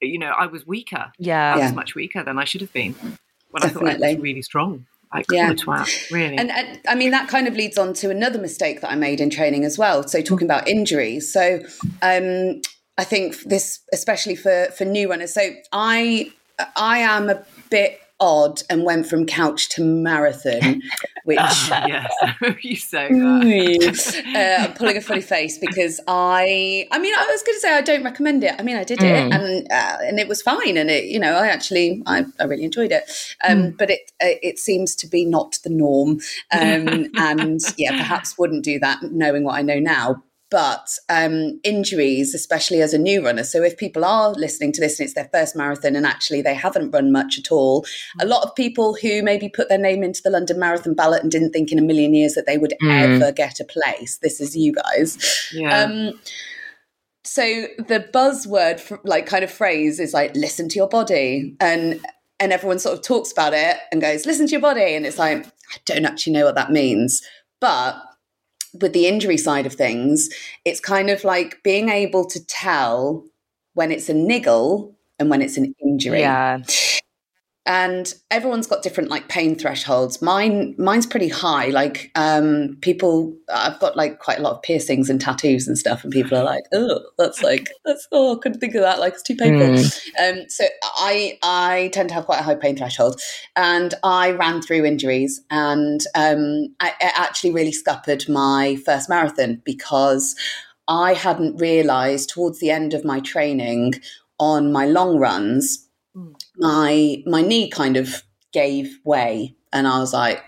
you 0.00 0.18
know 0.18 0.30
I 0.30 0.46
was 0.46 0.66
weaker. 0.66 1.12
Yeah, 1.18 1.54
I 1.54 1.56
was 1.56 1.70
yeah. 1.70 1.74
much 1.74 1.94
weaker 1.94 2.22
than 2.22 2.38
I 2.38 2.44
should 2.44 2.60
have 2.60 2.72
been 2.72 2.94
when 3.50 3.62
Definitely. 3.62 3.90
I 3.90 3.94
thought 3.94 4.04
I 4.04 4.14
was 4.14 4.22
really 4.22 4.42
strong. 4.42 4.86
Like 5.14 5.26
yeah. 5.30 5.52
twat, 5.52 6.10
really. 6.10 6.36
And, 6.36 6.50
and, 6.50 6.80
I 6.86 6.94
mean, 6.94 7.12
that 7.12 7.28
kind 7.28 7.46
of 7.46 7.54
leads 7.54 7.78
on 7.78 7.94
to 7.94 8.10
another 8.10 8.40
mistake 8.40 8.80
that 8.80 8.90
I 8.90 8.96
made 8.96 9.20
in 9.20 9.30
training 9.30 9.64
as 9.64 9.78
well. 9.78 10.06
So, 10.06 10.20
talking 10.20 10.46
about 10.46 10.68
injuries. 10.68 11.32
So, 11.32 11.60
um, 12.02 12.60
I 12.98 13.04
think 13.04 13.40
this, 13.42 13.80
especially 13.92 14.36
for 14.36 14.66
for 14.76 14.84
new 14.84 15.08
runners. 15.08 15.32
So, 15.32 15.50
I 15.72 16.32
I 16.76 16.98
am 16.98 17.30
a 17.30 17.44
bit 17.70 18.00
odd 18.18 18.62
and 18.70 18.84
went 18.84 19.06
from 19.06 19.26
couch 19.26 19.68
to 19.70 19.84
marathon, 19.84 20.80
which 21.24 21.38
yes, 21.38 22.12
you 22.62 22.76
say 22.76 23.08
that. 23.08 23.42
uh, 24.34 24.64
I'm 24.64 24.74
pulling 24.74 24.96
a 24.96 25.00
funny 25.00 25.20
face 25.20 25.58
because 25.58 26.00
I, 26.08 26.86
I 26.90 26.98
mean, 26.98 27.14
I 27.14 27.26
was 27.30 27.42
going 27.42 27.56
to 27.56 27.60
say 27.60 27.74
I 27.76 27.80
don't 27.82 28.04
recommend 28.04 28.42
it. 28.44 28.54
I 28.58 28.62
mean, 28.62 28.76
I 28.76 28.84
did 28.84 29.02
it 29.02 29.06
Mm. 29.06 29.34
and 29.34 29.72
uh, 29.72 29.98
and 30.02 30.18
it 30.18 30.28
was 30.28 30.42
fine, 30.42 30.76
and 30.76 30.90
it, 30.90 31.04
you 31.04 31.18
know, 31.18 31.34
I 31.34 31.48
actually, 31.48 32.02
I, 32.06 32.24
I 32.40 32.44
really 32.44 32.64
enjoyed 32.64 32.92
it. 32.92 33.04
Um, 33.46 33.70
But 33.78 33.90
it 33.90 34.12
uh, 34.22 34.38
it 34.42 34.58
seems 34.58 34.94
to 34.96 35.06
be 35.06 35.24
not 35.24 35.58
the 35.64 35.70
norm, 35.70 36.20
um, 36.52 37.06
and 37.16 37.60
yeah, 37.76 37.96
perhaps 37.96 38.38
wouldn't 38.38 38.64
do 38.64 38.78
that 38.80 39.02
knowing 39.02 39.44
what 39.44 39.56
I 39.56 39.62
know 39.62 39.78
now 39.78 40.22
but 40.56 40.98
um, 41.10 41.60
injuries, 41.64 42.34
especially 42.34 42.80
as 42.80 42.94
a 42.94 42.98
new 42.98 43.22
runner. 43.22 43.44
So, 43.44 43.62
if 43.62 43.76
people 43.76 44.06
are 44.06 44.32
listening 44.32 44.72
to 44.72 44.80
this 44.80 44.98
and 44.98 45.04
it's 45.04 45.12
their 45.12 45.28
first 45.30 45.54
marathon 45.54 45.94
and 45.94 46.06
actually 46.06 46.40
they 46.40 46.54
haven't 46.54 46.92
run 46.92 47.12
much 47.12 47.38
at 47.38 47.52
all, 47.52 47.84
a 48.22 48.24
lot 48.24 48.42
of 48.42 48.54
people 48.54 48.94
who 48.94 49.22
maybe 49.22 49.50
put 49.50 49.68
their 49.68 49.76
name 49.76 50.02
into 50.02 50.22
the 50.22 50.30
London 50.30 50.58
Marathon 50.58 50.94
ballot 50.94 51.22
and 51.22 51.30
didn't 51.30 51.50
think 51.52 51.70
in 51.70 51.78
a 51.78 51.82
million 51.82 52.14
years 52.14 52.32
that 52.32 52.46
they 52.46 52.56
would 52.56 52.72
Mm. 52.82 53.16
ever 53.16 53.32
get 53.32 53.60
a 53.60 53.64
place, 53.64 54.16
this 54.22 54.40
is 54.40 54.56
you 54.56 54.72
guys. 54.72 55.18
Yeah. 55.52 55.82
Um, 55.82 56.18
so, 57.22 57.42
the 57.76 58.08
buzzword, 58.14 58.98
like 59.04 59.26
kind 59.26 59.44
of 59.44 59.50
phrase, 59.50 60.00
is 60.00 60.14
like 60.14 60.34
listen 60.34 60.70
to 60.70 60.76
your 60.76 60.88
body. 60.88 61.54
And 61.60 62.00
and 62.40 62.50
everyone 62.50 62.78
sort 62.78 62.96
of 62.98 63.04
talks 63.04 63.30
about 63.30 63.52
it 63.52 63.76
and 63.92 64.00
goes, 64.00 64.24
listen 64.24 64.46
to 64.46 64.52
your 64.52 64.62
body. 64.62 64.94
And 64.94 65.04
it's 65.04 65.18
like, 65.18 65.44
I 65.46 65.76
don't 65.84 66.06
actually 66.06 66.32
know 66.32 66.46
what 66.46 66.54
that 66.54 66.70
means. 66.72 67.20
But 67.60 67.96
with 68.80 68.92
the 68.92 69.06
injury 69.06 69.36
side 69.36 69.66
of 69.66 69.74
things, 69.74 70.28
it's 70.64 70.80
kind 70.80 71.10
of 71.10 71.24
like 71.24 71.62
being 71.62 71.88
able 71.88 72.24
to 72.26 72.44
tell 72.44 73.24
when 73.74 73.92
it's 73.92 74.08
a 74.08 74.14
niggle 74.14 74.96
and 75.18 75.30
when 75.30 75.42
it's 75.42 75.56
an 75.56 75.74
injury. 75.82 76.20
Yeah. 76.20 76.62
And 77.66 78.14
everyone's 78.30 78.68
got 78.68 78.82
different 78.82 79.10
like 79.10 79.28
pain 79.28 79.56
thresholds. 79.56 80.22
Mine, 80.22 80.76
mine's 80.78 81.06
pretty 81.06 81.28
high. 81.28 81.66
Like 81.66 82.12
um, 82.14 82.78
people, 82.80 83.36
I've 83.52 83.80
got 83.80 83.96
like 83.96 84.20
quite 84.20 84.38
a 84.38 84.42
lot 84.42 84.54
of 84.54 84.62
piercings 84.62 85.10
and 85.10 85.20
tattoos 85.20 85.66
and 85.66 85.76
stuff, 85.76 86.04
and 86.04 86.12
people 86.12 86.38
are 86.38 86.44
like, 86.44 86.62
"Oh, 86.72 87.00
that's 87.18 87.42
like 87.42 87.68
that's 87.84 88.06
oh, 88.12 88.36
I 88.36 88.38
couldn't 88.40 88.60
think 88.60 88.76
of 88.76 88.82
that. 88.82 89.00
Like 89.00 89.14
it's 89.14 89.22
too 89.22 89.34
painful." 89.34 89.66
Um, 90.22 90.44
so 90.48 90.64
I, 90.82 91.38
I 91.42 91.90
tend 91.92 92.08
to 92.10 92.14
have 92.14 92.26
quite 92.26 92.40
a 92.40 92.44
high 92.44 92.54
pain 92.54 92.76
threshold, 92.76 93.20
and 93.56 93.94
I 94.04 94.30
ran 94.30 94.62
through 94.62 94.84
injuries, 94.84 95.40
and 95.50 96.00
um, 96.14 96.68
I, 96.78 96.90
it 97.00 97.12
actually 97.18 97.52
really 97.52 97.72
scuppered 97.72 98.28
my 98.28 98.76
first 98.84 99.08
marathon 99.08 99.60
because 99.64 100.36
I 100.88 101.14
hadn't 101.14 101.60
realised 101.60 102.30
towards 102.30 102.60
the 102.60 102.70
end 102.70 102.94
of 102.94 103.04
my 103.04 103.20
training 103.20 103.94
on 104.38 104.72
my 104.72 104.86
long 104.86 105.18
runs 105.18 105.85
my 106.58 107.22
my 107.26 107.42
knee 107.42 107.68
kind 107.68 107.96
of 107.96 108.22
gave 108.52 108.98
way 109.04 109.54
and 109.72 109.86
I 109.86 109.98
was 109.98 110.12
like 110.12 110.42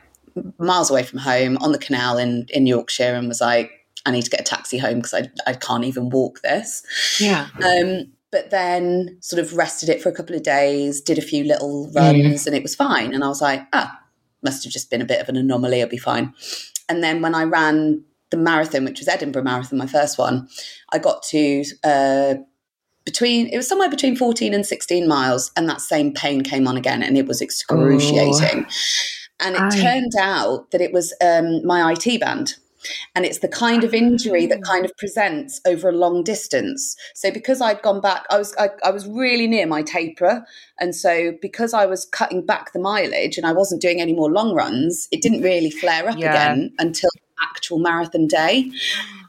miles 0.59 0.91
away 0.91 1.03
from 1.03 1.19
home 1.19 1.59
on 1.59 1.73
the 1.73 1.79
canal 1.79 2.19
in 2.19 2.47
in 2.51 2.67
Yorkshire 2.67 3.15
and 3.15 3.29
was 3.29 3.41
like 3.41 3.71
I 4.07 4.11
need 4.11 4.23
to 4.23 4.31
get 4.31 4.41
a 4.41 4.45
taxi 4.45 4.79
home 4.79 4.97
because 4.97 5.15
I, 5.15 5.29
I 5.47 5.53
can't 5.55 5.85
even 5.85 6.11
walk 6.11 6.41
this. 6.41 6.83
Yeah. 7.21 7.49
um 7.65 8.13
but 8.31 8.51
then 8.51 9.17
sort 9.21 9.41
of 9.41 9.57
rested 9.57 9.89
it 9.89 10.03
for 10.03 10.11
a 10.11 10.15
couple 10.15 10.37
of 10.37 10.43
days 10.43 11.01
did 11.01 11.19
a 11.19 11.23
few 11.23 11.45
little 11.45 11.91
runs 11.93 12.47
and 12.47 12.55
it 12.55 12.63
was 12.63 12.75
fine. 12.75 13.15
And 13.15 13.25
I 13.25 13.29
was 13.29 13.43
like 13.43 13.63
ah 13.73 14.01
must 14.43 14.65
have 14.65 14.73
just 14.73 14.91
been 14.91 15.03
a 15.03 15.07
bit 15.07 15.21
of 15.21 15.29
an 15.29 15.37
anomaly 15.37 15.83
I'll 15.83 15.89
be 15.89 15.99
fine. 15.99 16.33
And 16.89 17.03
then 17.03 17.21
when 17.21 17.35
I 17.35 17.45
ran 17.45 18.05
the 18.31 18.37
marathon 18.37 18.85
which 18.85 19.01
was 19.01 19.09
Edinburgh 19.09 19.45
Marathon 19.45 19.79
my 19.79 19.87
first 19.87 20.19
one 20.19 20.49
I 20.93 20.99
got 20.99 21.23
to 21.25 21.65
uh 21.85 22.35
between 23.11 23.47
it 23.49 23.57
was 23.57 23.67
somewhere 23.67 23.89
between 23.89 24.15
14 24.17 24.53
and 24.53 24.67
16 24.67 25.09
miles 25.09 25.51
and 25.57 25.67
that 25.69 25.81
same 25.81 26.13
pain 26.13 26.43
came 26.43 26.69
on 26.69 26.77
again 26.77 27.03
and 27.03 27.17
it 27.17 27.27
was 27.27 27.41
excruciating. 27.41 28.67
And 29.41 29.55
it 29.57 29.63
Aye. 29.63 29.81
turned 29.83 30.13
out 30.21 30.71
that 30.73 30.83
it 30.83 30.93
was 30.93 31.15
um, 31.25 31.65
my 31.65 31.93
IT 31.93 32.21
band. 32.21 32.57
And 33.15 33.25
it's 33.25 33.39
the 33.39 33.49
kind 33.49 33.83
of 33.83 33.95
injury 33.95 34.45
that 34.47 34.63
kind 34.63 34.85
of 34.85 34.93
presents 34.99 35.61
over 35.67 35.89
a 35.89 35.93
long 36.05 36.23
distance. 36.23 36.97
So 37.15 37.31
because 37.33 37.61
i'd 37.61 37.83
gone 37.83 38.01
back 38.01 38.23
i 38.31 38.39
was 38.39 38.55
I, 38.57 38.69
I 38.85 38.91
was 38.91 39.07
really 39.07 39.47
near 39.49 39.67
my 39.67 39.83
taper. 39.83 40.45
And 40.79 40.95
so 40.95 41.33
because 41.43 41.73
i 41.75 41.87
was 41.87 42.05
cutting 42.05 42.45
back 42.45 42.73
the 42.73 42.79
mileage 42.79 43.37
and 43.39 43.47
i 43.47 43.53
wasn't 43.53 43.83
doing 43.83 44.01
any 44.01 44.15
more 44.21 44.31
long 44.31 44.55
runs 44.55 45.09
it 45.11 45.23
didn't 45.23 45.43
really 45.43 45.71
flare 45.71 46.09
up 46.09 46.19
Yeah. 46.19 46.31
again 46.31 46.73
until 46.79 47.11
actual 47.51 47.79
marathon 47.79 48.27
day. 48.27 48.71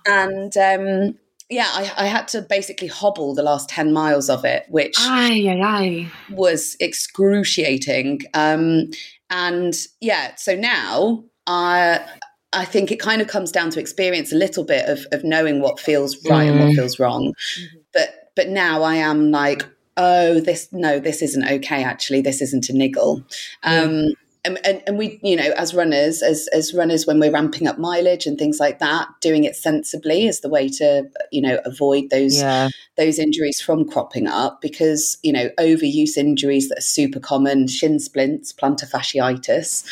And 0.06 0.54
um 0.58 1.18
yeah, 1.50 1.68
I, 1.68 1.92
I 1.98 2.06
had 2.06 2.28
to 2.30 2.42
basically 2.44 2.88
hobble 2.88 3.34
the 3.34 3.42
last 3.42 3.70
10 3.70 3.92
miles 3.92 4.30
of 4.30 4.46
it, 4.46 4.66
which 4.70 4.96
Aye, 5.00 5.48
aye, 5.48 5.62
aye. 5.62 6.12
was 6.30 6.78
excruciating. 6.80 8.22
Um, 8.36 8.92
and 9.32 9.76
yeah, 10.00 10.36
so 10.36 10.56
now 10.56 11.24
I, 11.48 12.06
I 12.54 12.66
think 12.66 12.92
it 12.92 13.00
kind 13.00 13.22
of 13.22 13.28
comes 13.28 13.52
down 13.52 13.72
to 13.72 13.80
experience 13.80 14.32
a 14.32 14.36
little 14.36 14.64
bit 14.64 14.88
of, 14.88 15.08
of 15.12 15.24
knowing 15.24 15.60
what 15.60 15.80
feels 15.80 16.24
right 16.30 16.50
and 16.50 16.60
what 16.60 16.76
feels 16.76 17.00
wrong. 17.00 17.34
But, 17.94 18.32
but 18.36 18.50
now 18.50 18.84
I 18.84 18.96
am 18.96 19.32
like, 19.32 19.66
oh, 19.98 20.40
this, 20.40 20.70
no, 20.72 21.00
this 21.00 21.24
isn't 21.24 21.50
okay. 21.50 21.84
Actually, 21.84 22.22
this 22.22 22.42
isn't 22.44 22.70
a 22.70 22.74
niggle. 22.74 23.24
Um, 23.64 24.10
and, 24.46 24.58
and, 24.66 24.82
and 24.88 24.98
we, 24.98 25.20
you 25.22 25.36
know, 25.36 25.52
as 25.58 25.74
runners, 25.74 26.22
as 26.22 26.48
as 26.54 26.74
runners, 26.74 27.06
when 27.06 27.20
we're 27.20 27.32
ramping 27.32 27.68
up 27.68 27.78
mileage 27.78 28.26
and 28.26 28.38
things 28.38 28.60
like 28.60 28.80
that, 28.80 29.08
doing 29.22 29.44
it 29.44 29.56
sensibly 29.56 30.28
is 30.28 30.42
the 30.42 30.50
way 30.50 30.70
to, 30.70 31.10
you 31.32 31.42
know, 31.42 31.60
avoid 31.66 32.10
those 32.10 32.38
Yeah. 32.38 32.70
those 32.98 33.18
injuries 33.18 33.62
from 33.62 33.88
cropping 33.88 34.28
up 34.28 34.62
because 34.62 35.18
you 35.24 35.32
know 35.32 35.50
overuse 35.58 36.18
injuries 36.18 36.68
that 36.68 36.80
are 36.80 36.82
super 36.82 37.20
common 37.20 37.66
shin 37.66 37.98
splints 37.98 38.52
plantar 38.52 38.92
fasciitis 38.92 39.86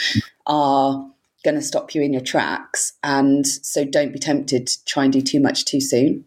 are 0.45 1.09
going 1.43 1.55
to 1.55 1.61
stop 1.61 1.95
you 1.95 2.01
in 2.01 2.11
your 2.11 2.21
tracks 2.21 2.93
and 3.03 3.47
so 3.47 3.85
don't 3.85 4.11
be 4.11 4.19
tempted 4.19 4.67
to 4.67 4.85
try 4.85 5.05
and 5.05 5.13
do 5.13 5.21
too 5.21 5.39
much 5.39 5.63
too 5.63 5.79
soon 5.79 6.25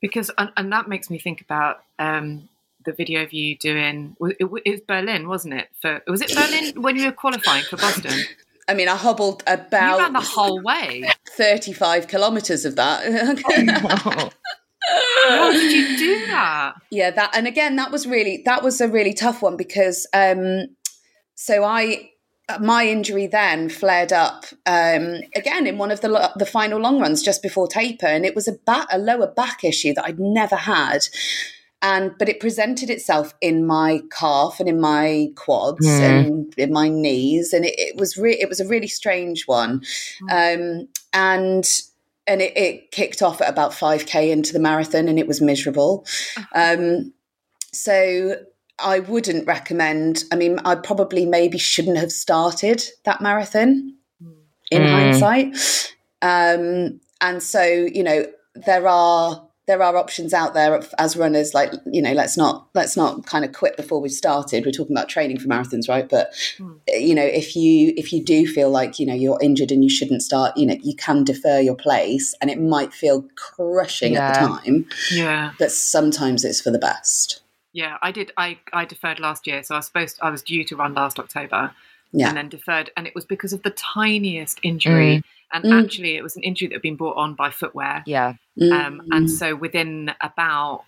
Because 0.00 0.30
and, 0.38 0.50
and 0.56 0.72
that 0.72 0.88
makes 0.88 1.10
me 1.10 1.18
think 1.18 1.42
about 1.42 1.82
um, 1.98 2.47
the 2.88 2.94
video 3.02 3.22
of 3.22 3.32
you 3.32 3.56
doing. 3.58 4.16
It, 4.20 4.36
it 4.64 4.72
was 4.72 4.80
Berlin, 4.86 5.28
wasn't 5.28 5.54
it? 5.54 5.68
For 5.80 6.02
was 6.06 6.20
it 6.22 6.34
Berlin 6.34 6.82
when 6.82 6.96
you 6.96 7.06
were 7.06 7.12
qualifying 7.12 7.64
for 7.64 7.76
Boston? 7.76 8.18
i 8.70 8.74
mean 8.74 8.86
i 8.86 8.96
hobbled 8.96 9.42
You 9.48 9.54
ran 9.54 9.64
about 9.98 10.12
the 10.12 10.20
whole 10.20 10.60
way. 10.62 11.08
35 11.36 12.06
kilometers 12.06 12.66
of 12.66 12.76
that 12.76 12.98
How 15.28 15.50
did 15.52 15.72
you 15.72 15.98
do 15.98 16.26
that? 16.26 16.74
yeah 16.90 17.10
that 17.10 17.30
and 17.36 17.46
again 17.46 17.76
that 17.76 17.90
was 17.90 18.06
really 18.06 18.42
that 18.44 18.62
was 18.62 18.80
a 18.82 18.88
really 18.88 19.14
tough 19.14 19.40
one 19.40 19.56
because 19.56 20.06
um 20.12 20.66
so 21.34 21.64
i 21.64 22.10
my 22.60 22.86
injury 22.86 23.26
then 23.26 23.68
flared 23.68 24.12
up 24.12 24.44
um, 24.66 25.20
again 25.36 25.66
in 25.66 25.76
one 25.76 25.90
of 25.90 26.00
the 26.00 26.08
lo- 26.08 26.30
the 26.36 26.46
final 26.46 26.80
long 26.80 26.98
runs 26.98 27.22
just 27.22 27.42
before 27.42 27.68
taper, 27.68 28.06
and 28.06 28.24
it 28.24 28.34
was 28.34 28.48
a 28.48 28.52
back, 28.52 28.86
a 28.90 28.96
lower 28.96 29.26
back 29.26 29.64
issue 29.64 29.92
that 29.92 30.06
I'd 30.06 30.18
never 30.18 30.56
had, 30.56 31.00
and 31.80 32.12
but 32.18 32.28
it 32.28 32.40
presented 32.40 32.90
itself 32.90 33.34
in 33.40 33.66
my 33.66 34.00
calf 34.10 34.60
and 34.60 34.68
in 34.68 34.80
my 34.80 35.28
quads 35.36 35.86
and 35.86 36.54
in 36.56 36.72
my 36.72 36.88
knees, 36.88 37.52
and 37.52 37.64
it, 37.64 37.74
it 37.78 37.96
was 37.96 38.16
re- 38.16 38.38
it 38.40 38.48
was 38.48 38.60
a 38.60 38.68
really 38.68 38.88
strange 38.88 39.46
one, 39.46 39.82
um, 40.30 40.88
and 41.12 41.68
and 42.26 42.42
it, 42.42 42.56
it 42.56 42.90
kicked 42.90 43.22
off 43.22 43.40
at 43.40 43.48
about 43.48 43.72
five 43.72 44.06
k 44.06 44.30
into 44.30 44.52
the 44.52 44.58
marathon, 44.58 45.08
and 45.08 45.18
it 45.18 45.26
was 45.26 45.40
miserable. 45.40 46.04
Um, 46.54 47.12
so 47.72 48.36
I 48.78 49.00
wouldn't 49.00 49.46
recommend. 49.46 50.24
I 50.32 50.36
mean, 50.36 50.58
I 50.64 50.74
probably 50.74 51.26
maybe 51.26 51.58
shouldn't 51.58 51.98
have 51.98 52.12
started 52.12 52.82
that 53.04 53.20
marathon 53.20 53.94
in 54.70 54.82
Mm. 54.82 54.90
hindsight. 54.90 55.56
Um, 56.20 57.00
and 57.20 57.42
so, 57.42 57.62
you 57.62 58.02
know, 58.02 58.26
there 58.66 58.86
are 58.86 59.47
there 59.68 59.82
are 59.82 59.96
options 59.96 60.32
out 60.32 60.54
there 60.54 60.82
as 60.98 61.16
runners 61.16 61.52
like 61.54 61.72
you 61.86 62.02
know 62.02 62.12
let's 62.12 62.36
not 62.36 62.66
let's 62.74 62.96
not 62.96 63.24
kind 63.26 63.44
of 63.44 63.52
quit 63.52 63.76
before 63.76 64.00
we've 64.00 64.10
started 64.10 64.64
we're 64.64 64.72
talking 64.72 64.96
about 64.96 65.08
training 65.08 65.38
for 65.38 65.46
marathons 65.46 65.88
right 65.88 66.08
but 66.08 66.32
mm. 66.56 66.80
you 66.88 67.14
know 67.14 67.24
if 67.24 67.54
you 67.54 67.92
if 67.96 68.12
you 68.12 68.24
do 68.24 68.46
feel 68.46 68.70
like 68.70 68.98
you 68.98 69.06
know 69.06 69.14
you're 69.14 69.38
injured 69.40 69.70
and 69.70 69.84
you 69.84 69.90
shouldn't 69.90 70.22
start 70.22 70.56
you 70.56 70.66
know 70.66 70.76
you 70.82 70.96
can 70.96 71.22
defer 71.22 71.60
your 71.60 71.76
place 71.76 72.34
and 72.40 72.50
it 72.50 72.58
might 72.60 72.92
feel 72.92 73.24
crushing 73.36 74.14
yeah. 74.14 74.28
at 74.28 74.34
the 74.34 74.46
time 74.46 74.86
yeah 75.12 75.52
but 75.58 75.70
sometimes 75.70 76.44
it's 76.44 76.60
for 76.60 76.70
the 76.70 76.78
best 76.78 77.42
yeah 77.72 77.98
i 78.02 78.10
did 78.10 78.32
i 78.38 78.58
i 78.72 78.86
deferred 78.86 79.20
last 79.20 79.46
year 79.46 79.62
so 79.62 79.74
i 79.74 79.78
was 79.78 79.86
supposed 79.86 80.16
to, 80.16 80.24
i 80.24 80.30
was 80.30 80.42
due 80.42 80.64
to 80.64 80.74
run 80.74 80.94
last 80.94 81.20
october 81.20 81.70
yeah. 82.12 82.28
and 82.28 82.38
then 82.38 82.48
deferred 82.48 82.90
and 82.96 83.06
it 83.06 83.14
was 83.14 83.26
because 83.26 83.52
of 83.52 83.62
the 83.62 83.70
tiniest 83.70 84.58
injury 84.62 85.18
mm 85.18 85.22
and 85.52 85.64
mm. 85.64 85.84
actually, 85.84 86.16
it 86.16 86.22
was 86.22 86.36
an 86.36 86.42
injury 86.42 86.68
that 86.68 86.74
had 86.74 86.82
been 86.82 86.96
brought 86.96 87.16
on 87.16 87.34
by 87.34 87.50
footwear. 87.50 88.02
Yeah. 88.06 88.34
Um, 88.60 89.02
and 89.10 89.26
mm. 89.26 89.30
so 89.30 89.54
within 89.54 90.12
about 90.20 90.84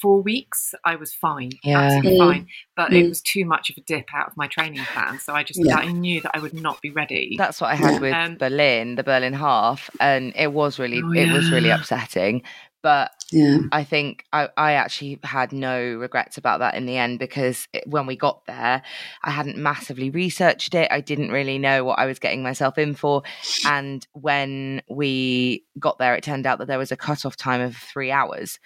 four 0.00 0.22
weeks, 0.22 0.72
I 0.84 0.96
was 0.96 1.12
fine, 1.12 1.50
yeah. 1.64 1.80
absolutely 1.80 2.12
mm. 2.12 2.18
fine. 2.18 2.46
But 2.76 2.92
it 2.92 3.04
mm. 3.04 3.08
was 3.08 3.20
too 3.20 3.44
much 3.44 3.70
of 3.70 3.76
a 3.76 3.80
dip 3.80 4.06
out 4.14 4.28
of 4.28 4.36
my 4.36 4.46
training 4.46 4.84
plan. 4.84 5.18
So 5.18 5.34
I 5.34 5.42
just, 5.42 5.60
yeah. 5.62 5.76
I 5.76 5.90
knew 5.90 6.20
that 6.20 6.30
I 6.32 6.38
would 6.38 6.54
not 6.54 6.80
be 6.80 6.90
ready. 6.90 7.34
That's 7.36 7.60
what 7.60 7.70
I 7.70 7.74
had 7.74 8.00
with 8.00 8.14
um, 8.14 8.36
Berlin, 8.36 8.94
the 8.94 9.02
Berlin 9.02 9.32
half, 9.32 9.90
and 10.00 10.32
it 10.36 10.52
was 10.52 10.78
really, 10.78 11.02
oh, 11.04 11.12
it 11.12 11.32
was 11.32 11.50
really 11.50 11.70
upsetting. 11.70 12.42
But 12.82 13.10
yeah. 13.30 13.58
I 13.72 13.84
think 13.84 14.24
I, 14.32 14.48
I 14.56 14.72
actually 14.72 15.18
had 15.22 15.52
no 15.52 15.94
regrets 15.94 16.38
about 16.38 16.60
that 16.60 16.74
in 16.74 16.86
the 16.86 16.96
end 16.96 17.18
because 17.18 17.68
it, 17.72 17.84
when 17.86 18.06
we 18.06 18.16
got 18.16 18.46
there, 18.46 18.82
I 19.22 19.30
hadn't 19.30 19.56
massively 19.56 20.10
researched 20.10 20.74
it. 20.74 20.88
I 20.90 21.00
didn't 21.00 21.30
really 21.30 21.58
know 21.58 21.84
what 21.84 21.98
I 21.98 22.06
was 22.06 22.18
getting 22.18 22.42
myself 22.42 22.78
in 22.78 22.94
for. 22.94 23.22
And 23.66 24.06
when 24.12 24.82
we 24.88 25.64
got 25.78 25.98
there, 25.98 26.14
it 26.14 26.24
turned 26.24 26.46
out 26.46 26.58
that 26.58 26.68
there 26.68 26.78
was 26.78 26.92
a 26.92 26.96
cutoff 26.96 27.36
time 27.36 27.60
of 27.60 27.76
three 27.76 28.10
hours. 28.10 28.58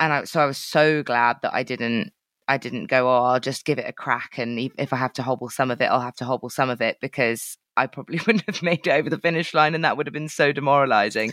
And 0.00 0.12
I, 0.12 0.24
so 0.24 0.40
I 0.40 0.46
was 0.46 0.58
so 0.58 1.02
glad 1.02 1.36
that 1.42 1.54
I 1.54 1.62
didn't 1.62 2.12
I 2.46 2.58
didn't 2.58 2.86
go, 2.86 3.08
oh, 3.08 3.22
I'll 3.22 3.40
just 3.40 3.64
give 3.64 3.78
it 3.78 3.88
a 3.88 3.92
crack. 3.92 4.36
And 4.38 4.70
if 4.76 4.92
I 4.92 4.96
have 4.96 5.14
to 5.14 5.22
hobble 5.22 5.48
some 5.48 5.70
of 5.70 5.80
it, 5.80 5.86
I'll 5.86 6.00
have 6.00 6.16
to 6.16 6.24
hobble 6.24 6.50
some 6.50 6.68
of 6.68 6.80
it 6.80 6.98
because 7.00 7.56
I 7.76 7.86
probably 7.86 8.18
wouldn't 8.26 8.44
have 8.46 8.62
made 8.62 8.86
it 8.86 8.90
over 8.90 9.08
the 9.08 9.18
finish 9.18 9.54
line. 9.54 9.74
And 9.74 9.84
that 9.84 9.96
would 9.96 10.06
have 10.06 10.12
been 10.12 10.28
so 10.28 10.52
demoralizing. 10.52 11.32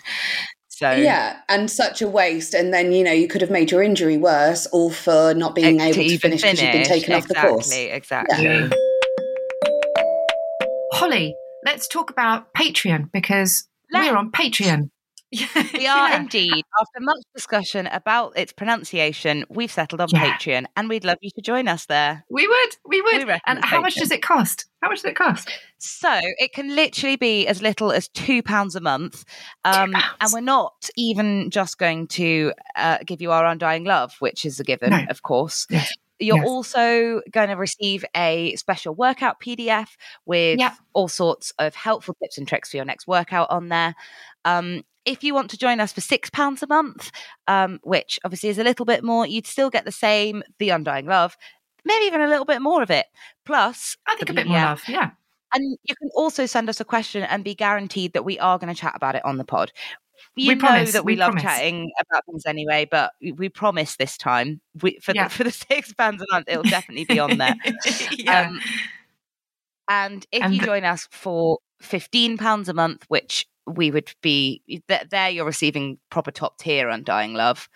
So 0.82 0.94
yeah, 0.94 1.38
and 1.48 1.70
such 1.70 2.02
a 2.02 2.08
waste. 2.08 2.56
And 2.56 2.74
then 2.74 2.92
you 2.92 3.04
know 3.04 3.12
you 3.12 3.28
could 3.28 3.42
have 3.42 3.52
made 3.52 3.70
your 3.70 3.84
injury 3.84 4.18
worse, 4.18 4.66
all 4.68 4.90
for 4.90 5.36
not 5.36 5.54
being 5.54 5.80
able 5.80 5.94
to, 5.94 6.10
to 6.10 6.18
finish 6.18 6.42
because 6.42 6.60
you've 6.60 6.72
been 6.72 6.84
taken 6.84 7.14
exactly, 7.14 7.16
off 7.16 7.28
the 7.28 7.50
course. 7.50 7.72
Exactly. 7.72 8.44
Yeah. 8.44 8.70
Holly, 10.94 11.36
let's 11.66 11.88
talk 11.88 12.10
about 12.10 12.52
Patreon 12.56 13.12
because 13.12 13.68
let's. 13.92 14.10
we're 14.10 14.18
on 14.18 14.32
Patreon. 14.32 14.90
we 15.74 15.88
are 15.88 16.10
yeah. 16.10 16.20
indeed. 16.20 16.64
After 16.80 17.00
much 17.00 17.24
discussion 17.34 17.88
about 17.88 18.38
its 18.38 18.52
pronunciation, 18.52 19.46
we've 19.50 19.72
settled 19.72 20.02
on 20.02 20.10
yeah. 20.10 20.38
Patreon, 20.38 20.66
and 20.76 20.90
we'd 20.90 21.06
love 21.06 21.18
you 21.22 21.32
to 21.32 21.42
join 21.42 21.68
us 21.68 21.86
there. 21.86 22.26
We 22.30 22.48
would, 22.48 22.70
we 22.86 23.02
would. 23.02 23.28
We 23.28 23.34
and 23.46 23.64
how 23.64 23.80
Patreon. 23.80 23.82
much 23.82 23.96
does 23.96 24.12
it 24.12 24.22
cost? 24.22 24.66
How 24.82 24.90
much 24.90 25.04
does 25.04 25.12
it 25.12 25.16
cost? 25.16 25.50
So 25.78 26.20
it 26.38 26.54
can 26.54 26.76
literally 26.76 27.16
be 27.16 27.48
as 27.48 27.62
little 27.62 27.92
as 27.92 28.10
two 28.10 28.44
pounds 28.44 28.76
a 28.76 28.82
month, 28.82 29.24
um, 29.64 29.94
and 30.20 30.30
we're 30.34 30.42
not 30.42 30.90
even 30.98 31.50
just 31.50 31.78
going 31.78 32.08
to 32.08 32.52
uh, 32.76 32.98
give 33.06 33.22
you 33.22 33.32
our 33.32 33.46
undying 33.46 33.86
love, 33.86 34.14
which 34.20 34.46
is 34.46 34.60
a 34.60 34.64
given, 34.64 34.90
no. 34.90 35.06
of 35.10 35.22
course. 35.22 35.66
Yes. 35.70 35.94
You're 36.22 36.38
yes. 36.38 36.48
also 36.48 37.22
going 37.32 37.50
to 37.50 37.56
receive 37.56 38.06
a 38.16 38.56
special 38.56 38.94
workout 38.94 39.42
PDF 39.42 39.88
with 40.26 40.60
yep. 40.60 40.74
all 40.94 41.08
sorts 41.08 41.52
of 41.58 41.74
helpful 41.74 42.16
tips 42.22 42.38
and 42.38 42.48
tricks 42.48 42.70
for 42.70 42.78
your 42.78 42.86
next 42.86 43.08
workout 43.08 43.50
on 43.50 43.70
there. 43.70 43.96
Um, 44.46 44.84
if 45.06 45.24
you 45.24 45.34
want 45.34 45.50
to 45.52 45.58
join 45.58 45.80
us 45.80 45.94
for 45.94 46.02
six 46.02 46.30
pounds 46.30 46.62
a 46.62 46.68
month, 46.68 47.12
um, 47.48 47.80
which 47.84 48.20
obviously 48.24 48.50
is 48.50 48.60
a 48.60 48.64
little 48.64 48.86
bit 48.86 49.04
more, 49.04 49.26
you'd 49.26 49.48
still 49.48 49.70
get 49.70 49.86
the 49.86 49.92
same, 49.92 50.44
the 50.60 50.70
undying 50.70 51.06
love, 51.06 51.36
maybe 51.86 52.06
even 52.06 52.22
a 52.22 52.28
little 52.28 52.46
bit 52.46 52.62
more 52.62 52.84
of 52.84 52.92
it. 52.92 53.08
Plus, 53.46 53.98
I 54.08 54.16
think 54.16 54.30
a 54.30 54.34
bit 54.34 54.48
more 54.48 54.58
love, 54.58 54.84
yeah. 54.88 55.12
And 55.54 55.78
you 55.84 55.96
can 55.96 56.10
also 56.16 56.46
send 56.46 56.70
us 56.70 56.80
a 56.80 56.86
question 56.86 57.24
and 57.24 57.44
be 57.44 57.56
guaranteed 57.56 58.14
that 58.14 58.24
we 58.24 58.40
are 58.40 58.58
going 58.58 58.74
to 58.74 58.80
chat 58.80 58.94
about 58.96 59.16
it 59.16 59.26
on 59.26 59.38
the 59.38 59.44
pod. 59.44 59.72
You 60.36 60.50
we 60.50 60.56
know 60.56 60.60
promise, 60.60 60.94
that 60.94 61.04
we, 61.04 61.14
we 61.14 61.20
love 61.20 61.32
promise. 61.32 61.44
chatting 61.44 61.92
about 62.00 62.26
things 62.26 62.46
anyway, 62.46 62.88
but 62.90 63.12
we 63.36 63.50
promise 63.50 63.98
this 63.98 64.18
time 64.18 64.62
we, 64.82 64.98
for 65.02 65.14
yeah. 65.14 65.26
the 65.26 65.30
for 65.30 65.44
the 65.44 65.52
six 65.52 65.94
pounds 65.94 66.22
a 66.22 66.26
month, 66.32 66.46
it'll 66.48 66.64
definitely 66.64 67.06
be 67.06 67.20
on 67.20 67.38
there. 67.38 67.56
yeah. 68.18 68.48
Um, 68.48 68.62
and 69.90 70.26
if 70.32 70.44
and 70.44 70.54
you 70.54 70.62
join 70.62 70.86
us 70.86 71.08
for 71.12 71.58
fifteen 71.82 72.38
pounds 72.38 72.70
a 72.70 72.74
month, 72.74 73.04
which 73.10 73.46
we 73.72 73.92
would 73.92 74.14
be 74.22 74.62
there 75.10 75.30
you're 75.30 75.46
receiving 75.46 75.98
proper 76.10 76.32
top 76.32 76.58
tier 76.58 76.90
undying 76.90 77.34
love 77.34 77.70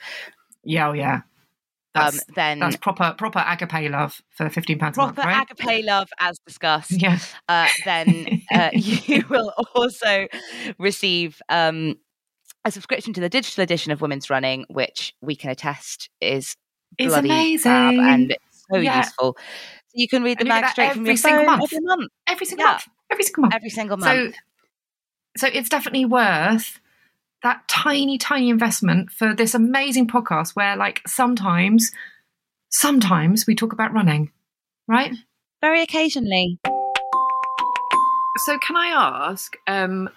yeah 0.63 0.89
oh 0.89 0.93
yeah 0.93 1.21
um, 1.95 2.03
that's, 2.03 2.17
um, 2.17 2.33
then 2.35 2.59
that's 2.59 2.75
proper 2.75 3.15
proper 3.17 3.43
agape 3.47 3.89
love 3.89 4.21
for 4.29 4.49
fifteen 4.49 4.77
pounds. 4.77 4.95
Proper 4.95 5.23
month, 5.23 5.25
right? 5.25 5.47
agape 5.49 5.85
love, 5.85 6.09
as 6.19 6.37
discussed. 6.45 6.91
Yeah. 6.91 7.19
Uh, 7.47 7.67
then 7.85 8.41
uh, 8.53 8.69
you 8.73 9.23
will 9.29 9.53
also 9.73 10.27
receive 10.77 11.41
um, 11.47 11.95
a 12.65 12.71
subscription 12.71 13.13
to 13.13 13.21
the 13.21 13.29
digital 13.29 13.63
edition 13.63 13.93
of 13.93 14.01
Women's 14.01 14.29
Running, 14.29 14.65
which 14.69 15.13
we 15.21 15.35
can 15.35 15.49
attest 15.51 16.09
is 16.19 16.57
it's 16.97 17.13
bloody 17.13 17.29
amazing 17.29 17.71
and 17.71 18.37
so 18.51 18.77
yeah. 18.77 18.97
useful. 18.97 19.37
So 19.37 19.93
you 19.93 20.07
can 20.09 20.23
read 20.23 20.39
the 20.39 20.45
mag 20.45 20.67
straight 20.71 20.93
from 20.93 21.05
your 21.05 21.15
phone 21.15 21.45
month. 21.45 21.63
every 21.63 21.79
month. 21.81 22.11
Every 22.27 22.45
single 22.45 22.65
yeah. 22.65 22.71
month. 22.71 22.83
Every 23.11 23.23
single 23.23 23.41
month. 23.41 23.53
Every 23.53 23.69
single 23.69 23.97
month. 23.97 24.33
So 24.33 24.39
so 25.37 25.47
it's 25.51 25.69
definitely 25.69 26.05
worth 26.05 26.79
that 27.43 27.67
tiny, 27.67 28.17
tiny 28.17 28.49
investment 28.49 29.11
for 29.11 29.35
this 29.35 29.53
amazing 29.53 30.07
podcast 30.07 30.55
where, 30.55 30.75
like, 30.75 31.01
sometimes, 31.07 31.91
sometimes 32.69 33.45
we 33.45 33.53
talk 33.53 33.73
about 33.73 33.93
running, 33.93 34.31
right? 34.87 35.11
Very 35.61 35.81
occasionally. 35.81 36.59
So, 38.45 38.57
can 38.59 38.75
I 38.75 38.87
ask, 39.29 39.55
um, 39.67 40.09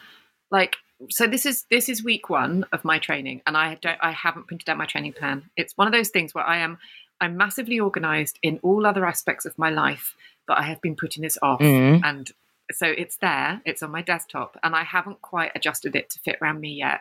like, 0.51 0.77
so 1.11 1.27
this 1.27 1.47
is 1.47 1.65
this 1.71 1.89
is 1.89 2.03
week 2.03 2.29
one 2.29 2.65
of 2.73 2.85
my 2.85 2.99
training, 2.99 3.43
and 3.47 3.57
I 3.57 3.77
don't, 3.77 3.99
I 4.01 4.13
haven't 4.13 4.47
printed 4.47 4.69
out 4.69 4.79
my 4.79 4.87
training 4.87 5.13
plan. 5.13 5.51
It's 5.57 5.77
one 5.77 5.87
of 5.87 5.93
those 5.93 6.09
things 6.09 6.35
where 6.35 6.45
I 6.45 6.59
am, 6.59 6.79
I'm 7.21 7.37
massively 7.37 7.79
organised 7.79 8.39
in 8.43 8.59
all 8.63 8.87
other 8.87 9.05
aspects 9.05 9.45
of 9.45 9.57
my 9.59 9.71
life, 9.71 10.15
but 10.47 10.59
I 10.59 10.63
have 10.63 10.81
been 10.81 10.97
putting 10.97 11.23
this 11.23 11.39
off, 11.43 11.61
mm. 11.61 12.01
and 12.03 12.31
so 12.73 12.87
it's 12.87 13.17
there, 13.17 13.61
it's 13.65 13.83
on 13.83 13.91
my 13.91 14.03
desktop, 14.03 14.59
and 14.63 14.75
I 14.75 14.85
haven't 14.85 15.23
quite 15.23 15.53
adjusted 15.55 15.97
it 15.97 16.11
to 16.11 16.21
fit 16.21 16.39
around 16.43 16.61
me 16.61 16.73
yet. 16.73 17.01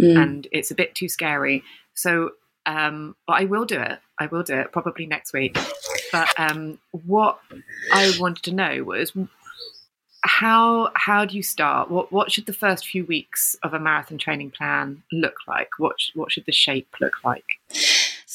Mm. 0.00 0.22
And 0.22 0.48
it's 0.52 0.70
a 0.70 0.74
bit 0.74 0.94
too 0.94 1.08
scary. 1.08 1.62
So, 1.94 2.32
um, 2.66 3.16
but 3.26 3.40
I 3.40 3.44
will 3.44 3.64
do 3.64 3.80
it. 3.80 3.98
I 4.18 4.26
will 4.26 4.42
do 4.42 4.54
it 4.54 4.72
probably 4.72 5.06
next 5.06 5.32
week. 5.32 5.56
But 6.12 6.28
um, 6.38 6.78
what 6.90 7.38
I 7.92 8.12
wanted 8.18 8.42
to 8.44 8.52
know 8.52 8.84
was 8.84 9.12
how 10.22 10.90
how 10.94 11.24
do 11.24 11.36
you 11.36 11.42
start? 11.42 11.90
What 11.90 12.12
what 12.12 12.32
should 12.32 12.46
the 12.46 12.52
first 12.52 12.86
few 12.86 13.04
weeks 13.04 13.56
of 13.62 13.72
a 13.74 13.78
marathon 13.78 14.18
training 14.18 14.50
plan 14.50 15.02
look 15.12 15.36
like? 15.46 15.70
What 15.78 15.96
what 16.14 16.32
should 16.32 16.46
the 16.46 16.52
shape 16.52 16.88
look 17.00 17.24
like? 17.24 17.44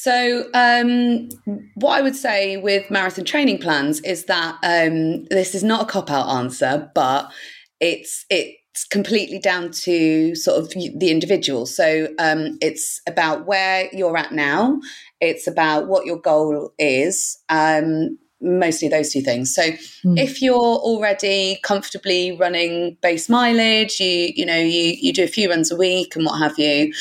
So, 0.03 0.49
um, 0.55 1.29
what 1.75 1.99
I 1.99 2.01
would 2.01 2.15
say 2.15 2.57
with 2.57 2.89
marathon 2.89 3.23
training 3.23 3.59
plans 3.59 3.99
is 3.99 4.25
that 4.25 4.55
um, 4.63 5.25
this 5.25 5.53
is 5.53 5.63
not 5.63 5.83
a 5.83 5.85
cop 5.85 6.09
out 6.09 6.27
answer, 6.27 6.89
but 6.95 7.31
it's 7.79 8.25
it's 8.31 8.83
completely 8.89 9.37
down 9.37 9.69
to 9.83 10.33
sort 10.33 10.57
of 10.57 10.69
the 10.71 11.11
individual. 11.11 11.67
So, 11.67 12.07
um, 12.17 12.57
it's 12.61 12.99
about 13.07 13.45
where 13.45 13.89
you're 13.93 14.17
at 14.17 14.31
now. 14.31 14.79
It's 15.19 15.45
about 15.45 15.87
what 15.87 16.07
your 16.07 16.17
goal 16.17 16.73
is. 16.79 17.37
Um, 17.49 18.17
mostly 18.41 18.87
those 18.87 19.13
two 19.13 19.21
things. 19.21 19.53
So, 19.53 19.61
mm. 20.03 20.17
if 20.17 20.41
you're 20.41 20.55
already 20.55 21.59
comfortably 21.61 22.35
running 22.35 22.97
base 23.03 23.29
mileage, 23.29 23.99
you 23.99 24.31
you 24.35 24.47
know 24.47 24.57
you 24.57 24.95
you 24.99 25.13
do 25.13 25.25
a 25.25 25.27
few 25.27 25.47
runs 25.51 25.71
a 25.71 25.75
week 25.75 26.15
and 26.15 26.25
what 26.25 26.39
have 26.39 26.57
you, 26.57 26.91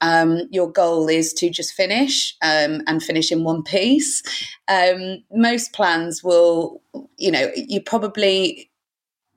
um, 0.00 0.42
your 0.50 0.70
goal 0.70 1.08
is 1.08 1.32
to 1.34 1.50
just 1.50 1.72
finish 1.72 2.36
um, 2.42 2.82
and 2.86 3.02
finish 3.02 3.30
in 3.30 3.44
one 3.44 3.62
piece. 3.62 4.22
Um, 4.68 5.22
most 5.32 5.72
plans 5.72 6.22
will, 6.22 6.82
you 7.16 7.30
know, 7.30 7.50
you're 7.56 7.82
probably 7.82 8.70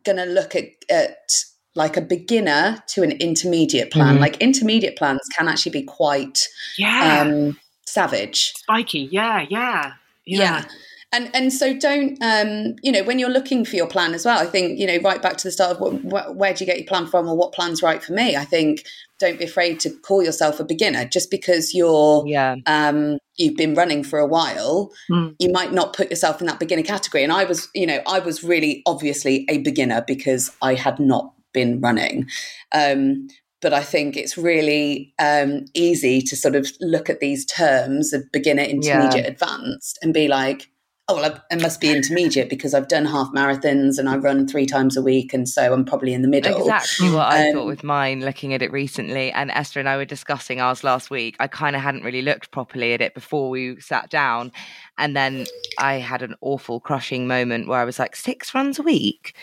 going 0.04 0.18
to 0.18 0.26
look 0.26 0.56
at, 0.56 0.66
at 0.90 1.44
like 1.76 1.98
a 1.98 2.02
beginner 2.02 2.84
to 2.88 3.04
an 3.04 3.12
intermediate 3.14 3.92
plan. 3.92 4.14
Mm-hmm. 4.14 4.22
Like 4.22 4.38
intermediate 4.38 4.98
plans 4.98 5.22
can 5.36 5.48
actually 5.48 5.72
be 5.72 5.84
quite 5.84 6.48
yeah. 6.78 7.22
um, 7.22 7.60
savage, 7.86 8.54
spiky. 8.54 9.10
Yeah, 9.12 9.46
yeah, 9.50 9.94
yeah. 10.26 10.40
yeah 10.40 10.66
and 11.12 11.30
and 11.34 11.52
so 11.52 11.78
don't 11.78 12.22
um, 12.22 12.76
you 12.82 12.92
know 12.92 13.04
when 13.04 13.20
you're 13.20 13.30
looking 13.30 13.66
for 13.66 13.76
your 13.76 13.88
plan 13.88 14.14
as 14.14 14.26
well 14.26 14.40
i 14.40 14.46
think 14.46 14.80
you 14.80 14.86
know 14.86 14.98
right 14.98 15.22
back 15.22 15.38
to 15.38 15.44
the 15.44 15.52
start 15.52 15.72
of 15.72 15.80
what, 15.80 15.94
wh- 16.02 16.36
where 16.36 16.54
do 16.54 16.64
you 16.64 16.66
get 16.66 16.78
your 16.78 16.88
plan 16.88 17.08
from 17.08 17.28
or 17.28 17.36
what 17.36 17.52
plan's 17.52 17.82
right 17.82 18.04
for 18.04 18.14
me 18.14 18.36
i 18.36 18.46
think 18.46 18.84
don't 19.20 19.40
be 19.40 19.46
afraid 19.46 19.80
to 19.80 19.90
call 19.90 20.24
yourself 20.24 20.60
a 20.60 20.64
beginner 20.64 21.06
just 21.06 21.32
because 21.32 21.74
you're 21.74 22.24
yeah 22.28 22.56
um, 22.68 23.18
you've 23.38 23.58
been 23.58 23.74
running 23.74 24.04
for 24.04 24.20
a 24.20 24.28
while 24.28 24.92
mm. 25.10 25.36
you 25.40 25.52
might 25.52 25.74
not 25.74 25.94
put 25.94 26.10
yourself 26.10 26.42
in 26.42 26.48
that 26.48 26.60
beginner 26.60 26.84
category 26.84 27.24
and 27.24 27.34
i 27.34 27.44
was 27.44 27.70
you 27.74 27.88
know 27.88 28.02
i 28.08 28.20
was 28.20 28.44
really 28.44 28.82
obviously 28.86 29.46
a 29.50 29.60
beginner 29.60 30.04
because 30.06 30.52
i 30.62 30.74
had 30.74 31.00
not 31.00 31.34
been 31.54 31.80
running 31.80 32.28
um, 32.72 33.28
but 33.62 33.74
I 33.74 33.84
think 33.84 34.16
it's 34.16 34.38
really 34.38 35.14
um, 35.20 35.66
easy 35.74 36.22
to 36.22 36.36
sort 36.38 36.56
of 36.56 36.72
look 36.80 37.10
at 37.10 37.20
these 37.20 37.46
terms 37.46 38.14
of 38.14 38.32
beginner, 38.32 38.64
intermediate, 38.64 39.26
yeah. 39.26 39.32
advanced, 39.32 40.00
and 40.02 40.14
be 40.14 40.30
like, 40.30 40.70
oh, 41.10 41.16
well, 41.16 41.44
I, 41.52 41.56
must 41.56 41.82
be 41.82 41.92
intermediate 41.92 42.50
because 42.50 42.74
I've 42.74 42.88
done 42.88 43.06
half 43.06 43.30
marathons 43.30 43.98
and 43.98 44.08
I 44.08 44.18
run 44.18 44.48
three 44.48 44.66
times 44.66 44.96
a 44.96 45.02
week. 45.02 45.34
And 45.34 45.50
so 45.50 45.74
I'm 45.74 45.84
probably 45.84 46.14
in 46.14 46.22
the 46.22 46.28
middle. 46.28 46.60
Exactly 46.60 47.10
what 47.10 47.28
I 47.28 47.50
um, 47.50 47.56
thought 47.56 47.66
with 47.66 47.84
mine, 47.84 48.22
looking 48.22 48.54
at 48.54 48.62
it 48.62 48.72
recently. 48.72 49.32
And 49.32 49.50
Esther 49.52 49.80
and 49.80 49.90
I 49.90 49.98
were 49.98 50.06
discussing 50.06 50.62
ours 50.62 50.84
last 50.84 51.10
week. 51.10 51.36
I 51.40 51.48
kind 51.48 51.76
of 51.76 51.82
hadn't 51.82 52.04
really 52.04 52.22
looked 52.22 52.52
properly 52.52 52.94
at 52.94 53.02
it 53.02 53.16
before 53.16 53.50
we 53.50 53.80
sat 53.82 54.10
down. 54.10 54.52
And 54.98 55.16
then 55.16 55.48
I 55.80 55.96
had 55.96 56.22
an 56.22 56.36
awful 56.42 56.80
crushing 56.80 57.28
moment 57.28 57.68
where 57.68 57.80
I 57.80 57.86
was 57.86 58.00
like, 58.00 58.16
six 58.16 58.54
runs 58.54 58.80
a 58.80 58.84
week? 58.84 59.34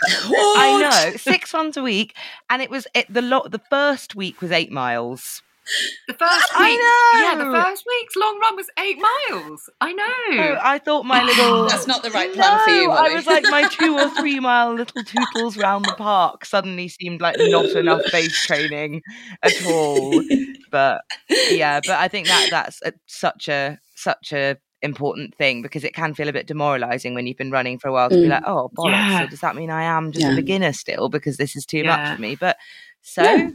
What? 0.28 0.60
I 0.60 1.10
know, 1.10 1.16
six 1.16 1.52
runs 1.52 1.76
a 1.76 1.82
week, 1.82 2.14
and 2.48 2.62
it 2.62 2.70
was 2.70 2.86
it, 2.94 3.12
the 3.12 3.20
lot. 3.20 3.50
the 3.50 3.60
first 3.68 4.14
week 4.14 4.40
was 4.40 4.52
eight 4.52 4.70
miles. 4.70 5.42
The 6.06 6.14
first 6.14 6.58
week, 6.58 6.80
yeah, 7.14 7.34
the 7.36 7.50
first 7.52 7.84
week's 7.86 8.16
long 8.16 8.38
run 8.40 8.56
was 8.56 8.70
eight 8.78 8.98
miles. 8.98 9.68
I 9.80 9.92
know. 9.92 10.04
Oh, 10.30 10.58
I 10.62 10.78
thought 10.78 11.04
my 11.04 11.22
little 11.22 11.66
that's 11.68 11.86
not 11.86 12.02
the 12.02 12.10
right 12.10 12.32
plan 12.32 12.56
no, 12.56 12.64
for 12.64 12.70
you. 12.70 12.88
Molly. 12.88 13.10
I 13.10 13.14
was 13.14 13.26
like 13.26 13.44
my 13.44 13.68
two 13.68 13.98
or 13.98 14.08
three 14.18 14.40
mile 14.40 14.74
little 14.74 15.02
tootles 15.04 15.56
round 15.56 15.84
the 15.84 15.94
park 15.94 16.44
suddenly 16.44 16.88
seemed 16.88 17.20
like 17.20 17.36
not 17.38 17.66
enough 17.66 18.02
base 18.10 18.46
training 18.46 19.02
at 19.42 19.66
all. 19.66 20.22
But 20.70 21.02
yeah, 21.50 21.80
but 21.80 21.98
I 21.98 22.08
think 22.08 22.26
that 22.28 22.48
that's 22.50 22.80
a, 22.82 22.92
such 23.06 23.48
a 23.48 23.78
such 23.94 24.32
a 24.32 24.56
important 24.80 25.34
thing 25.34 25.60
because 25.60 25.84
it 25.84 25.94
can 25.94 26.14
feel 26.14 26.28
a 26.28 26.32
bit 26.32 26.46
demoralizing 26.46 27.14
when 27.14 27.26
you've 27.26 27.36
been 27.36 27.50
running 27.50 27.78
for 27.78 27.88
a 27.88 27.92
while 27.92 28.08
to 28.08 28.14
mm. 28.14 28.22
be 28.22 28.28
like, 28.28 28.44
oh 28.46 28.70
bollocks, 28.76 28.92
yeah. 28.92 29.24
so 29.24 29.30
does 29.30 29.40
that 29.40 29.56
mean 29.56 29.70
I 29.70 29.84
am 29.84 30.12
just 30.12 30.24
yeah. 30.24 30.32
a 30.32 30.36
beginner 30.36 30.72
still 30.72 31.08
because 31.08 31.36
this 31.36 31.56
is 31.56 31.66
too 31.66 31.78
yeah. 31.78 31.96
much 31.96 32.16
for 32.16 32.22
me? 32.22 32.36
But 32.36 32.56
so 33.02 33.52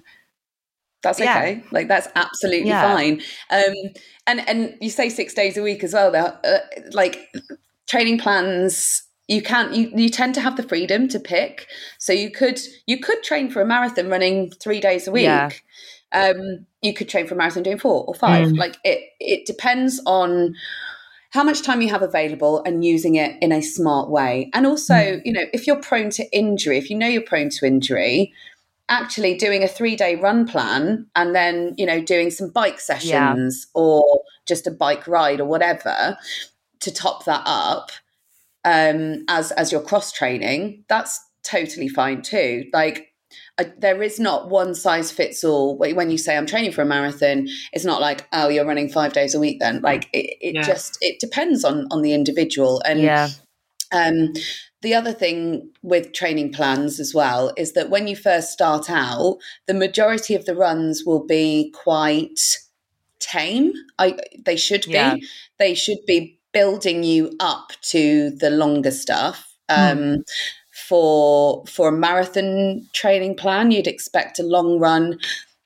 that's 1.03 1.19
okay. 1.19 1.55
Yeah. 1.55 1.69
Like 1.71 1.87
that's 1.87 2.07
absolutely 2.15 2.69
yeah. 2.69 2.95
fine. 2.95 3.21
Um, 3.49 3.73
and 4.25 4.49
and 4.49 4.77
you 4.81 4.89
say 4.89 5.09
six 5.09 5.33
days 5.33 5.57
a 5.57 5.61
week 5.61 5.83
as 5.83 5.93
well. 5.93 6.15
Uh, 6.15 6.59
like 6.93 7.19
training 7.87 8.17
plans, 8.17 9.03
you 9.27 9.41
can't. 9.41 9.73
You 9.73 9.91
you 9.93 10.09
tend 10.09 10.33
to 10.35 10.41
have 10.41 10.57
the 10.57 10.63
freedom 10.63 11.07
to 11.09 11.19
pick. 11.19 11.67
So 11.99 12.13
you 12.13 12.31
could 12.31 12.59
you 12.87 12.99
could 12.99 13.21
train 13.21 13.51
for 13.51 13.61
a 13.61 13.65
marathon 13.65 14.09
running 14.09 14.49
three 14.51 14.79
days 14.79 15.07
a 15.07 15.11
week. 15.11 15.23
Yeah. 15.23 15.49
Um, 16.13 16.65
you 16.81 16.93
could 16.93 17.09
train 17.09 17.27
for 17.27 17.33
a 17.33 17.37
marathon 17.37 17.63
doing 17.63 17.79
four 17.79 18.05
or 18.05 18.15
five. 18.15 18.47
Mm. 18.47 18.57
Like 18.57 18.77
it 18.83 18.99
it 19.19 19.45
depends 19.45 20.01
on 20.05 20.55
how 21.31 21.43
much 21.43 21.63
time 21.63 21.81
you 21.81 21.89
have 21.89 22.03
available 22.03 22.61
and 22.63 22.85
using 22.85 23.15
it 23.15 23.35
in 23.41 23.51
a 23.51 23.59
smart 23.59 24.09
way. 24.09 24.51
And 24.53 24.67
also, 24.67 24.93
mm. 24.93 25.21
you 25.25 25.33
know, 25.33 25.45
if 25.51 25.65
you're 25.65 25.81
prone 25.81 26.11
to 26.11 26.23
injury, 26.31 26.77
if 26.77 26.89
you 26.89 26.95
know 26.95 27.07
you're 27.07 27.23
prone 27.23 27.49
to 27.49 27.65
injury, 27.65 28.31
actually 28.89 29.35
doing 29.37 29.63
a 29.63 29.67
three 29.67 29.95
day 29.95 30.15
run 30.15 30.45
plan 30.45 31.07
and 31.15 31.33
then 31.33 31.73
you 31.77 31.85
know 31.85 32.01
doing 32.01 32.29
some 32.29 32.49
bike 32.49 32.79
sessions 32.79 33.67
yeah. 33.67 33.81
or 33.81 34.21
just 34.45 34.67
a 34.67 34.71
bike 34.71 35.07
ride 35.07 35.39
or 35.39 35.45
whatever 35.45 36.17
to 36.81 36.93
top 36.93 37.23
that 37.25 37.41
up 37.45 37.91
um 38.65 39.23
as 39.29 39.51
as 39.53 39.71
your 39.71 39.81
cross 39.81 40.11
training 40.11 40.83
that's 40.89 41.19
totally 41.43 41.87
fine 41.87 42.21
too 42.21 42.65
like 42.73 43.09
I, 43.57 43.71
there 43.77 44.01
is 44.03 44.19
not 44.19 44.49
one 44.49 44.75
size 44.75 45.11
fits 45.11 45.43
all 45.43 45.77
when 45.77 46.11
you 46.11 46.17
say 46.17 46.37
i'm 46.37 46.45
training 46.45 46.71
for 46.71 46.81
a 46.81 46.85
marathon 46.85 47.47
it's 47.71 47.85
not 47.85 48.01
like 48.01 48.27
oh 48.33 48.49
you're 48.49 48.65
running 48.65 48.89
five 48.89 49.13
days 49.13 49.33
a 49.33 49.39
week 49.39 49.59
then 49.59 49.81
like 49.81 50.09
it, 50.13 50.37
it 50.41 50.55
yeah. 50.55 50.61
just 50.61 50.97
it 51.01 51.19
depends 51.19 51.63
on 51.63 51.87
on 51.89 52.01
the 52.01 52.13
individual 52.13 52.81
and 52.85 53.01
yeah 53.01 53.29
um 53.91 54.33
the 54.83 54.93
other 54.93 55.13
thing 55.13 55.71
with 55.81 56.13
training 56.13 56.51
plans 56.51 56.99
as 56.99 57.13
well 57.13 57.51
is 57.57 57.73
that 57.73 57.89
when 57.89 58.07
you 58.07 58.15
first 58.15 58.51
start 58.51 58.89
out, 58.89 59.37
the 59.65 59.73
majority 59.73 60.35
of 60.35 60.45
the 60.45 60.55
runs 60.55 61.03
will 61.05 61.25
be 61.25 61.73
quite 61.73 62.39
tame. 63.19 63.73
I, 63.97 64.19
they 64.45 64.57
should 64.57 64.85
yeah. 64.85 65.15
be. 65.15 65.27
They 65.57 65.73
should 65.73 65.99
be 66.05 66.39
building 66.51 67.03
you 67.03 67.35
up 67.39 67.71
to 67.89 68.29
the 68.29 68.51
longer 68.51 68.91
stuff. 68.91 69.55
Um, 69.69 69.97
mm. 69.97 70.23
For 70.89 71.63
for 71.65 71.87
a 71.87 71.91
marathon 71.91 72.87
training 72.93 73.35
plan, 73.37 73.71
you'd 73.71 73.87
expect 73.87 74.37
a 74.37 74.43
long 74.43 74.79
run. 74.79 75.17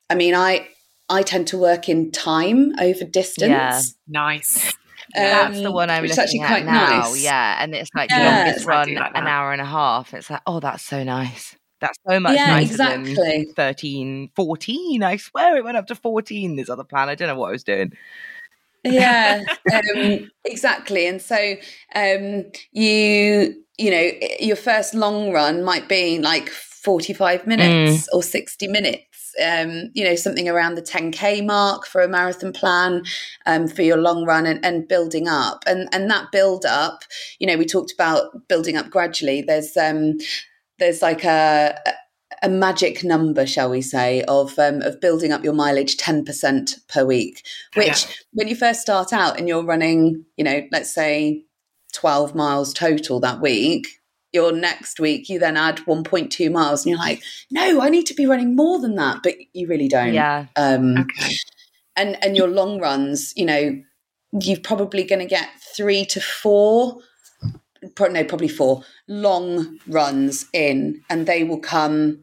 I 0.10 0.16
mean, 0.16 0.36
I 0.36 0.68
I 1.10 1.24
tend 1.24 1.48
to 1.48 1.58
work 1.58 1.90
in 1.90 2.12
time 2.12 2.74
over 2.80 3.04
distance. 3.04 3.50
Yeah, 3.50 3.82
nice. 4.08 4.74
That's 5.14 5.60
the 5.60 5.68
um, 5.68 5.74
one 5.74 5.90
I'm 5.90 6.04
looking 6.04 6.44
at 6.44 6.66
now. 6.66 7.02
Nice. 7.02 7.24
Yeah, 7.24 7.58
and 7.62 7.74
it's 7.74 7.90
like 7.96 8.10
yeah. 8.10 8.46
longest 8.46 8.66
run 8.66 8.94
like 8.94 9.12
an 9.16 9.28
hour 9.28 9.52
and 9.52 9.62
a 9.62 9.66
half. 9.66 10.14
It's 10.14 10.30
like, 10.30 10.42
oh, 10.46 10.60
that's 10.60 10.84
so 10.84 11.04
nice. 11.04 11.56
That's 11.80 11.98
so 12.08 12.20
much 12.20 12.36
yeah, 12.36 12.48
nicer 12.48 12.72
exactly. 12.72 13.14
than 13.14 13.54
13, 13.54 14.32
14. 14.36 15.04
I 15.04 15.18
swear 15.18 15.58
it 15.58 15.64
went 15.64 15.78
up 15.78 15.88
to 15.88 15.96
14, 15.96 16.56
this 16.56 16.70
other 16.70 16.84
plan. 16.84 17.10
I 17.10 17.16
don't 17.16 17.28
know 17.28 17.36
what 17.36 17.50
I 17.50 17.52
was 17.52 17.64
doing. 17.64 17.94
yeah, 18.84 19.44
um, 19.74 20.32
exactly. 20.44 21.08
And 21.08 21.22
so 21.22 21.56
um, 21.96 22.46
you, 22.72 23.64
you 23.78 23.92
know, 23.92 24.12
your 24.40 24.56
first 24.56 24.96
long 24.96 25.32
run 25.32 25.64
might 25.64 25.88
be 25.88 26.20
like 26.20 26.50
45 26.50 27.46
minutes 27.46 28.04
mm. 28.04 28.14
or 28.14 28.24
60 28.24 28.68
minutes 28.68 29.07
um, 29.44 29.92
you 29.94 30.04
know, 30.04 30.16
something 30.16 30.50
around 30.50 30.76
the 30.76 30.82
10K 30.82 31.46
mark 31.46 31.86
for 31.86 32.02
a 32.02 32.08
marathon 32.08 32.54
plan 32.54 33.04
um, 33.46 33.68
for 33.68 33.82
your 33.82 33.98
long 33.98 34.26
run 34.26 34.46
and, 34.46 34.64
and, 34.66 34.88
building 34.88 35.28
up. 35.28 35.64
And, 35.68 35.90
and 35.94 36.10
that 36.10 36.32
build 36.32 36.66
up, 36.66 37.04
you 37.40 37.48
know, 37.48 37.58
we 37.58 37.66
talked 37.66 37.94
about 37.94 38.48
building 38.48 38.78
up 38.78 38.90
gradually. 38.90 39.42
There's, 39.42 39.76
um, 39.78 40.18
there's 40.80 41.02
like 41.02 41.24
a, 41.24 41.78
a 42.44 42.50
magic 42.50 43.04
number, 43.04 43.46
shall 43.46 43.70
we 43.70 43.82
say, 43.82 44.24
of 44.28 44.58
um, 44.60 44.82
of 44.82 45.00
building 45.02 45.32
up 45.32 45.44
your 45.44 45.54
mileage 45.54 45.98
ten 45.98 46.24
percent 46.24 46.76
per 46.88 47.04
week. 47.06 47.44
Which, 47.76 48.06
yeah. 48.06 48.12
when 48.34 48.48
you 48.48 48.56
first 48.56 48.82
start 48.82 49.14
out 49.14 49.40
and 49.40 49.48
you're 49.48 49.64
running, 49.64 50.26
you 50.36 50.44
know, 50.44 50.62
let's 50.72 50.94
say 50.94 51.44
twelve 51.94 52.36
miles 52.36 52.74
total 52.74 53.20
that 53.22 53.42
week, 53.42 53.88
your 54.38 54.52
next 54.52 55.00
week 55.00 55.30
you 55.30 55.40
then 55.40 55.58
add 55.58 55.78
1.2 55.88 56.52
miles 56.52 56.86
and 56.86 56.92
you're 56.92 57.00
like 57.00 57.24
no 57.50 57.82
i 57.82 57.90
need 57.90 58.06
to 58.06 58.14
be 58.14 58.26
running 58.26 58.56
more 58.56 58.80
than 58.80 58.96
that. 58.96 59.24
But 59.24 59.36
you 59.54 59.68
really 59.68 59.88
don't. 59.88 60.14
Yeah. 60.14 60.46
Um 60.56 60.98
okay. 60.98 61.36
and 61.96 62.24
and 62.24 62.38
your 62.38 62.48
long 62.48 62.80
runs 62.80 63.34
you 63.36 63.46
know 63.46 63.82
you're 64.42 64.60
probably 64.60 65.04
going 65.04 65.20
to 65.20 65.26
get 65.26 65.50
three 65.76 66.04
to 66.06 66.20
four 66.20 67.00
no 68.00 68.24
probably 68.24 68.48
four 68.48 68.84
long 69.08 69.80
runs 69.88 70.46
in 70.54 71.02
and 71.10 71.26
they 71.26 71.44
will 71.44 71.60
come 71.60 72.20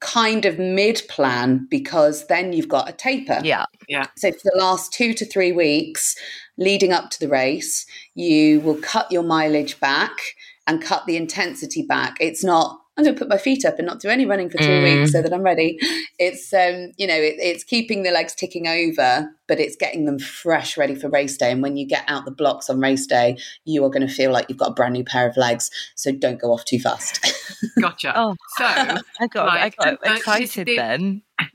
kind 0.00 0.44
of 0.44 0.58
mid 0.58 1.02
plan 1.08 1.66
because 1.70 2.26
then 2.26 2.52
you've 2.52 2.68
got 2.68 2.88
a 2.88 2.92
taper. 2.92 3.38
Yeah. 3.42 3.64
Yeah. 3.88 4.06
So 4.16 4.30
for 4.32 4.50
the 4.52 4.58
last 4.58 4.92
two 4.92 5.12
to 5.14 5.24
three 5.24 5.52
weeks 5.52 6.16
leading 6.56 6.92
up 6.92 7.10
to 7.10 7.20
the 7.20 7.28
race 7.28 7.86
you 8.14 8.60
will 8.60 8.80
cut 8.80 9.10
your 9.10 9.22
mileage 9.22 9.80
back 9.80 10.12
and 10.66 10.82
cut 10.82 11.06
the 11.06 11.16
intensity 11.16 11.82
back. 11.82 12.16
It's 12.20 12.44
not 12.44 12.80
I'm 13.00 13.04
going 13.04 13.16
to 13.16 13.18
put 13.18 13.30
my 13.30 13.38
feet 13.38 13.64
up 13.64 13.78
and 13.78 13.86
not 13.86 14.00
do 14.00 14.08
any 14.08 14.26
running 14.26 14.50
for 14.50 14.58
two 14.58 14.64
mm. 14.64 14.82
weeks 15.00 15.12
so 15.12 15.22
that 15.22 15.32
I'm 15.32 15.42
ready. 15.42 15.78
It's 16.18 16.52
um, 16.52 16.92
you 16.98 17.06
know, 17.06 17.14
it, 17.14 17.36
it's 17.38 17.64
keeping 17.64 18.02
the 18.02 18.10
legs 18.10 18.34
ticking 18.34 18.66
over, 18.66 19.30
but 19.48 19.58
it's 19.58 19.74
getting 19.74 20.04
them 20.04 20.18
fresh, 20.18 20.76
ready 20.76 20.94
for 20.94 21.08
race 21.08 21.38
day. 21.38 21.50
And 21.50 21.62
when 21.62 21.78
you 21.78 21.86
get 21.86 22.04
out 22.08 22.26
the 22.26 22.30
blocks 22.30 22.68
on 22.68 22.78
race 22.78 23.06
day, 23.06 23.38
you 23.64 23.82
are 23.84 23.88
going 23.88 24.06
to 24.06 24.12
feel 24.12 24.32
like 24.32 24.50
you've 24.50 24.58
got 24.58 24.72
a 24.72 24.74
brand 24.74 24.92
new 24.92 25.04
pair 25.04 25.26
of 25.26 25.38
legs. 25.38 25.70
So 25.94 26.12
don't 26.12 26.38
go 26.38 26.52
off 26.52 26.66
too 26.66 26.78
fast. 26.78 27.24
gotcha. 27.80 28.12
oh, 28.14 28.36
so 28.58 28.64
I 28.66 28.98
got, 29.30 29.48
I 29.48 29.70
got 29.70 29.98
excited 30.04 30.66
the, 30.66 30.76
then. 30.76 31.22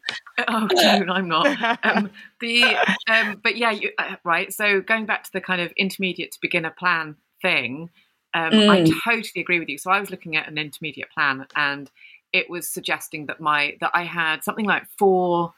Oh 0.50 0.68
no, 0.70 1.06
I'm 1.14 1.30
not. 1.30 1.80
Um, 1.86 2.10
the 2.42 2.64
um, 3.08 3.40
but 3.42 3.56
yeah, 3.56 3.72
you, 3.72 3.92
uh, 3.98 4.16
right. 4.26 4.52
So 4.52 4.82
going 4.82 5.06
back 5.06 5.24
to 5.24 5.32
the 5.32 5.40
kind 5.40 5.62
of 5.62 5.72
intermediate 5.78 6.34
to 6.34 6.40
beginner 6.42 6.74
plan 6.78 7.16
thing 7.42 7.90
um, 8.36 8.52
mm. 8.52 8.70
I 8.70 8.84
totally 9.10 9.42
agree 9.42 9.60
with 9.60 9.70
you. 9.70 9.78
So 9.78 9.90
I 9.90 10.00
was 10.00 10.12
looking 10.12 10.36
at 10.36 10.50
an 10.50 10.58
intermediate 10.58 11.10
plan, 11.10 11.48
and 11.56 11.90
it 12.34 12.50
was 12.50 12.70
suggesting 12.70 13.28
that 13.28 13.40
my 13.40 13.78
that 13.80 13.92
I 13.94 14.04
had 14.04 14.44
something 14.44 14.66
like 14.66 14.86
four 14.98 15.54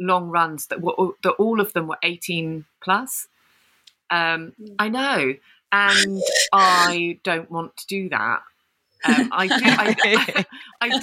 long 0.00 0.30
runs 0.30 0.66
that 0.68 0.80
were 0.80 1.10
that 1.22 1.32
all 1.32 1.60
of 1.60 1.74
them 1.74 1.88
were 1.88 1.98
18 2.02 2.64
plus. 2.80 3.28
Um, 4.10 4.54
mm. 4.58 4.74
I 4.78 4.88
know, 4.88 5.34
and 5.72 6.22
I 6.54 7.18
don't 7.22 7.50
want 7.50 7.76
to 7.76 7.86
do 7.86 8.08
that. 8.08 8.42
Um, 9.04 9.28
I 9.32 9.46
do. 9.48 9.54
I, 9.62 10.44
I 10.80 10.98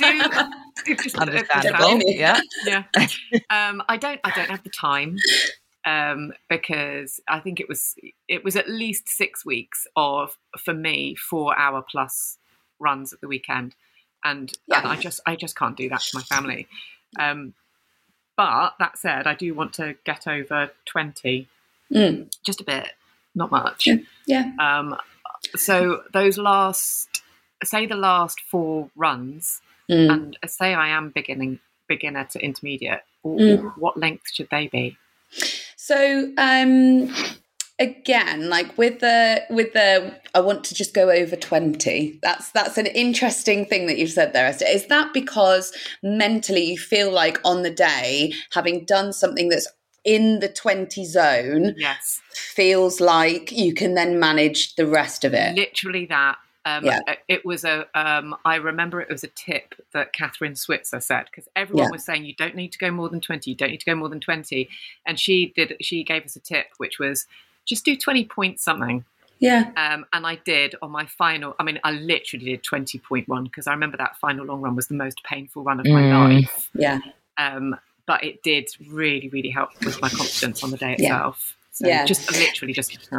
do. 0.85 0.95
Just, 0.95 1.15
Understandable. 1.15 2.01
Yeah. 2.07 2.39
Yeah. 2.65 2.85
Um, 3.51 3.83
I 3.87 3.97
don't. 3.97 4.19
I 4.23 4.31
don't 4.31 4.49
have 4.49 4.63
the 4.63 4.71
time 4.71 5.17
um, 5.85 6.33
because 6.49 7.19
I 7.27 7.39
think 7.39 7.59
it 7.59 7.69
was 7.69 7.95
it 8.27 8.43
was 8.43 8.55
at 8.55 8.69
least 8.69 9.07
six 9.09 9.45
weeks 9.45 9.87
of 9.95 10.37
for 10.57 10.73
me 10.73 11.15
four 11.15 11.57
hour 11.57 11.83
plus 11.89 12.37
runs 12.79 13.13
at 13.13 13.21
the 13.21 13.27
weekend, 13.27 13.75
and, 14.23 14.51
yeah. 14.67 14.79
and 14.79 14.87
I 14.87 14.95
just 14.97 15.21
I 15.25 15.35
just 15.35 15.55
can't 15.55 15.77
do 15.77 15.89
that 15.89 16.01
to 16.01 16.17
my 16.17 16.23
family. 16.23 16.67
Um, 17.19 17.53
but 18.35 18.73
that 18.79 18.97
said, 18.97 19.27
I 19.27 19.35
do 19.35 19.53
want 19.53 19.73
to 19.73 19.95
get 20.05 20.27
over 20.27 20.71
twenty, 20.85 21.47
mm. 21.91 22.31
just 22.43 22.61
a 22.61 22.63
bit, 22.63 22.91
not 23.35 23.51
much. 23.51 23.87
Yeah. 23.87 23.97
yeah. 24.27 24.51
Um, 24.59 24.95
so 25.55 26.03
those 26.13 26.37
last, 26.37 27.21
say 27.63 27.85
the 27.85 27.95
last 27.95 28.41
four 28.41 28.89
runs, 28.95 29.61
mm. 29.89 30.11
and 30.11 30.37
say 30.47 30.73
I 30.73 30.89
am 30.89 31.09
beginning 31.09 31.59
beginner 31.87 32.25
to 32.31 32.39
intermediate, 32.39 33.01
mm. 33.25 33.73
what 33.77 33.97
length 33.97 34.31
should 34.33 34.49
they 34.51 34.67
be? 34.67 34.97
So, 35.81 36.33
um, 36.37 37.09
again 37.79 38.49
like 38.49 38.77
with 38.77 38.99
the 38.99 39.41
with 39.49 39.71
the 39.71 40.13
i 40.35 40.39
want 40.41 40.65
to 40.65 40.75
just 40.75 40.93
go 40.93 41.09
over 41.09 41.37
20 41.37 42.19
that's 42.21 42.51
that's 42.51 42.77
an 42.77 42.87
interesting 42.87 43.65
thing 43.65 43.87
that 43.87 43.97
you've 43.97 44.11
said 44.11 44.33
there 44.33 44.45
esther. 44.45 44.65
Is 44.67 44.87
that 44.87 45.13
because 45.13 45.71
mentally 46.03 46.65
you 46.71 46.77
feel 46.77 47.09
like 47.09 47.39
on 47.45 47.63
the 47.63 47.71
day 47.71 48.33
having 48.51 48.83
done 48.83 49.13
something 49.13 49.47
that's 49.47 49.67
in 50.03 50.39
the 50.39 50.49
20 50.49 51.05
zone 51.05 51.73
yes. 51.77 52.19
feels 52.33 52.99
like 52.99 53.51
you 53.51 53.73
can 53.73 53.93
then 53.93 54.19
manage 54.19 54.75
the 54.75 54.87
rest 54.87 55.23
of 55.23 55.33
it? 55.33 55.55
Literally 55.55 56.05
that 56.07 56.37
um, 56.77 56.85
yeah. 56.85 56.99
It 57.27 57.45
was 57.45 57.63
a. 57.63 57.87
Um, 57.95 58.35
I 58.45 58.55
remember 58.55 59.01
it 59.01 59.09
was 59.09 59.23
a 59.23 59.27
tip 59.27 59.75
that 59.93 60.13
Kathrine 60.13 60.57
Switzer 60.57 60.99
said 60.99 61.25
because 61.25 61.47
everyone 61.55 61.85
yeah. 61.85 61.91
was 61.91 62.05
saying 62.05 62.25
you 62.25 62.35
don't 62.35 62.55
need 62.55 62.71
to 62.73 62.79
go 62.79 62.91
more 62.91 63.09
than 63.09 63.21
twenty. 63.21 63.51
You 63.51 63.57
don't 63.57 63.71
need 63.71 63.79
to 63.81 63.85
go 63.85 63.95
more 63.95 64.09
than 64.09 64.19
twenty, 64.19 64.69
and 65.05 65.19
she 65.19 65.53
did. 65.55 65.75
She 65.81 66.03
gave 66.03 66.25
us 66.25 66.35
a 66.35 66.39
tip, 66.39 66.67
which 66.77 66.99
was 66.99 67.27
just 67.69 67.85
do 67.85 67.95
20 67.95 68.25
points 68.25 68.63
something. 68.63 69.05
Yeah. 69.39 69.71
Um, 69.77 70.05
and 70.11 70.27
I 70.27 70.35
did 70.43 70.75
on 70.81 70.91
my 70.91 71.05
final, 71.05 71.55
I 71.59 71.63
mean, 71.63 71.79
I 71.85 71.91
literally 71.91 72.45
did 72.45 72.63
20.1 72.63 73.43
because 73.43 73.67
I 73.67 73.71
remember 73.71 73.95
that 73.97 74.17
final 74.17 74.45
long 74.45 74.61
run 74.61 74.75
was 74.75 74.87
the 74.87 74.95
most 74.95 75.23
painful 75.23 75.63
run 75.63 75.79
of 75.79 75.85
my 75.85 76.01
mm. 76.01 76.41
life. 76.41 76.69
Yeah. 76.73 76.99
Um, 77.37 77.77
but 78.05 78.23
it 78.23 78.43
did 78.43 78.67
really, 78.89 79.29
really 79.29 79.49
help 79.49 79.69
with 79.85 80.01
my 80.01 80.09
confidence 80.09 80.63
on 80.63 80.71
the 80.71 80.77
day 80.77 80.93
itself. 80.93 81.55
Yeah. 81.55 81.71
So 81.71 81.87
yeah. 81.87 82.05
just 82.05 82.31
literally 82.31 82.73
just. 82.73 83.09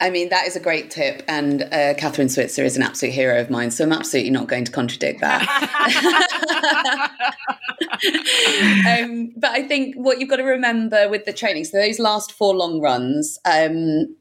I 0.00 0.10
mean, 0.10 0.28
that 0.30 0.46
is 0.46 0.56
a 0.56 0.60
great 0.60 0.90
tip. 0.90 1.22
And 1.28 1.62
uh, 1.62 1.94
Kathrine 1.94 2.30
Switzer 2.30 2.64
is 2.64 2.76
an 2.76 2.82
absolute 2.82 3.12
hero 3.12 3.40
of 3.40 3.50
mine. 3.50 3.70
So 3.70 3.84
I'm 3.84 3.92
absolutely 3.92 4.30
not 4.30 4.48
going 4.48 4.64
to 4.64 4.72
contradict 4.72 5.20
that. 5.20 5.42
um, 9.00 9.32
but 9.36 9.50
I 9.50 9.66
think 9.66 9.94
what 9.96 10.20
you've 10.20 10.30
got 10.30 10.36
to 10.36 10.44
remember 10.44 11.08
with 11.08 11.24
the 11.24 11.32
training, 11.32 11.64
so 11.64 11.78
those 11.78 11.98
last 11.98 12.32
four 12.32 12.54
long 12.54 12.80
runs, 12.80 13.38
um, 13.44 14.16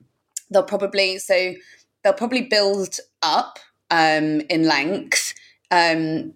they'll 0.51 0.63
probably, 0.63 1.17
so 1.17 1.53
they'll 2.03 2.13
probably 2.13 2.41
build 2.41 2.97
up 3.21 3.59
um, 3.91 4.41
in 4.49 4.65
length. 4.65 5.33
Um, 5.71 6.33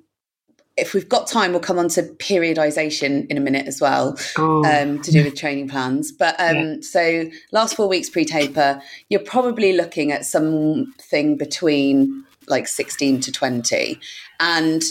if 0.75 0.93
we've 0.93 1.07
got 1.07 1.27
time, 1.27 1.51
we'll 1.51 1.59
come 1.59 1.77
on 1.77 1.87
to 1.89 2.03
periodization 2.03 3.27
in 3.29 3.37
a 3.37 3.39
minute 3.39 3.67
as 3.67 3.79
well 3.79 4.17
oh. 4.37 4.63
um, 4.65 5.01
to 5.01 5.11
do 5.11 5.23
with 5.23 5.35
training 5.35 5.69
plans. 5.69 6.11
But 6.11 6.35
um, 6.39 6.55
yeah. 6.55 6.75
so, 6.81 7.29
last 7.51 7.75
four 7.75 7.87
weeks 7.87 8.09
pre 8.09 8.25
taper, 8.25 8.81
you're 9.09 9.19
probably 9.19 9.73
looking 9.73 10.11
at 10.11 10.25
something 10.25 11.37
between 11.37 12.25
like 12.47 12.67
16 12.67 13.21
to 13.21 13.31
20. 13.31 13.99
And 14.39 14.81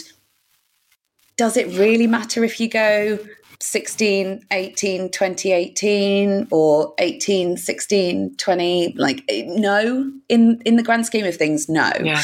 does 1.35 1.57
it 1.57 1.67
really 1.77 2.07
matter 2.07 2.43
if 2.43 2.59
you 2.59 2.69
go 2.69 3.19
16, 3.59 4.45
18, 4.51 5.09
20, 5.09 5.51
18 5.51 6.47
or 6.51 6.93
18, 6.97 7.57
16, 7.57 8.35
20? 8.37 8.93
Like, 8.97 9.23
no, 9.47 10.11
in, 10.29 10.61
in 10.65 10.77
the 10.77 10.83
grand 10.83 11.05
scheme 11.05 11.25
of 11.25 11.35
things, 11.35 11.67
no. 11.67 11.91
Yeah. 12.01 12.21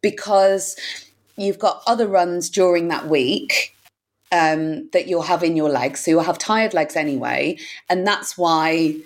Because 0.00 0.76
you've 1.36 1.58
got 1.58 1.82
other 1.86 2.06
runs 2.06 2.48
during 2.50 2.88
that 2.88 3.08
week 3.08 3.74
um, 4.32 4.88
that 4.92 5.06
you'll 5.06 5.22
have 5.22 5.42
in 5.42 5.56
your 5.56 5.70
legs. 5.70 6.04
So 6.04 6.10
you'll 6.10 6.22
have 6.22 6.38
tired 6.38 6.74
legs 6.74 6.96
anyway. 6.96 7.58
And 7.88 8.06
that's 8.06 8.36
why 8.36 8.96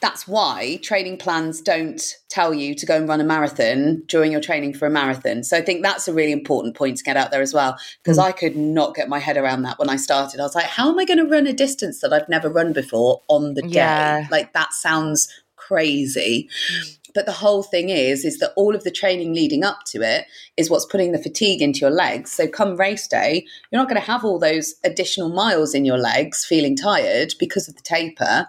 that's 0.00 0.26
why 0.26 0.78
training 0.82 1.18
plans 1.18 1.60
don't 1.60 2.02
tell 2.30 2.54
you 2.54 2.74
to 2.74 2.86
go 2.86 2.96
and 2.96 3.06
run 3.06 3.20
a 3.20 3.24
marathon 3.24 4.02
during 4.06 4.32
your 4.32 4.40
training 4.40 4.72
for 4.72 4.86
a 4.86 4.90
marathon. 4.90 5.44
So 5.44 5.58
I 5.58 5.60
think 5.60 5.82
that's 5.82 6.08
a 6.08 6.14
really 6.14 6.32
important 6.32 6.74
point 6.74 6.96
to 6.96 7.04
get 7.04 7.18
out 7.18 7.30
there 7.30 7.42
as 7.42 7.52
well, 7.52 7.76
because 8.02 8.16
mm. 8.16 8.22
I 8.22 8.32
could 8.32 8.56
not 8.56 8.94
get 8.94 9.10
my 9.10 9.18
head 9.18 9.36
around 9.36 9.60
that 9.62 9.78
when 9.78 9.90
I 9.90 9.96
started. 9.96 10.40
I 10.40 10.44
was 10.44 10.54
like, 10.54 10.64
how 10.64 10.88
am 10.88 10.98
I 10.98 11.04
going 11.04 11.18
to 11.18 11.26
run 11.26 11.46
a 11.46 11.52
distance 11.52 12.00
that 12.00 12.14
I've 12.14 12.30
never 12.30 12.48
run 12.48 12.72
before 12.72 13.20
on 13.28 13.52
the 13.52 13.62
yeah. 13.66 14.22
day? 14.22 14.28
Like 14.30 14.54
that 14.54 14.72
sounds 14.72 15.28
crazy. 15.56 16.48
Mm. 16.72 16.96
But 17.14 17.26
the 17.26 17.32
whole 17.32 17.62
thing 17.62 17.88
is, 17.88 18.24
is 18.24 18.38
that 18.38 18.52
all 18.56 18.74
of 18.74 18.84
the 18.84 18.90
training 18.90 19.34
leading 19.34 19.64
up 19.64 19.80
to 19.86 20.02
it 20.02 20.26
is 20.56 20.70
what's 20.70 20.86
putting 20.86 21.12
the 21.12 21.22
fatigue 21.22 21.62
into 21.62 21.80
your 21.80 21.90
legs. 21.90 22.30
So 22.30 22.46
come 22.46 22.76
race 22.76 23.06
day, 23.06 23.46
you're 23.70 23.80
not 23.80 23.88
going 23.88 24.00
to 24.00 24.06
have 24.06 24.24
all 24.24 24.38
those 24.38 24.74
additional 24.84 25.28
miles 25.28 25.74
in 25.74 25.84
your 25.84 25.98
legs 25.98 26.44
feeling 26.44 26.76
tired 26.76 27.34
because 27.38 27.68
of 27.68 27.76
the 27.76 27.82
taper. 27.82 28.48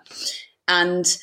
And 0.68 1.18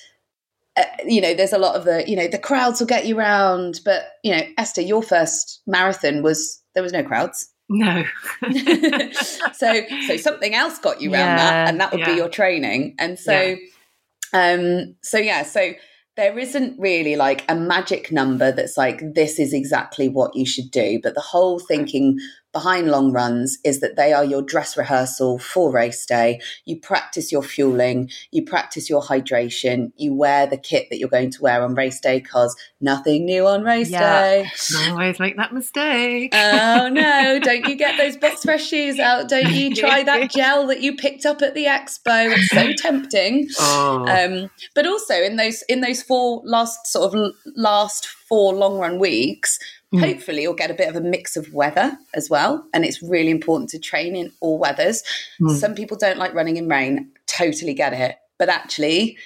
uh, 0.79 0.85
you 1.07 1.21
know, 1.21 1.35
there's 1.35 1.53
a 1.53 1.59
lot 1.59 1.75
of 1.75 1.85
the, 1.85 2.09
you 2.09 2.15
know, 2.15 2.29
the 2.29 2.39
crowds 2.39 2.79
will 2.79 2.87
get 2.87 3.07
you 3.07 3.19
round. 3.19 3.81
But, 3.85 4.03
you 4.23 4.35
know, 4.37 4.43
Esther, 4.57 4.83
your 4.83 5.03
first 5.03 5.61
marathon 5.67 6.23
was, 6.23 6.63
there 6.75 6.83
was 6.83 6.93
no 6.93 7.03
crowds. 7.03 7.49
No. 7.69 8.05
so, 9.53 9.83
so 10.07 10.17
something 10.17 10.55
else 10.55 10.79
got 10.79 11.01
you 11.01 11.13
around 11.13 11.21
yeah, 11.21 11.37
that, 11.37 11.69
and 11.69 11.81
that 11.81 11.91
would 11.91 12.01
yeah. 12.01 12.13
be 12.13 12.17
your 12.17 12.29
training. 12.29 12.95
And 12.99 13.19
so, 13.19 13.57
yeah. 14.33 14.55
um, 14.55 14.95
so 15.03 15.19
yeah, 15.19 15.43
so 15.43 15.73
there 16.19 16.37
isn't 16.37 16.77
really 16.81 17.15
like 17.15 17.45
a 17.49 17.55
magic 17.55 18.11
number 18.11 18.51
that's 18.51 18.77
like 18.77 19.15
this 19.15 19.39
is 19.39 19.55
exactly 19.55 20.09
what 20.09 20.35
you 20.35 20.45
should 20.45 20.69
do 20.73 20.99
but 21.01 21.15
the 21.15 21.21
whole 21.21 21.61
thinking 21.61 22.19
behind 22.53 22.91
long 22.91 23.13
runs 23.13 23.59
is 23.65 23.81
that 23.81 23.97
they 23.97 24.13
are 24.13 24.25
your 24.25 24.43
dress 24.43 24.77
rehearsal 24.77 25.39
for 25.39 25.71
race 25.71 26.07
day. 26.07 26.41
You 26.65 26.81
practice 26.81 27.31
your 27.31 27.43
fueling, 27.43 28.11
you 28.31 28.45
practice 28.45 28.89
your 28.89 29.03
hydration, 29.03 29.93
you 29.97 30.15
wear 30.15 30.47
the 30.47 30.57
kit 30.57 30.89
that 30.91 30.99
you're 30.99 31.09
going 31.09 31.31
to 31.31 31.43
wear 31.43 31.63
on 31.63 31.75
race 31.75 32.01
day 32.01 32.21
because 32.21 32.57
nothing 32.81 33.27
new 33.27 33.47
on 33.47 33.65
race 33.65 33.91
yeah. 33.91 34.21
day. 34.21 34.51
I 34.77 34.91
always 34.91 35.21
make 35.21 35.37
that 35.37 35.53
mistake. 35.53 36.35
Oh 36.35 36.89
no, 36.91 37.39
don't 37.43 37.69
you 37.69 37.77
get 37.77 37.99
those 37.99 38.17
box 38.17 38.43
fresh 38.43 38.67
shoes 38.67 38.99
out? 38.99 39.29
Don't 39.29 39.51
you 39.51 39.75
try 39.75 40.03
that 40.03 40.31
gel 40.35 40.67
that 40.69 40.81
you 40.81 40.97
picked 40.97 41.27
up 41.27 41.43
at 41.43 41.55
the 41.55 41.65
expo? 41.65 42.35
It's 42.35 42.49
so 42.49 42.73
tempting. 42.73 43.49
Oh. 43.61 44.07
Um, 44.09 44.51
but 44.75 44.87
also 44.87 45.15
in 45.15 45.37
those 45.37 45.63
in 45.69 45.81
those 45.81 46.03
four 46.03 46.43
last 46.45 46.87
sort 46.87 47.15
of 47.15 47.35
last 47.57 48.07
four 48.07 48.55
long 48.55 48.79
run 48.79 48.99
weeks, 48.99 49.59
Mm. 49.95 50.01
Hopefully, 50.01 50.43
you'll 50.43 50.55
get 50.55 50.71
a 50.71 50.75
bit 50.75 50.89
of 50.89 50.97
a 50.97 51.01
mix 51.01 51.37
of 51.37 51.53
weather 51.55 51.97
as 52.15 52.29
well. 52.29 52.67
And 52.75 52.85
it's 52.85 53.03
really 53.03 53.31
important 53.31 53.71
to 53.71 53.79
train 53.79 54.17
in 54.17 54.33
all 54.41 54.59
weathers. 54.59 55.03
Mm. 55.41 55.57
Some 55.57 55.75
people 55.75 55.97
don't 55.97 56.19
like 56.19 56.35
running 56.35 56.57
in 56.57 56.69
rain, 56.69 57.11
totally 57.27 57.75
get 57.75 57.95
it. 57.95 58.17
But 58.39 58.49
actually, 58.49 59.17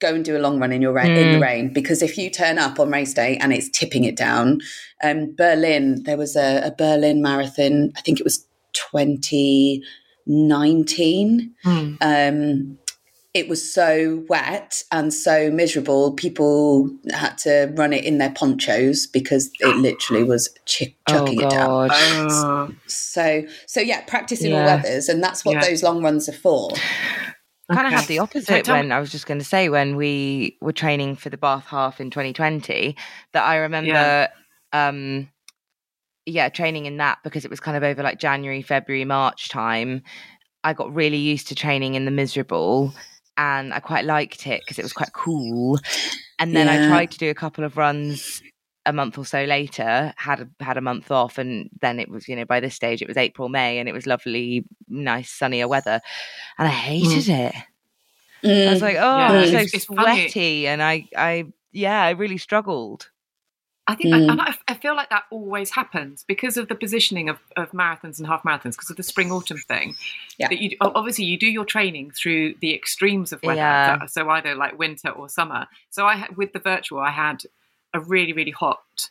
go 0.00 0.14
and 0.14 0.24
do 0.24 0.36
a 0.36 0.40
long 0.40 0.60
run 0.60 0.72
in 0.72 0.82
your 0.82 0.92
rain, 0.92 1.08
mm. 1.08 1.16
in 1.16 1.32
the 1.32 1.38
mm. 1.38 1.42
rain 1.42 1.72
because 1.72 2.02
if 2.02 2.18
you 2.18 2.30
turn 2.30 2.58
up 2.58 2.78
on 2.78 2.90
race 2.90 3.14
day 3.14 3.36
and 3.38 3.52
it's 3.52 3.68
tipping 3.68 4.04
it 4.04 4.16
down, 4.16 4.60
um, 5.02 5.34
Berlin, 5.36 6.04
there 6.04 6.16
was 6.16 6.36
a, 6.36 6.66
a 6.66 6.72
Berlin 6.76 7.20
marathon. 7.22 7.92
I 7.96 8.00
think 8.00 8.20
it 8.20 8.24
was 8.24 8.46
2019. 8.72 11.54
Mm. 11.64 11.96
Um, 12.00 12.78
it 13.34 13.48
was 13.48 13.72
so 13.72 14.24
wet 14.28 14.82
and 14.90 15.12
so 15.12 15.50
miserable. 15.50 16.12
People 16.12 16.90
had 17.10 17.36
to 17.38 17.72
run 17.76 17.92
it 17.92 18.04
in 18.04 18.18
their 18.18 18.30
ponchos 18.30 19.06
because 19.06 19.50
it 19.60 19.76
literally 19.76 20.24
was 20.24 20.48
ch- 20.64 20.94
oh, 21.08 21.12
chucking 21.12 21.42
oh, 21.42 21.46
it 21.46 21.50
down. 21.50 21.88
Oh. 21.92 22.70
So, 22.86 23.44
so 23.66 23.80
yeah, 23.80 24.02
practicing 24.02 24.52
yeah. 24.52 24.60
all 24.60 24.64
weathers, 24.64 25.08
and 25.08 25.22
that's 25.22 25.44
what 25.44 25.54
yeah. 25.54 25.60
those 25.60 25.82
long 25.82 26.02
runs 26.02 26.28
are 26.28 26.32
for. 26.32 26.70
I 27.70 27.74
kind 27.74 27.86
of 27.86 27.92
had 27.92 28.08
the 28.08 28.18
opposite 28.20 28.66
when 28.66 28.92
I 28.92 28.98
was 28.98 29.10
just 29.10 29.26
going 29.26 29.38
to 29.38 29.44
say 29.44 29.68
when 29.68 29.96
we 29.96 30.56
were 30.62 30.72
training 30.72 31.16
for 31.16 31.28
the 31.28 31.36
Bath 31.36 31.66
Half 31.66 32.00
in 32.00 32.10
2020 32.10 32.96
that 33.34 33.44
I 33.44 33.56
remember, 33.56 33.90
yeah. 33.90 34.28
um, 34.72 35.28
yeah, 36.24 36.48
training 36.48 36.86
in 36.86 36.96
that 36.96 37.18
because 37.22 37.44
it 37.44 37.50
was 37.50 37.60
kind 37.60 37.76
of 37.76 37.82
over 37.82 38.02
like 38.02 38.18
January, 38.18 38.62
February, 38.62 39.04
March 39.04 39.50
time. 39.50 40.02
I 40.64 40.72
got 40.72 40.94
really 40.94 41.18
used 41.18 41.48
to 41.48 41.54
training 41.54 41.94
in 41.94 42.06
the 42.06 42.10
miserable 42.10 42.94
and 43.38 43.72
I 43.72 43.80
quite 43.80 44.04
liked 44.04 44.46
it 44.46 44.60
because 44.60 44.78
it 44.78 44.82
was 44.82 44.92
quite 44.92 45.12
cool. 45.14 45.78
And 46.38 46.54
then 46.54 46.66
yeah. 46.66 46.84
I 46.84 46.88
tried 46.88 47.10
to 47.12 47.18
do 47.18 47.30
a 47.30 47.34
couple 47.34 47.64
of 47.64 47.76
runs 47.76 48.42
a 48.84 48.92
month 48.92 49.18
or 49.18 49.24
so 49.24 49.44
later, 49.44 50.12
had 50.16 50.40
a, 50.40 50.64
had 50.64 50.76
a 50.76 50.80
month 50.80 51.10
off, 51.10 51.38
and 51.38 51.70
then 51.80 52.00
it 52.00 52.08
was 52.08 52.28
you 52.28 52.36
know 52.36 52.44
by 52.44 52.60
this 52.60 52.74
stage 52.74 53.00
it 53.00 53.08
was 53.08 53.16
April 53.16 53.48
May 53.48 53.78
and 53.78 53.88
it 53.88 53.92
was 53.92 54.06
lovely, 54.06 54.64
nice 54.88 55.30
sunnier 55.30 55.68
weather, 55.68 56.00
and 56.58 56.68
I 56.68 56.70
hated 56.70 57.24
mm. 57.24 57.48
it. 57.48 57.54
Mm. 58.44 58.68
I 58.68 58.72
was 58.72 58.82
like, 58.82 58.96
oh, 58.96 59.18
yeah, 59.18 59.40
it's 59.40 59.52
so 59.52 59.76
it's 59.76 59.84
sweaty, 59.86 60.28
funny. 60.30 60.66
and 60.66 60.82
I 60.82 61.08
I 61.16 61.46
yeah, 61.72 62.02
I 62.02 62.10
really 62.10 62.38
struggled. 62.38 63.10
I 63.88 63.94
think, 63.94 64.14
mm. 64.14 64.38
I, 64.38 64.54
I, 64.68 64.74
feel 64.74 64.94
like 64.94 65.08
that 65.08 65.24
always 65.30 65.70
happens 65.70 66.22
because 66.28 66.58
of 66.58 66.68
the 66.68 66.74
positioning 66.74 67.30
of, 67.30 67.38
of 67.56 67.70
marathons 67.72 68.18
and 68.18 68.26
half 68.26 68.42
marathons, 68.42 68.72
because 68.72 68.90
of 68.90 68.96
the 68.96 69.02
spring 69.02 69.32
autumn 69.32 69.56
thing. 69.66 69.96
Yeah. 70.36 70.48
That 70.48 70.58
you 70.58 70.76
obviously 70.82 71.24
you 71.24 71.38
do 71.38 71.46
your 71.48 71.64
training 71.64 72.10
through 72.10 72.56
the 72.60 72.74
extremes 72.74 73.32
of 73.32 73.42
weather, 73.42 73.56
yeah. 73.56 74.04
so 74.04 74.28
either 74.28 74.54
like 74.54 74.78
winter 74.78 75.08
or 75.08 75.30
summer. 75.30 75.66
So 75.88 76.04
I 76.04 76.28
with 76.36 76.52
the 76.52 76.58
virtual, 76.58 77.00
I 77.00 77.10
had 77.10 77.44
a 77.94 78.00
really 78.00 78.34
really 78.34 78.50
hot 78.50 79.08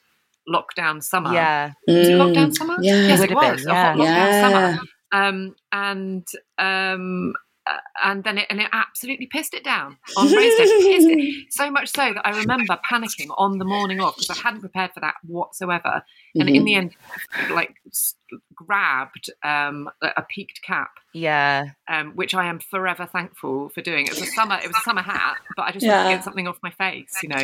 lockdown 0.47 1.03
summer. 1.03 1.33
Yeah, 1.33 1.73
was 1.87 2.07
it 2.07 2.11
lockdown 2.11 2.55
summer? 2.55 2.75
Yeah, 2.79 3.07
yes, 3.07 3.19
it, 3.21 3.31
it 3.31 3.35
was. 3.35 3.65
Been, 3.65 3.73
yeah. 3.73 3.93
lockdown 3.95 4.03
yeah. 4.05 4.41
summer. 4.41 4.81
Um, 5.11 5.55
and 5.71 6.27
um, 6.59 7.33
uh, 7.69 7.77
and 8.03 8.23
then 8.23 8.37
it 8.37 8.47
and 8.49 8.59
it 8.59 8.67
absolutely 8.71 9.27
pissed 9.27 9.53
it 9.53 9.63
down 9.63 9.97
on 10.15 10.25
race 10.27 10.57
day. 10.57 10.63
It, 10.65 11.45
so 11.51 11.69
much 11.71 11.89
so 11.89 12.13
that 12.13 12.25
I 12.25 12.37
remember 12.37 12.77
panicking 12.89 13.29
on 13.37 13.57
the 13.57 13.65
morning 13.65 13.99
off 13.99 14.15
because 14.15 14.37
I 14.37 14.41
hadn't 14.41 14.61
prepared 14.61 14.91
for 14.93 14.99
that 15.01 15.15
whatsoever. 15.25 16.03
And 16.35 16.43
mm-hmm. 16.43 16.55
in 16.55 16.63
the 16.65 16.75
end, 16.75 16.95
like 17.51 17.75
grabbed 18.53 19.29
um, 19.43 19.89
a 20.01 20.23
peaked 20.23 20.61
cap. 20.61 20.91
Yeah. 21.13 21.69
Um, 21.87 22.11
which 22.11 22.35
I 22.35 22.47
am 22.47 22.59
forever 22.59 23.05
thankful 23.05 23.69
for 23.69 23.81
doing. 23.81 24.05
It 24.05 24.11
was 24.11 24.21
a 24.21 24.27
summer. 24.27 24.55
It 24.55 24.67
was 24.67 24.77
a 24.77 24.83
summer 24.83 25.01
hat, 25.01 25.37
but 25.55 25.63
I 25.63 25.71
just 25.71 25.85
yeah. 25.85 25.97
wanted 25.97 26.09
to 26.09 26.15
get 26.15 26.23
something 26.23 26.47
off 26.47 26.59
my 26.61 26.71
face. 26.71 27.19
You 27.23 27.29
know. 27.29 27.43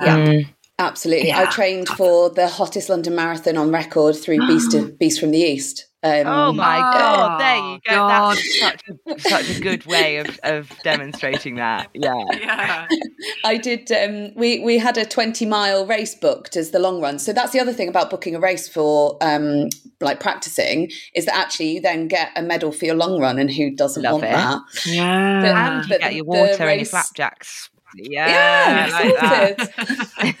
Yeah. 0.00 0.42
Absolutely. 0.80 1.28
Yeah. 1.28 1.40
I 1.40 1.46
trained 1.46 1.88
for 1.88 2.30
the 2.30 2.48
hottest 2.48 2.88
London 2.88 3.14
marathon 3.14 3.56
on 3.56 3.70
record 3.70 4.16
through 4.16 4.38
Beast, 4.46 4.74
of, 4.74 4.98
Beast 4.98 5.20
from 5.20 5.30
the 5.30 5.38
East. 5.38 5.86
Um, 6.02 6.26
oh 6.26 6.52
my 6.54 6.78
god! 6.78 7.40
There 7.40 7.56
you 7.56 7.78
go. 7.86 7.94
God. 7.94 8.36
That's 8.38 8.58
such 8.58 8.82
a, 8.88 9.20
such 9.20 9.50
a 9.50 9.60
good 9.60 9.84
way 9.84 10.16
of, 10.16 10.40
of 10.44 10.72
demonstrating 10.82 11.56
that. 11.56 11.90
Yeah. 11.92 12.14
Yeah. 12.32 12.88
I 13.44 13.58
did. 13.58 13.92
Um, 13.92 14.34
we 14.34 14.60
we 14.60 14.78
had 14.78 14.96
a 14.96 15.04
twenty 15.04 15.44
mile 15.44 15.84
race 15.84 16.14
booked 16.14 16.56
as 16.56 16.70
the 16.70 16.78
long 16.78 17.02
run. 17.02 17.18
So 17.18 17.34
that's 17.34 17.52
the 17.52 17.60
other 17.60 17.74
thing 17.74 17.90
about 17.90 18.08
booking 18.08 18.34
a 18.34 18.40
race 18.40 18.66
for 18.66 19.18
um, 19.20 19.68
like 20.00 20.20
practicing 20.20 20.90
is 21.14 21.26
that 21.26 21.36
actually 21.36 21.74
you 21.74 21.80
then 21.82 22.08
get 22.08 22.30
a 22.34 22.40
medal 22.40 22.72
for 22.72 22.86
your 22.86 22.94
long 22.94 23.20
run, 23.20 23.38
and 23.38 23.50
who 23.50 23.70
doesn't 23.70 24.02
Love 24.02 24.22
want 24.22 24.24
it. 24.24 24.32
that? 24.32 24.60
Yeah. 24.86 25.40
But, 25.42 25.50
and 25.50 25.90
you 25.90 25.98
get 25.98 26.14
your 26.14 26.24
water 26.24 26.46
race, 26.46 26.60
and 26.60 26.80
your 26.80 26.86
flapjacks 26.86 27.68
yeah, 27.94 28.86
yeah 28.86 29.16
like 29.16 30.40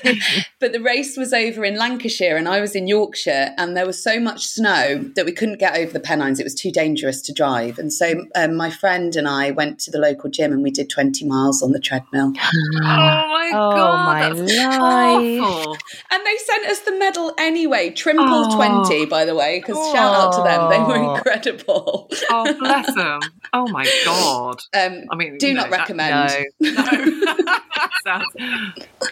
but 0.60 0.72
the 0.72 0.80
race 0.80 1.16
was 1.16 1.32
over 1.32 1.64
in 1.64 1.76
Lancashire 1.76 2.36
and 2.36 2.48
I 2.48 2.60
was 2.60 2.74
in 2.74 2.86
Yorkshire, 2.86 3.54
and 3.58 3.76
there 3.76 3.86
was 3.86 4.02
so 4.02 4.20
much 4.20 4.46
snow 4.46 4.98
that 5.16 5.24
we 5.24 5.32
couldn't 5.32 5.58
get 5.58 5.76
over 5.76 5.92
the 5.92 6.00
Pennines. 6.00 6.38
It 6.38 6.44
was 6.44 6.54
too 6.54 6.70
dangerous 6.70 7.20
to 7.22 7.32
drive, 7.32 7.78
and 7.78 7.92
so 7.92 8.24
um, 8.34 8.56
my 8.56 8.70
friend 8.70 9.14
and 9.16 9.28
I 9.28 9.50
went 9.50 9.78
to 9.80 9.90
the 9.90 9.98
local 9.98 10.30
gym 10.30 10.52
and 10.52 10.62
we 10.62 10.70
did 10.70 10.90
twenty 10.90 11.26
miles 11.26 11.62
on 11.62 11.72
the 11.72 11.80
treadmill. 11.80 12.32
oh 12.36 12.80
my 12.82 13.50
oh 13.54 13.70
god, 13.70 14.06
my 14.06 14.28
life! 14.28 15.42
Awful. 15.42 15.76
And 16.10 16.26
they 16.26 16.36
sent 16.36 16.66
us 16.66 16.80
the 16.80 16.92
medal 16.92 17.32
anyway, 17.38 17.90
Trimpell 17.90 18.52
oh. 18.52 18.56
twenty, 18.56 19.06
by 19.06 19.24
the 19.24 19.34
way, 19.34 19.60
because 19.60 19.76
oh. 19.78 19.92
shout 19.92 20.14
out 20.14 20.32
to 20.34 20.42
them, 20.42 20.70
they 20.70 20.78
were 20.78 21.14
incredible. 21.14 22.08
oh 22.30 22.54
bless 22.58 22.94
them! 22.94 23.20
Oh 23.52 23.68
my 23.68 23.84
god! 24.04 24.60
Um, 24.74 25.04
I 25.10 25.16
mean, 25.16 25.38
do 25.38 25.52
not 25.54 25.70
recommend. 25.70 26.30
That, 26.30 26.46
no. 26.60 26.70
no. 26.72 27.39
Sounds 28.04 28.26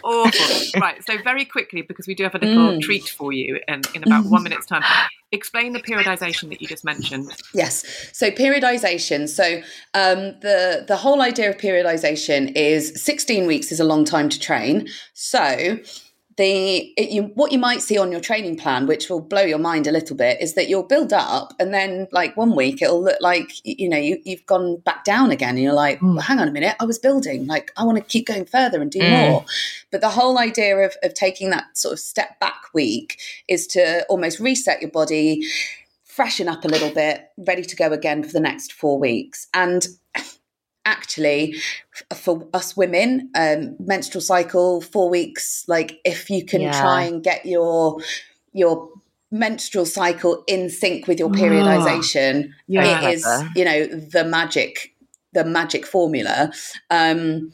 awful. 0.03 0.79
Right. 0.81 1.03
So 1.05 1.21
very 1.23 1.45
quickly, 1.45 1.81
because 1.81 2.07
we 2.07 2.15
do 2.15 2.23
have 2.23 2.35
a 2.35 2.39
little 2.39 2.73
mm. 2.73 2.81
treat 2.81 3.07
for 3.09 3.31
you 3.31 3.59
in, 3.67 3.81
in 3.95 4.03
about 4.03 4.25
one 4.25 4.43
minute's 4.43 4.65
time. 4.65 4.83
Explain 5.31 5.73
the 5.73 5.79
periodization 5.79 6.49
that 6.49 6.61
you 6.61 6.67
just 6.67 6.83
mentioned. 6.83 7.31
Yes. 7.53 7.85
So 8.13 8.31
periodization. 8.31 9.29
So 9.29 9.57
um, 9.93 10.35
the 10.41 10.85
the 10.87 10.97
whole 10.97 11.21
idea 11.21 11.49
of 11.49 11.57
periodization 11.57 12.51
is 12.55 12.91
16 13.01 13.45
weeks 13.45 13.71
is 13.71 13.79
a 13.79 13.83
long 13.83 14.05
time 14.05 14.29
to 14.29 14.39
train. 14.39 14.87
So 15.13 15.77
the 16.39 16.93
it, 16.95 17.09
you, 17.09 17.23
what 17.35 17.51
you 17.51 17.59
might 17.59 17.81
see 17.81 17.97
on 17.97 18.13
your 18.13 18.21
training 18.21 18.55
plan, 18.55 18.87
which 18.87 19.09
will 19.09 19.19
blow 19.19 19.41
your 19.41 19.59
mind 19.59 19.85
a 19.87 19.91
little 19.91 20.15
bit, 20.15 20.41
is 20.41 20.53
that 20.53 20.69
you'll 20.69 20.83
build 20.83 21.11
up, 21.11 21.53
and 21.59 21.73
then 21.73 22.07
like 22.13 22.35
one 22.37 22.55
week 22.55 22.81
it'll 22.81 23.03
look 23.03 23.19
like 23.19 23.51
you 23.65 23.89
know 23.89 23.97
you, 23.97 24.19
have 24.25 24.45
gone 24.45 24.77
back 24.77 25.03
down 25.03 25.31
again, 25.31 25.49
and 25.49 25.59
you're 25.59 25.73
like, 25.73 25.99
mm. 25.99 26.15
well, 26.15 26.23
hang 26.23 26.39
on 26.39 26.47
a 26.47 26.51
minute, 26.51 26.77
I 26.79 26.85
was 26.85 26.97
building, 26.97 27.45
like 27.45 27.71
I 27.77 27.83
want 27.83 27.97
to 27.97 28.03
keep 28.03 28.25
going 28.25 28.45
further 28.45 28.81
and 28.81 28.89
do 28.89 28.99
mm. 28.99 29.29
more. 29.29 29.45
But 29.91 29.99
the 29.99 30.09
whole 30.09 30.39
idea 30.39 30.77
of 30.77 30.95
of 31.03 31.13
taking 31.13 31.49
that 31.49 31.77
sort 31.77 31.93
of 31.93 31.99
step 31.99 32.39
back 32.39 32.73
week 32.73 33.19
is 33.49 33.67
to 33.67 34.05
almost 34.05 34.39
reset 34.39 34.81
your 34.81 34.91
body, 34.91 35.45
freshen 36.05 36.47
up 36.47 36.63
a 36.63 36.69
little 36.69 36.91
bit, 36.91 37.27
ready 37.37 37.63
to 37.63 37.75
go 37.75 37.91
again 37.91 38.23
for 38.23 38.31
the 38.31 38.39
next 38.39 38.71
four 38.71 38.97
weeks, 38.97 39.47
and 39.53 39.87
actually 40.89 41.55
for 42.13 42.47
us 42.53 42.75
women 42.75 43.29
um, 43.35 43.75
menstrual 43.79 44.21
cycle 44.21 44.81
four 44.81 45.09
weeks 45.09 45.63
like 45.67 45.99
if 46.03 46.29
you 46.29 46.43
can 46.43 46.61
yeah. 46.61 46.81
try 46.81 47.03
and 47.03 47.23
get 47.23 47.45
your 47.45 47.99
your 48.53 48.89
menstrual 49.31 49.85
cycle 49.85 50.43
in 50.47 50.69
sync 50.69 51.07
with 51.07 51.19
your 51.19 51.29
periodization 51.29 52.45
oh, 52.49 52.51
yeah. 52.67 53.01
it 53.01 53.13
is 53.13 53.25
you 53.55 53.63
know 53.63 53.85
the 53.85 54.23
magic 54.23 54.95
the 55.33 55.45
magic 55.45 55.85
formula 55.85 56.51
um 56.89 57.51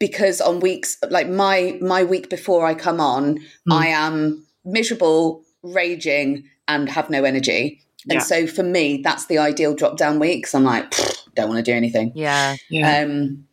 because 0.00 0.40
on 0.40 0.58
weeks 0.60 0.98
like 1.10 1.28
my 1.28 1.78
my 1.80 2.02
week 2.02 2.28
before 2.28 2.66
i 2.66 2.74
come 2.74 3.00
on 3.00 3.38
mm. 3.38 3.72
i 3.72 3.86
am 3.86 4.44
miserable 4.64 5.44
raging 5.62 6.44
and 6.66 6.88
have 6.88 7.08
no 7.08 7.22
energy 7.22 7.83
and 8.04 8.14
yeah. 8.14 8.18
so 8.20 8.46
for 8.46 8.62
me 8.62 9.00
that's 9.02 9.26
the 9.26 9.38
ideal 9.38 9.74
drop 9.74 9.96
down 9.96 10.18
week 10.18 10.42
because 10.42 10.54
i'm 10.54 10.64
like 10.64 10.92
don't 11.34 11.48
want 11.48 11.64
to 11.64 11.70
do 11.70 11.76
anything. 11.76 12.12
Yeah. 12.14 12.56
yeah. 12.68 13.02
Um, 13.02 13.46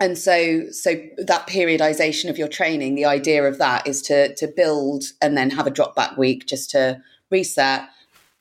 and 0.00 0.18
so 0.18 0.70
so 0.70 0.94
that 1.18 1.46
periodization 1.46 2.28
of 2.28 2.36
your 2.36 2.48
training 2.48 2.96
the 2.96 3.04
idea 3.04 3.44
of 3.44 3.58
that 3.58 3.86
is 3.86 4.02
to 4.02 4.34
to 4.34 4.48
build 4.48 5.04
and 5.22 5.36
then 5.36 5.50
have 5.50 5.66
a 5.68 5.70
drop 5.70 5.94
back 5.94 6.16
week 6.16 6.46
just 6.46 6.70
to 6.70 7.00
reset 7.30 7.88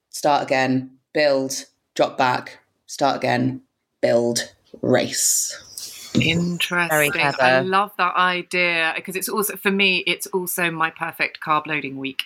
start 0.10 0.42
again 0.42 0.90
build 1.14 1.66
drop 1.94 2.18
back 2.18 2.60
start 2.88 3.16
again 3.16 3.62
build 4.02 4.52
race 4.82 6.12
interesting 6.16 7.22
i 7.40 7.60
love 7.60 7.92
that 7.98 8.16
idea 8.16 8.92
because 8.96 9.16
it's 9.16 9.30
also 9.30 9.56
for 9.56 9.72
me 9.72 10.00
it's 10.08 10.26
also 10.28 10.72
my 10.72 10.90
perfect 10.90 11.40
carb 11.40 11.68
loading 11.68 11.98
week 11.98 12.24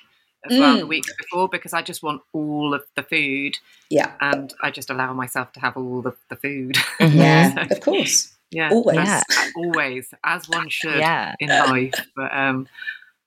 as 0.48 0.58
mm. 0.58 0.60
well 0.60 0.78
the 0.78 0.88
weeks 0.88 1.14
before 1.16 1.48
because 1.48 1.74
I 1.74 1.82
just 1.82 2.04
want 2.04 2.22
all 2.34 2.74
of 2.74 2.84
the 2.96 3.04
food. 3.04 3.58
Yeah. 3.90 4.14
And 4.22 4.54
I 4.62 4.72
just 4.72 4.90
allow 4.90 5.14
myself 5.14 5.54
to 5.54 5.60
have 5.60 5.78
all 5.78 6.02
the, 6.02 6.16
the 6.30 6.36
food. 6.36 6.76
Mm-hmm. 7.00 7.18
Yeah, 7.18 7.68
so, 7.68 7.76
of 7.76 7.82
course. 7.82 8.36
Yeah. 8.52 8.70
Always. 8.72 8.98
Yeah. 8.98 9.22
Always, 9.58 10.14
as 10.24 10.48
one 10.50 10.70
should 10.70 11.00
yeah. 11.00 11.36
in 11.40 11.50
life. 11.50 11.94
But 12.16 12.34
um 12.36 12.68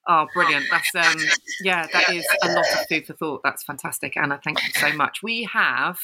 Oh, 0.07 0.27
brilliant. 0.33 0.65
That's 0.71 0.95
um 0.95 1.23
yeah, 1.61 1.85
that 1.93 2.09
is 2.09 2.25
a 2.43 2.51
lot 2.51 2.65
of 2.73 2.87
food 2.87 3.05
for 3.05 3.13
thought. 3.13 3.41
That's 3.43 3.63
fantastic, 3.63 4.17
Anna. 4.17 4.41
Thank 4.43 4.61
you 4.63 4.73
so 4.73 4.91
much. 4.93 5.21
We 5.21 5.43
have 5.43 5.99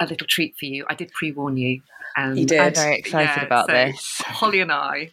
a 0.00 0.06
little 0.06 0.26
treat 0.26 0.56
for 0.58 0.64
you. 0.66 0.84
I 0.88 0.94
did 0.94 1.12
pre-warn 1.12 1.56
you. 1.56 1.82
And 2.16 2.38
you 2.38 2.46
did. 2.46 2.60
I'm 2.60 2.74
very 2.74 2.98
excited 2.98 3.40
yeah, 3.40 3.44
about 3.44 3.66
so 3.66 3.72
this. 3.72 4.22
Holly 4.26 4.60
and 4.60 4.72
I 4.72 5.10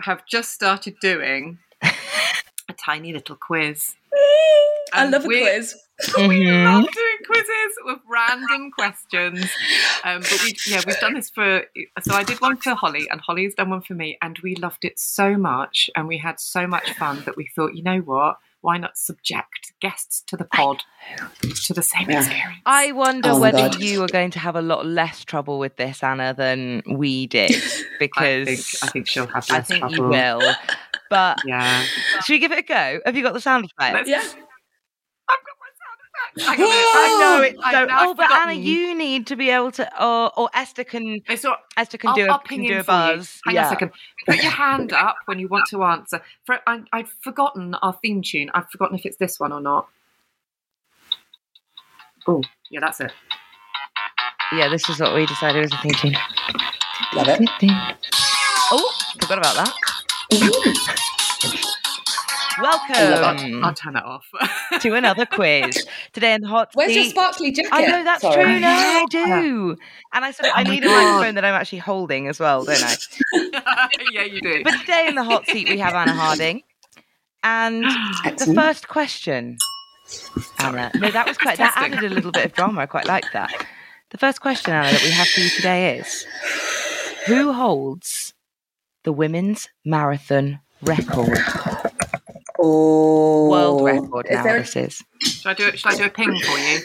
have 0.00 0.26
just 0.26 0.52
started 0.52 0.96
doing 1.00 1.58
a 1.82 2.72
tiny 2.78 3.12
little 3.12 3.36
quiz. 3.36 3.94
I 4.92 5.08
love 5.08 5.24
a 5.24 5.26
quiz. 5.26 5.76
we 6.16 6.22
mm-hmm. 6.22 6.64
love 6.64 6.90
doing 6.92 7.16
quizzes 7.26 7.74
with 7.84 7.98
random 8.08 8.70
questions. 8.70 9.50
Um, 10.02 10.20
but 10.20 10.40
we, 10.42 10.56
yeah, 10.66 10.80
we've 10.86 10.98
done 10.98 11.14
this 11.14 11.28
for. 11.28 11.64
So 12.02 12.14
I 12.14 12.22
did 12.22 12.40
one 12.40 12.56
for 12.56 12.74
Holly, 12.74 13.06
and 13.10 13.20
Holly's 13.20 13.54
done 13.54 13.70
one 13.70 13.82
for 13.82 13.94
me, 13.94 14.16
and 14.22 14.38
we 14.42 14.54
loved 14.56 14.84
it 14.84 14.98
so 14.98 15.36
much, 15.36 15.90
and 15.94 16.08
we 16.08 16.16
had 16.16 16.40
so 16.40 16.66
much 16.66 16.92
fun 16.92 17.22
that 17.26 17.36
we 17.36 17.50
thought, 17.54 17.74
you 17.74 17.82
know 17.82 17.98
what? 17.98 18.36
Why 18.62 18.76
not 18.76 18.96
subject 18.96 19.72
guests 19.80 20.22
to 20.26 20.36
the 20.36 20.44
pod 20.44 20.82
to 21.64 21.72
the 21.72 21.82
same 21.82 22.10
yeah. 22.10 22.18
experience? 22.18 22.60
I 22.66 22.92
wonder 22.92 23.30
oh 23.30 23.40
whether 23.40 23.70
God. 23.70 23.80
you 23.80 24.02
are 24.02 24.08
going 24.08 24.30
to 24.32 24.38
have 24.38 24.54
a 24.54 24.62
lot 24.62 24.84
less 24.84 25.24
trouble 25.24 25.58
with 25.58 25.76
this, 25.76 26.02
Anna, 26.02 26.34
than 26.34 26.82
we 26.86 27.26
did, 27.26 27.54
because 27.98 28.48
I 28.48 28.54
think, 28.54 28.60
I 28.82 28.86
think 28.88 29.06
she'll 29.06 29.26
have. 29.26 29.46
I 29.50 29.60
think 29.60 29.80
trouble. 29.80 29.96
you 29.96 30.02
will. 30.04 30.52
But 31.10 31.40
yeah, 31.44 31.84
should 32.24 32.32
we 32.34 32.38
give 32.38 32.52
it 32.52 32.60
a 32.60 32.62
go? 32.62 33.00
Have 33.04 33.16
you 33.16 33.22
got 33.22 33.34
the 33.34 33.40
sound 33.40 33.66
effect? 33.66 34.08
Yeah. 34.08 34.22
I've 34.22 35.44
got 35.44 35.56
I 36.38 37.18
know 37.18 37.42
it. 37.42 37.56
So, 37.56 37.86
oh, 37.90 38.14
but 38.14 38.30
Anna, 38.30 38.52
you 38.52 38.96
need 38.96 39.26
to 39.28 39.36
be 39.36 39.50
able 39.50 39.72
to, 39.72 40.04
or, 40.04 40.30
or 40.38 40.50
Esther 40.54 40.84
can. 40.84 41.20
All, 41.28 41.56
Esther 41.76 41.98
can 41.98 42.10
I'll, 42.10 42.14
do 42.14 42.26
a, 42.26 42.38
can 42.38 42.62
do 42.62 42.80
a 42.80 42.84
buzz. 42.84 43.40
Hang 43.44 43.54
yeah. 43.54 43.66
a 43.66 43.68
second. 43.68 43.90
Put 44.26 44.42
your 44.42 44.52
hand 44.52 44.92
up 44.92 45.16
when 45.26 45.38
you 45.38 45.48
want 45.48 45.64
to 45.70 45.82
answer. 45.82 46.22
For 46.44 46.58
I, 46.66 46.82
I'd 46.92 47.08
forgotten 47.08 47.74
our 47.74 47.98
theme 48.02 48.22
tune. 48.22 48.50
I've 48.54 48.68
forgotten 48.70 48.98
if 48.98 49.06
it's 49.06 49.16
this 49.16 49.40
one 49.40 49.52
or 49.52 49.60
not. 49.60 49.88
Oh, 52.26 52.42
yeah, 52.70 52.80
that's 52.80 53.00
it. 53.00 53.12
Yeah, 54.52 54.68
this 54.68 54.88
is 54.88 55.00
what 55.00 55.14
we 55.14 55.26
decided 55.26 55.62
was 55.62 55.72
a 55.72 55.78
theme 55.78 55.94
tune. 55.94 56.16
Love 57.14 57.28
it. 57.28 57.40
Oh, 58.72 58.92
forgot 59.20 59.38
about 59.38 59.56
that. 59.56 59.74
Welcome. 62.60 63.64
I'll 63.64 63.74
turn 63.74 63.94
that 63.94 64.04
off. 64.04 64.30
to 64.80 64.94
another 64.94 65.26
quiz. 65.26 65.86
Today 66.12 66.34
in 66.34 66.42
the 66.42 66.48
hot 66.48 66.72
seat 66.72 66.76
Where's 66.76 66.92
seat. 66.92 67.00
your 67.02 67.10
sparkly 67.10 67.52
jacket? 67.52 67.72
I 67.72 67.86
know 67.86 68.04
that's 68.04 68.22
Sorry. 68.22 68.44
true. 68.44 68.60
No, 68.60 68.68
I 68.68 69.06
do. 69.08 69.76
And 70.12 70.24
I 70.24 70.30
sort 70.30 70.50
of, 70.50 70.52
I 70.56 70.64
need 70.64 70.84
a 70.84 70.88
oh 70.88 70.90
microphone 70.90 71.34
that 71.36 71.44
I'm 71.44 71.54
actually 71.54 71.78
holding 71.78 72.28
as 72.28 72.38
well, 72.38 72.64
don't 72.64 72.82
I? 72.82 72.96
yeah, 74.12 74.24
you 74.24 74.40
do. 74.40 74.62
But 74.62 74.78
today 74.80 75.06
in 75.08 75.14
the 75.14 75.24
hot 75.24 75.46
seat 75.46 75.68
we 75.68 75.78
have 75.78 75.94
Anna 75.94 76.12
Harding. 76.12 76.62
And 77.42 77.84
the 78.38 78.52
first 78.54 78.88
question, 78.88 79.56
Anna. 80.58 80.90
No, 80.96 81.10
that 81.10 81.26
was 81.26 81.38
quite. 81.38 81.58
That 81.58 81.72
added 81.76 82.04
a 82.04 82.14
little 82.14 82.32
bit 82.32 82.44
of 82.44 82.52
drama. 82.52 82.82
I 82.82 82.86
quite 82.86 83.06
like 83.06 83.24
that. 83.32 83.50
The 84.10 84.18
first 84.18 84.40
question, 84.40 84.74
Anna, 84.74 84.90
that 84.90 85.02
we 85.02 85.10
have 85.10 85.28
for 85.28 85.40
you 85.40 85.50
today 85.50 85.98
is: 85.98 86.26
Who 87.26 87.52
holds 87.52 88.34
the 89.04 89.12
women's 89.12 89.68
marathon 89.84 90.60
record? 90.82 91.38
Oh, 92.58 93.48
world 93.48 93.84
record 93.84 94.26
now. 94.30 94.42
There... 94.42 94.58
This 94.60 94.76
is. 94.76 95.02
Should 95.22 95.46
I 95.50 95.54
do 95.54 95.66
it? 95.68 95.78
Should 95.78 95.92
I 95.92 95.96
do 95.96 96.04
a 96.04 96.10
ping 96.10 96.38
for 96.40 96.58
you? 96.58 96.80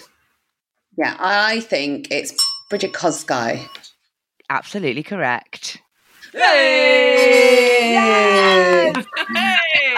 Yeah, 0.98 1.16
I 1.20 1.60
think 1.60 2.10
it's 2.12 2.34
Brigid 2.70 2.94
Kosgei. 2.94 3.68
Absolutely 4.50 5.04
correct. 5.04 5.82
Yay! 6.34 7.98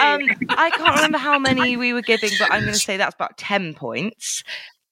Um, 0.00 0.20
I 0.50 0.70
can't 0.74 0.94
remember 0.96 1.18
how 1.18 1.38
many 1.38 1.76
we 1.76 1.92
were 1.92 2.02
giving, 2.02 2.30
but 2.38 2.52
I'm 2.52 2.62
going 2.62 2.72
to 2.72 2.78
say 2.78 2.96
that's 2.96 3.14
about 3.14 3.36
10 3.36 3.74
points. 3.74 4.42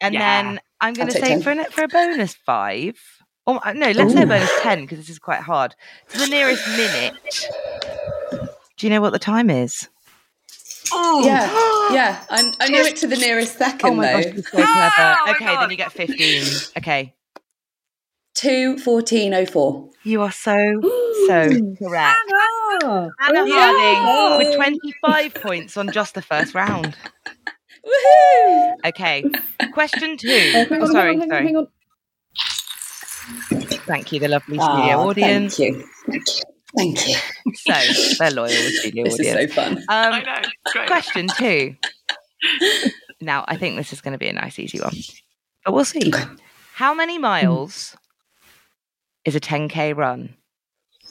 And 0.00 0.14
Yeah. 0.14 0.42
then 0.42 0.60
I'm 0.80 0.94
going 0.94 1.08
to 1.08 1.12
say 1.14 1.28
10. 1.28 1.42
for, 1.42 1.50
an, 1.50 1.64
for 1.70 1.84
a 1.84 1.88
bonus 1.88 2.34
five, 2.34 2.94
or 3.46 3.66
uh, 3.66 3.72
no, 3.72 3.90
let's 3.92 4.12
say 4.12 4.22
a 4.22 4.26
bonus 4.26 4.50
10 4.60 4.82
because 4.82 4.98
this 4.98 5.08
is 5.10 5.18
quite 5.18 5.40
hard. 5.40 5.74
To 6.10 6.18
the 6.18 6.26
nearest 6.26 6.66
minute. 6.68 7.14
Do 8.76 8.86
you 8.86 8.90
know 8.90 9.00
what 9.00 9.12
the 9.12 9.18
time 9.18 9.50
is? 9.50 9.88
Oh 10.92 11.22
yeah, 11.24 11.46
yeah. 11.94 12.24
I, 12.30 12.52
I 12.60 12.68
knew 12.68 12.82
it 12.82 12.96
to 12.96 13.06
the 13.06 13.16
nearest 13.16 13.58
second 13.58 13.90
Oh 13.90 13.94
my 13.94 14.06
though. 14.06 14.22
gosh, 14.22 14.34
you're 14.34 14.42
so 14.42 14.50
clever. 14.50 14.66
Oh 14.98 15.24
my 15.26 15.32
okay, 15.34 15.56
then 15.56 15.70
you 15.70 15.76
get 15.76 15.92
15. 15.92 16.42
Okay. 16.78 17.14
Two 18.34 18.76
fourteen 18.78 19.32
oh 19.34 19.46
four. 19.46 19.88
You 20.04 20.20
are 20.22 20.30
so, 20.30 20.54
so 21.26 21.48
correct. 21.78 22.20
Oh, 22.30 23.10
Anna 23.20 23.44
Yeah. 23.48 23.94
Harding 24.04 24.46
with 24.48 24.56
25 24.56 25.34
points 25.34 25.76
on 25.78 25.90
just 25.90 26.14
the 26.14 26.22
first 26.22 26.54
round. 26.54 26.94
Woohoo! 27.84 28.74
Okay, 28.84 29.24
question 29.72 30.16
two. 30.18 30.28
hang 30.28 30.66
Oh, 30.70 30.82
on, 30.82 30.92
sorry, 30.92 31.12
hang 31.14 31.22
on, 31.22 31.28
sorry. 31.28 31.44
hang 31.46 31.56
on. 31.56 31.68
Thank 33.86 34.12
you, 34.12 34.20
the 34.20 34.28
lovely 34.28 34.56
studio 34.58 34.98
Ah, 34.98 35.06
audience. 35.06 35.56
Thank 35.56 35.74
you. 35.76 35.88
Thank 36.06 36.38
you. 36.38 36.42
Thank 36.76 37.08
you. 37.08 37.16
So, 37.54 38.14
they're 38.18 38.30
loyal 38.30 38.48
the 38.48 38.70
studio 38.80 39.04
This 39.04 39.18
is 39.20 39.32
so 39.32 39.46
fun. 39.48 39.82
I 39.88 40.08
Um, 40.08 40.22
know. 40.24 40.48
Great. 40.72 40.86
question 40.86 41.28
two. 41.36 41.76
Now, 43.20 43.46
I 43.48 43.56
think 43.56 43.76
this 43.76 43.94
is 43.94 44.02
going 44.02 44.12
to 44.12 44.18
be 44.18 44.28
a 44.28 44.32
nice, 44.34 44.58
easy 44.58 44.78
one, 44.78 44.94
but 45.64 45.72
we'll 45.72 45.86
see. 45.86 46.12
Okay. 46.14 46.24
How 46.74 46.92
many 46.92 47.16
miles 47.18 47.96
is 49.24 49.34
a 49.34 49.40
10k 49.40 49.96
run? 49.96 50.34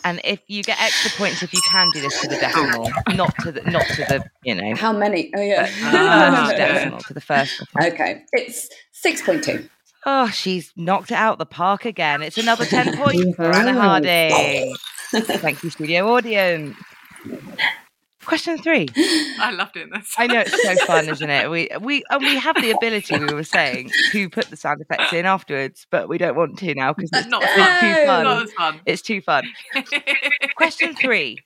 And 0.03 0.22
if 0.24 0.39
you 0.47 0.61
get 0.61 0.80
extra 0.80 1.09
points 1.18 1.41
if 1.41 1.51
you 1.51 1.59
can 1.68 1.89
do 1.95 2.01
this 2.01 2.22
to 2.22 2.28
the 2.28 2.36
decimal, 2.36 2.91
not 3.16 3.34
to 3.39 3.51
the 3.51 3.61
not 3.63 3.88
to 3.88 3.95
the 4.07 4.24
you 4.43 4.53
know 4.53 4.76
How 4.76 4.93
many? 4.93 5.32
Oh 5.36 5.41
yeah. 5.41 5.66
first 5.66 6.53
okay. 6.53 6.74
decimal 6.76 6.99
to 6.99 7.13
the 7.16 7.22
first. 7.22 7.63
okay. 7.82 8.24
It's 8.34 8.70
six 8.91 9.24
point 9.24 9.43
two. 9.43 9.68
Oh, 10.06 10.28
she's 10.30 10.72
knocked 10.76 11.12
it 11.12 11.16
out 11.16 11.39
the 11.39 11.45
park 11.45 11.86
again. 11.86 12.22
It's 12.22 12.38
another 12.38 12.66
10 12.66 12.97
points 13.03 13.36
for 13.36 13.45
Anna 13.45 13.74
Harding. 13.74 14.76
Thank 15.12 15.64
you, 15.64 15.70
studio 15.70 16.08
audience. 16.14 16.76
Question 18.24 18.58
three. 18.58 18.88
I 19.39 19.51
love 19.51 19.72
doing 19.72 19.89
this. 19.91 20.14
I 20.18 20.26
know 20.26 20.39
it's 20.39 20.64
so 20.64 20.76
fun, 20.88 21.08
isn't 21.10 21.30
it? 21.30 21.49
We 21.49 21.70
we 21.80 22.03
and 22.10 22.24
we 22.24 22.38
have 22.39 22.56
the 22.60 22.72
ability, 22.72 23.20
we 23.20 23.34
were 23.34 23.43
saying, 23.43 23.91
to 24.12 24.30
put 24.30 24.45
the 24.49 24.58
sound 24.58 24.82
effects 24.82 25.14
in 25.14 25.28
afterwards, 25.28 25.86
but 25.91 26.10
we 26.10 26.18
don't 26.18 26.36
want 26.36 26.58
to 26.58 26.74
now 26.74 26.91
because 26.93 27.12
it's, 27.14 27.28
Not 27.28 27.43
it's 27.43 27.53
fun. 27.56 27.80
too 27.80 28.06
fun. 28.08 28.24
Not 28.24 28.43
as 28.43 28.53
fun. 28.53 28.82
It's 28.88 29.01
too 29.03 29.22
fun. 29.22 29.43
Question 30.58 30.95
three. 30.95 31.38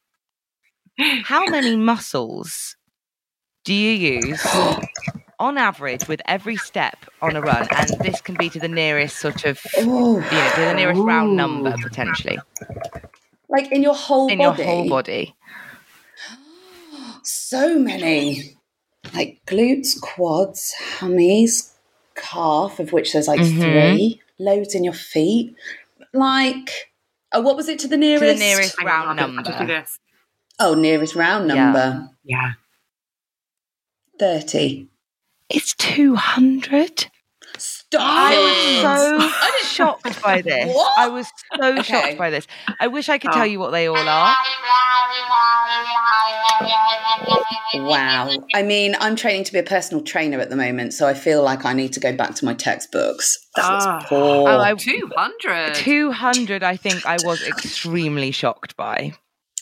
How 1.24 1.46
many 1.48 1.76
muscles 1.76 2.78
do 3.66 3.74
you 3.74 4.20
use 4.22 4.42
on 5.40 5.58
average 5.58 6.08
with 6.08 6.22
every 6.28 6.56
step 6.58 7.06
on 7.22 7.36
a 7.36 7.42
run? 7.42 7.68
And 7.76 7.90
this 8.02 8.22
can 8.22 8.36
be 8.36 8.50
to 8.50 8.60
the 8.60 8.68
nearest 8.68 9.18
sort 9.18 9.46
of 9.46 9.60
Oh, 9.78 10.16
you 10.16 10.22
know, 10.22 10.50
to 10.56 10.62
the 10.62 10.74
nearest 10.74 11.02
round 11.02 11.36
number 11.36 11.76
potentially 11.82 12.38
like 13.50 13.72
in 13.72 13.82
your 13.82 13.96
whole 13.96 14.30
in 14.30 14.38
body. 14.38 14.62
your 14.64 14.72
whole 14.72 14.90
body. 14.90 15.36
So 17.24 17.78
many. 17.80 18.56
Like 19.14 19.42
glutes, 19.48 20.00
quads, 20.00 20.74
hammies, 21.00 21.74
calf, 22.16 22.80
of 22.80 22.92
which 22.94 23.14
there's 23.14 23.28
like 23.28 23.40
Mhm. 23.42 23.62
three. 23.62 24.22
Loads 24.40 24.76
in 24.76 24.84
your 24.84 24.94
feet. 24.94 25.56
Like, 26.14 26.92
oh, 27.34 27.42
what 27.42 27.56
was 27.56 27.68
it 27.70 27.80
to 27.80 27.88
the 27.88 27.98
nearest? 27.98 28.24
To 28.24 28.34
the 28.34 28.40
nearest 28.40 28.82
round 28.84 29.20
I'll 29.20 29.28
do- 29.28 29.38
I'll 29.38 29.44
just 29.44 29.58
do 29.60 29.66
number. 29.66 29.86
Oh, 30.60 30.74
nearest 30.76 31.16
round 31.16 31.48
Yeah. 31.50 31.56
number. 31.56 32.10
Yeah. 32.24 32.52
30. 34.20 34.90
It's 35.50 35.74
two 35.76 36.16
hundred. 36.16 37.08
Stop 37.58 38.02
I 38.02 38.38
was 39.20 39.34
so 39.34 39.66
shocked 39.68 40.22
by 40.22 40.42
this. 40.44 40.74
What? 40.74 40.98
I 41.00 41.08
was 41.10 41.28
so 41.58 41.74
Okay. 41.80 41.82
shocked 41.84 42.18
by 42.18 42.30
this. 42.30 42.46
I 42.80 42.88
wish 42.88 43.10
I 43.10 43.18
could 43.18 43.32
Oh. 43.32 43.34
tell 43.34 43.46
you 43.48 43.60
what 43.60 43.72
they 43.72 43.88
all 43.88 43.98
are. 43.98 44.36
Wow. 47.76 48.30
I 48.54 48.64
mean, 48.64 48.96
I'm 49.00 49.16
training 49.16 49.44
to 49.46 49.54
be 49.54 49.60
a 49.60 49.64
personal 49.64 50.04
trainer 50.04 50.40
at 50.40 50.50
the 50.50 50.56
moment, 50.56 50.94
so 50.94 51.08
I 51.08 51.14
feel 51.14 51.44
like 51.44 51.66
I 51.66 51.74
need 51.74 51.94
to 51.94 52.00
go 52.00 52.14
back 52.16 52.36
to 52.36 52.46
my 52.46 52.54
textbooks. 52.54 53.38
That's 53.56 53.68
was 53.70 53.86
Ah. 53.86 54.06
poor. 54.08 54.50
Oh, 54.50 54.60
I- 54.60 54.74
200. 54.76 55.76
200, 55.76 56.64
I 56.64 56.76
think 56.78 57.06
I 57.06 57.18
was 57.24 57.42
extremely 57.44 58.32
shocked 58.32 58.76
by. 58.76 59.14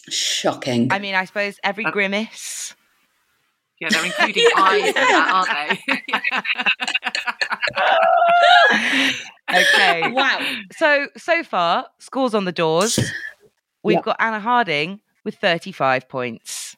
Shocking. 0.10 0.92
I 0.92 1.00
mean, 1.00 1.16
I 1.16 1.26
suppose 1.26 1.60
every 1.64 1.86
Uh, 1.86 1.92
grimace. 1.92 2.74
Yeah, 3.80 3.89
they're 3.89 4.05
including 4.05 4.45
eyes 4.57 4.88
in 4.88 4.93
that, 4.93 5.30
aren't 5.34 5.80
they? 5.86 5.97
Okay. 9.53 10.11
wow. 10.11 10.39
So, 10.78 11.07
so 11.15 11.41
far, 11.43 11.88
scores 11.99 12.36
on 12.36 12.43
the 12.45 12.51
doors. 12.51 12.99
We've 13.82 13.95
Yep. 13.95 14.03
got 14.03 14.15
Anna 14.19 14.39
Harding 14.41 14.99
with 15.23 15.36
35 15.36 16.09
points. 16.09 16.75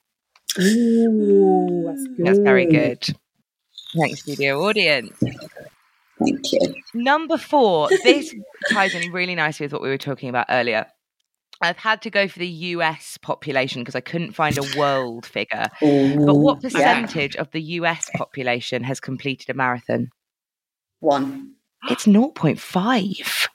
Ooh, 0.60 1.84
that's 1.88 2.08
good. 2.16 2.26
That's 2.26 2.40
very 2.40 2.66
good. 2.68 3.04
Thanks, 3.98 4.22
studio 4.22 4.62
audience. 4.64 5.18
Thank 6.20 6.52
you. 6.52 6.76
Number 6.94 7.38
four, 7.38 7.90
this 8.04 8.34
ties 8.72 8.94
in 8.94 9.12
really 9.12 9.34
nicely 9.36 9.66
with 9.66 9.74
what 9.74 9.82
we 9.82 9.90
were 9.90 9.98
talking 9.98 10.30
about 10.30 10.46
earlier. 10.50 10.86
I've 11.62 11.78
had 11.78 12.02
to 12.04 12.10
go 12.10 12.28
for 12.28 12.40
the 12.40 12.48
US 12.48 13.18
population 13.18 13.82
because 13.82 13.96
I 13.96 14.02
couldn't 14.02 14.34
find 14.34 14.58
a 14.58 14.78
world 14.78 15.26
figure. 15.26 15.68
But 15.82 16.36
what 16.36 16.58
Ooh, 16.58 16.60
yeah. 16.62 16.94
percentage 16.96 17.36
of 17.36 17.52
the 17.52 17.62
US 17.62 18.10
population 18.16 18.84
has 18.84 19.00
completed 19.00 19.50
a 19.50 19.54
marathon? 19.54 20.10
One. 21.02 21.54
It's 21.90 22.06
0.5. 22.06 23.48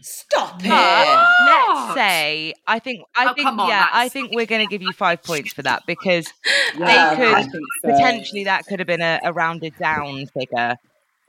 Stop 0.00 0.60
it. 0.64 0.68
But 0.68 1.06
let's 1.46 1.94
say 1.94 2.54
I 2.66 2.78
think 2.78 3.02
I 3.16 3.28
Oh, 3.28 3.34
think 3.34 3.48
on, 3.48 3.68
yeah, 3.68 3.88
I 3.92 4.08
think 4.08 4.32
we're 4.32 4.46
going 4.46 4.66
to 4.66 4.70
give 4.70 4.82
you 4.82 4.92
5 4.92 5.22
points 5.22 5.52
for 5.52 5.62
that 5.62 5.82
because 5.86 6.32
Yeah, 6.78 7.14
could 7.14 7.60
so. 7.82 7.90
potentially 7.90 8.44
that 8.44 8.66
could 8.66 8.78
have 8.80 8.86
been 8.86 9.02
a, 9.02 9.20
a 9.24 9.32
rounded 9.32 9.74
down 9.78 10.26
figure. 10.38 10.76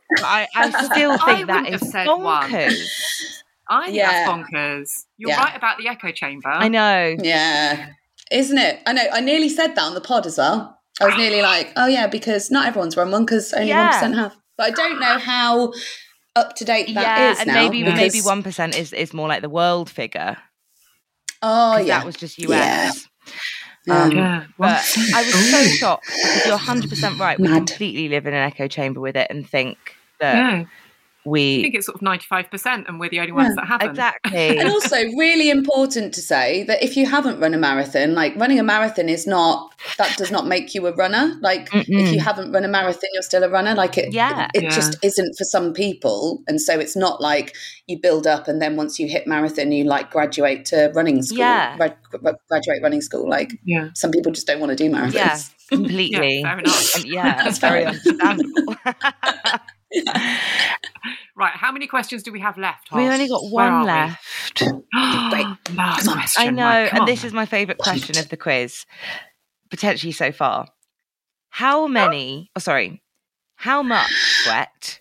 But 0.10 0.24
I, 0.24 0.48
I 0.56 0.70
still 0.86 1.18
think 1.20 1.48
that 1.48 1.64
wouldn't 1.66 1.82
said 1.92 2.08
one. 2.08 2.50
bonkers. 2.52 3.44
I 3.70 3.86
think 3.86 3.98
Yeah. 3.98 4.12
that's 4.12 4.30
bonkers. 4.30 4.90
You're 5.18 5.32
Yeah. 5.32 5.44
right 5.44 5.56
about 5.56 5.78
the 5.78 5.88
echo 5.88 6.12
chamber. 6.12 6.50
I 6.50 6.68
know. 6.68 7.16
Yeah. 7.22 7.88
Isn't 8.32 8.58
it? 8.58 8.80
I 8.86 8.94
know. 8.94 9.04
I 9.14 9.22
nearly 9.22 9.50
said 9.50 9.76
that 9.76 9.82
on 9.84 9.94
the 9.94 10.02
pod 10.02 10.26
as 10.26 10.38
well. 10.38 10.80
I 11.02 11.06
was 11.06 11.16
nearly 11.18 11.42
like, 11.54 11.72
oh, 11.76 11.88
yeah, 11.88 12.08
because 12.08 12.50
not 12.52 12.68
everyone's 12.68 12.96
run 12.98 13.12
one 13.12 13.26
because 13.26 13.54
only 13.54 13.70
Yeah. 13.70 13.92
1% 14.02 14.16
have. 14.16 14.36
But 14.58 14.68
I 14.68 14.72
don't 14.72 15.00
know 15.00 15.18
how 15.18 15.74
up 16.36 16.56
to 16.58 16.66
date 16.66 16.94
that 16.96 17.02
yeah, 17.02 17.32
is 17.32 17.40
and 17.40 17.48
now. 17.48 17.54
maybe 17.54 17.82
maybe 17.84 18.20
one 18.22 18.44
percent 18.44 18.78
is 18.78 18.92
is 18.92 19.14
more 19.14 19.28
like 19.28 19.42
the 19.42 19.50
world 19.50 19.90
figure. 19.90 20.38
Oh, 21.42 21.78
yeah. 21.78 22.00
that 22.00 22.06
was 22.06 22.16
just 22.16 22.38
US. 22.40 23.08
Yeah. 23.88 24.04
Um, 24.04 24.12
Yeah. 24.12 24.46
But 24.58 24.98
I 25.14 25.22
was 25.24 25.52
so 25.52 25.64
shocked 25.66 26.06
because 26.08 26.46
you're 26.46 26.56
100 26.56 26.90
percent 26.90 27.20
right. 27.20 27.40
We 27.40 27.48
Mad. 27.48 27.68
completely 27.68 28.10
live 28.10 28.26
in 28.26 28.34
an 28.34 28.42
echo 28.44 28.68
chamber 28.68 29.00
with 29.00 29.16
it 29.16 29.28
and 29.30 29.48
think 29.48 29.78
that 30.20 30.66
Yeah. 31.26 31.30
I 31.30 31.32
we 31.32 31.62
think 31.64 31.76
it's 31.76 31.86
sort 31.88 31.96
of 31.96 32.02
95%, 32.02 32.88
and 32.88 33.00
we're 33.00 33.10
the 33.10 33.20
only 33.20 33.32
ones 33.32 33.50
Yeah. 33.50 33.56
that 33.56 33.68
haven't. 33.68 33.90
exactly. 33.92 34.58
and 34.60 34.70
also 34.70 34.96
really 34.96 35.50
important 35.50 36.14
to 36.14 36.22
say 36.22 36.64
that 36.64 36.84
if 36.84 36.96
you 36.96 37.06
haven't 37.06 37.40
run 37.40 37.54
a 37.54 37.58
marathon 37.58 38.14
like 38.14 38.36
running 38.36 38.60
a 38.60 38.64
marathon 38.64 39.10
is 39.10 39.26
not 39.28 39.74
that 39.98 40.16
does 40.18 40.32
not 40.32 40.46
make 40.48 40.74
you 40.76 40.86
a 40.88 40.94
runner 40.96 41.36
like 41.42 41.68
if 41.74 41.88
Mm-mm. 41.88 42.14
you 42.14 42.20
haven't 42.20 42.52
run 42.52 42.64
a 42.64 42.68
marathon 42.68 43.10
you're 43.14 43.22
still 43.24 43.44
a 43.44 43.50
runner 43.50 43.74
like 43.76 43.98
it 43.98 44.14
Yeah. 44.14 44.48
it, 44.54 44.64
Yeah. 44.64 44.70
just 44.70 44.98
isn't 45.04 45.36
for 45.38 45.44
some 45.46 45.74
people 45.74 46.44
and 46.48 46.62
so 46.62 46.80
it's 46.80 46.96
not 46.96 47.22
like 47.22 47.56
you 47.88 48.00
build 48.00 48.26
up 48.28 48.48
and 48.48 48.62
then 48.62 48.76
once 48.76 49.00
you 49.00 49.08
hit 49.08 49.28
marathon 49.28 49.72
you 49.72 49.84
like 49.84 50.12
graduate 50.12 50.66
to 50.66 50.92
running 50.96 51.22
school 51.22 51.40
Yeah. 51.40 51.76
gra- 51.78 51.98
gra- 52.12 52.38
graduate 52.50 52.80
running 52.84 53.02
school 53.02 53.28
like 53.30 53.58
yeah. 53.64 53.90
some 53.94 54.12
people 54.12 54.32
just 54.32 54.48
don't 54.48 54.60
want 54.60 54.72
to 54.72 54.76
do 54.76 54.90
marathons 54.90 55.14
yeah, 55.14 55.38
completely. 55.70 56.40
Yeah, 56.42 56.50
fair 56.50 56.60
enough. 56.60 56.96
And 56.96 57.06
yeah, 57.06 57.36
That's 57.44 57.60
very 57.60 57.86
understandable. 57.86 58.76
Right, 61.38 61.52
how 61.54 61.72
many 61.72 61.86
questions 61.88 62.24
do 62.24 62.32
we 62.32 62.40
have 62.40 62.58
left? 62.58 62.92
we 62.94 63.04
Hoss? 63.04 63.14
only 63.14 63.28
got 63.28 63.44
one 63.52 63.84
left. 63.86 64.62
Last 64.94 64.94
Come 65.76 66.10
on. 66.10 66.18
question. 66.18 66.42
I 66.48 66.50
know, 66.50 66.90
and 66.92 67.08
this 67.08 67.24
is 67.26 67.34
my 67.34 67.46
favourite 67.46 67.78
question 67.78 68.18
of 68.18 68.30
the 68.30 68.38
quiz, 68.38 68.86
potentially 69.70 70.12
so 70.14 70.32
far. 70.32 70.68
How 71.50 71.88
many, 71.88 72.50
oh, 72.56 72.60
sorry, 72.60 73.02
how 73.56 73.84
much 73.84 74.10
sweat 74.44 75.00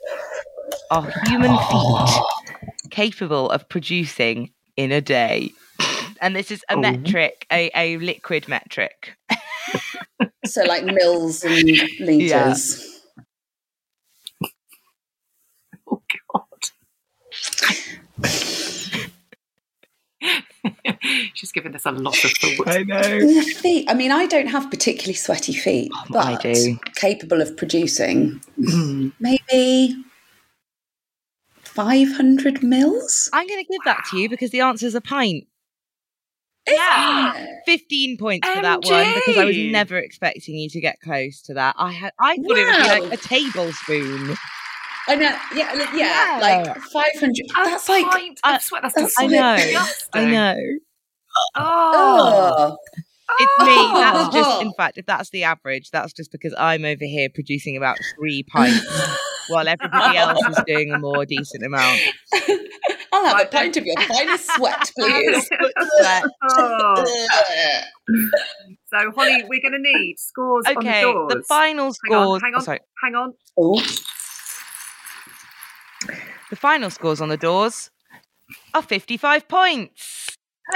are 0.90 1.12
human 1.26 1.56
feet 1.56 2.20
capable 2.90 3.50
of 3.50 3.68
producing 3.68 4.50
in 4.76 4.90
a 4.92 5.00
day? 5.00 5.50
And 6.20 6.34
this 6.34 6.50
is 6.50 6.64
a 6.68 6.74
Oh. 6.76 6.80
metric, 6.80 7.46
a, 7.52 7.70
a 7.74 7.96
liquid 7.98 8.48
metric. 8.48 9.14
so 10.44 10.62
like 10.64 10.84
mils 10.84 11.42
and 11.44 11.64
liters. 12.00 12.30
Yeah. 12.30 12.54
Oh 15.90 16.02
God. 16.32 16.42
She's 21.34 21.52
given 21.52 21.72
this 21.72 21.84
a 21.84 21.92
lot 21.92 22.24
of 22.24 22.30
thought. 22.32 22.68
I 22.68 22.82
know. 22.84 23.42
Feet. 23.42 23.90
I 23.90 23.94
mean, 23.94 24.10
I 24.10 24.26
don't 24.26 24.46
have 24.46 24.70
particularly 24.70 25.14
sweaty 25.14 25.52
feet, 25.52 25.90
oh, 25.94 26.04
but 26.10 26.24
I 26.24 26.36
do. 26.36 26.78
capable 26.94 27.42
of 27.42 27.56
producing 27.56 28.40
maybe 29.20 30.04
500 31.62 32.62
mils. 32.62 33.28
I'm 33.32 33.46
going 33.46 33.62
to 33.62 33.68
give 33.70 33.82
that 33.84 34.04
to 34.10 34.18
you 34.18 34.28
because 34.28 34.50
the 34.50 34.60
answer 34.60 34.86
is 34.86 34.94
a 34.94 35.00
pint. 35.00 35.46
Yeah. 36.68 37.46
15 37.66 38.16
points 38.16 38.48
for 38.48 38.62
that 38.62 38.82
one 38.84 39.14
because 39.14 39.36
I 39.36 39.44
was 39.44 39.56
never 39.56 39.98
expecting 39.98 40.56
you 40.56 40.68
to 40.70 40.80
get 40.80 41.00
close 41.00 41.42
to 41.42 41.54
that. 41.54 41.74
I 41.78 41.92
had 41.92 42.12
I 42.18 42.36
thought 42.36 42.44
it 42.44 42.46
would 42.46 42.54
be 42.56 42.62
Wow. 42.64 43.00
like 43.08 43.12
a 43.12 43.16
tablespoon. 43.16 44.36
I 45.06 45.14
know. 45.16 45.36
Yeah, 45.54 45.74
yeah, 45.74 45.94
Yeah. 45.94 46.38
like 46.40 46.76
500. 46.80 47.30
A 47.30 47.64
That's 47.64 47.88
like. 47.88 48.06
pint 48.06 48.40
I- 48.42 48.56
of 48.56 48.62
sweat. 48.62 48.82
That's 48.82 48.94
that's 48.94 49.14
I 49.18 49.26
know. 49.26 49.56
disgusting. 49.56 50.22
I 50.22 50.30
know. 50.30 50.58
Oh. 51.56 52.76
Oh. 52.76 52.76
It's 53.40 53.58
me. 53.66 53.74
That's 54.00 54.28
oh. 54.28 54.30
just 54.32 54.50
Oh. 54.50 54.60
in 54.60 54.72
fact, 54.74 54.96
if 54.98 55.06
that's 55.06 55.30
the 55.30 55.44
average, 55.44 55.90
that's 55.90 56.12
just 56.12 56.30
because 56.32 56.54
I'm 56.56 56.84
over 56.84 57.04
here 57.04 57.28
producing 57.34 57.76
about 57.76 57.98
three 58.16 58.42
pints 58.44 58.86
while 59.48 59.66
everybody 59.68 60.16
else 60.16 60.38
is 60.48 60.58
doing 60.66 60.92
a 60.92 60.98
more 60.98 61.26
decent 61.26 61.64
amount. 61.64 62.00
I'll 63.24 63.30
have 63.30 63.36
a 63.36 63.42
Right, 63.44 63.50
pint 63.50 63.76
of 63.76 63.84
your 63.86 63.96
finest 64.02 64.50
sweat, 64.54 64.90
please. 64.98 65.46
Sweat. 65.98 66.24
Oh. 66.50 67.04
So, 68.90 69.10
Holly, 69.16 69.42
we're 69.48 69.60
going 69.62 69.72
to 69.72 69.78
need 69.80 70.16
scores 70.18 70.64
on 70.66 70.74
the 70.84 71.00
doors. 71.00 71.32
the 71.32 71.42
final 71.48 71.84
Hang 71.84 71.88
on, 71.88 71.92
scores. 71.94 72.42
hang 72.42 72.52
oh, 72.54 72.58
on, 72.58 72.62
sorry. 72.64 72.80
hang 73.02 73.14
on. 73.14 73.32
oh. 73.58 73.82
The 76.50 76.56
final 76.56 76.90
scores 76.90 77.20
on 77.20 77.28
the 77.30 77.36
doors 77.36 77.90
are 78.74 78.82
55 78.82 79.48
points. 79.48 80.28
Is 80.68 80.74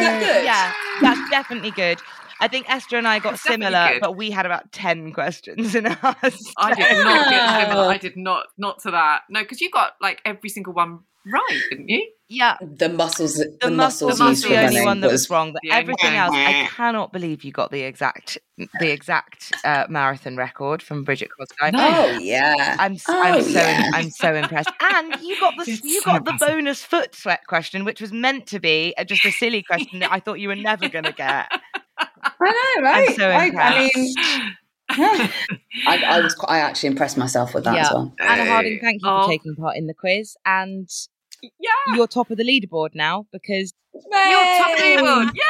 that 0.00 0.18
good? 0.20 0.44
Yeah, 0.44 0.72
that's 1.02 1.30
definitely 1.30 1.70
good. 1.72 2.00
I 2.40 2.48
think 2.48 2.70
Esther 2.70 2.96
and 2.96 3.08
I 3.08 3.18
got 3.18 3.34
It's 3.34 3.42
definitely 3.42 3.66
similar, 3.74 3.98
but 4.00 4.16
we 4.16 4.30
had 4.30 4.46
about 4.46 4.70
10 4.72 5.12
questions 5.12 5.74
in 5.74 5.86
ours. 6.02 6.52
I 6.56 6.74
did 6.74 7.04
not 7.04 7.30
get 7.30 7.66
similar. 7.68 7.88
I 7.88 7.98
did 7.98 8.16
not, 8.16 8.46
not 8.58 8.80
to 8.82 8.90
that. 8.92 9.22
No, 9.28 9.40
because 9.42 9.60
you 9.60 9.70
got 9.70 9.94
like 10.00 10.20
every 10.24 10.48
single 10.48 10.72
one 10.72 11.00
right, 11.26 11.60
didn't 11.70 11.88
you? 11.88 12.08
yeah, 12.30 12.56
The 12.60 12.88
muscles, 12.90 13.34
the, 13.36 13.56
the, 13.60 13.70
muscle 13.70 14.08
muscles 14.08 14.20
was 14.20 14.42
used 14.42 14.50
the 14.50 14.62
only 14.66 14.84
one 14.84 15.00
that 15.00 15.06
was 15.06 15.22
was 15.22 15.30
wrong, 15.30 15.52
but 15.52 15.62
everything 15.70 16.10
one. 16.12 16.14
else, 16.14 16.34
I 16.34 16.66
cannot 16.70 17.12
believe 17.12 17.42
you 17.42 17.52
got 17.52 17.70
the 17.70 17.82
exact 17.82 18.36
the 18.80 18.90
exact 18.90 19.52
uh, 19.64 19.86
marathon 19.88 20.36
record 20.36 20.82
from 20.82 21.04
Brigid 21.04 21.28
Kosgei. 21.38 21.70
Oh 21.74 22.18
yeah. 22.18 22.76
I'm 22.78 22.96
Oh, 23.08 23.22
I'm 23.22 23.42
so 23.42 23.60
yeah. 23.60 23.90
I'm 23.94 24.10
so 24.10 24.34
impressed. 24.34 24.70
And 24.80 25.20
you 25.22 25.40
got 25.40 25.54
the 25.56 25.62
It's 25.72 25.82
you 25.84 26.00
so 26.02 26.04
got 26.10 26.24
the 26.24 26.32
impressive. 26.32 26.56
bonus 26.56 26.82
foot 26.82 27.14
sweat 27.14 27.46
question, 27.46 27.84
which 27.84 28.00
was 28.00 28.12
meant 28.12 28.46
to 28.48 28.60
be 28.60 28.94
uh, 28.98 29.04
just 29.04 29.24
a 29.24 29.30
silly 29.32 29.62
question 29.62 30.00
that 30.00 30.12
I 30.12 30.20
thought 30.20 30.40
you 30.40 30.48
were 30.48 30.56
never 30.56 30.88
going 30.88 31.04
to 31.04 31.12
get. 31.12 31.46
I 32.40 32.76
know, 32.76 32.82
right? 32.82 33.16
so 33.16 33.28
I, 33.30 33.50
I 33.58 33.78
mean, 33.78 34.14
impressed. 34.90 35.32
I, 35.86 36.02
I 36.06 36.20
was 36.20 36.36
I 36.46 36.58
actually 36.60 36.88
impressed 36.88 37.16
myself 37.16 37.54
with 37.54 37.64
that 37.64 37.76
as 37.76 37.86
Yeah. 37.88 37.92
well. 37.94 38.14
Anna 38.20 38.44
Harding, 38.46 38.78
thank 38.80 39.02
you 39.02 39.08
Oh. 39.10 39.22
for 39.22 39.28
taking 39.30 39.54
part 39.56 39.76
in 39.76 39.86
the 39.86 39.94
quiz, 39.94 40.36
and 40.46 40.88
Yeah. 41.42 41.70
you're 41.94 42.06
top 42.06 42.30
of 42.30 42.36
the 42.38 42.44
leaderboard 42.44 42.94
now 42.94 43.26
because 43.32 43.72
You're 43.94 44.02
top 44.04 44.70
of 44.72 44.78
the 44.78 44.84
leaderboard. 44.84 45.30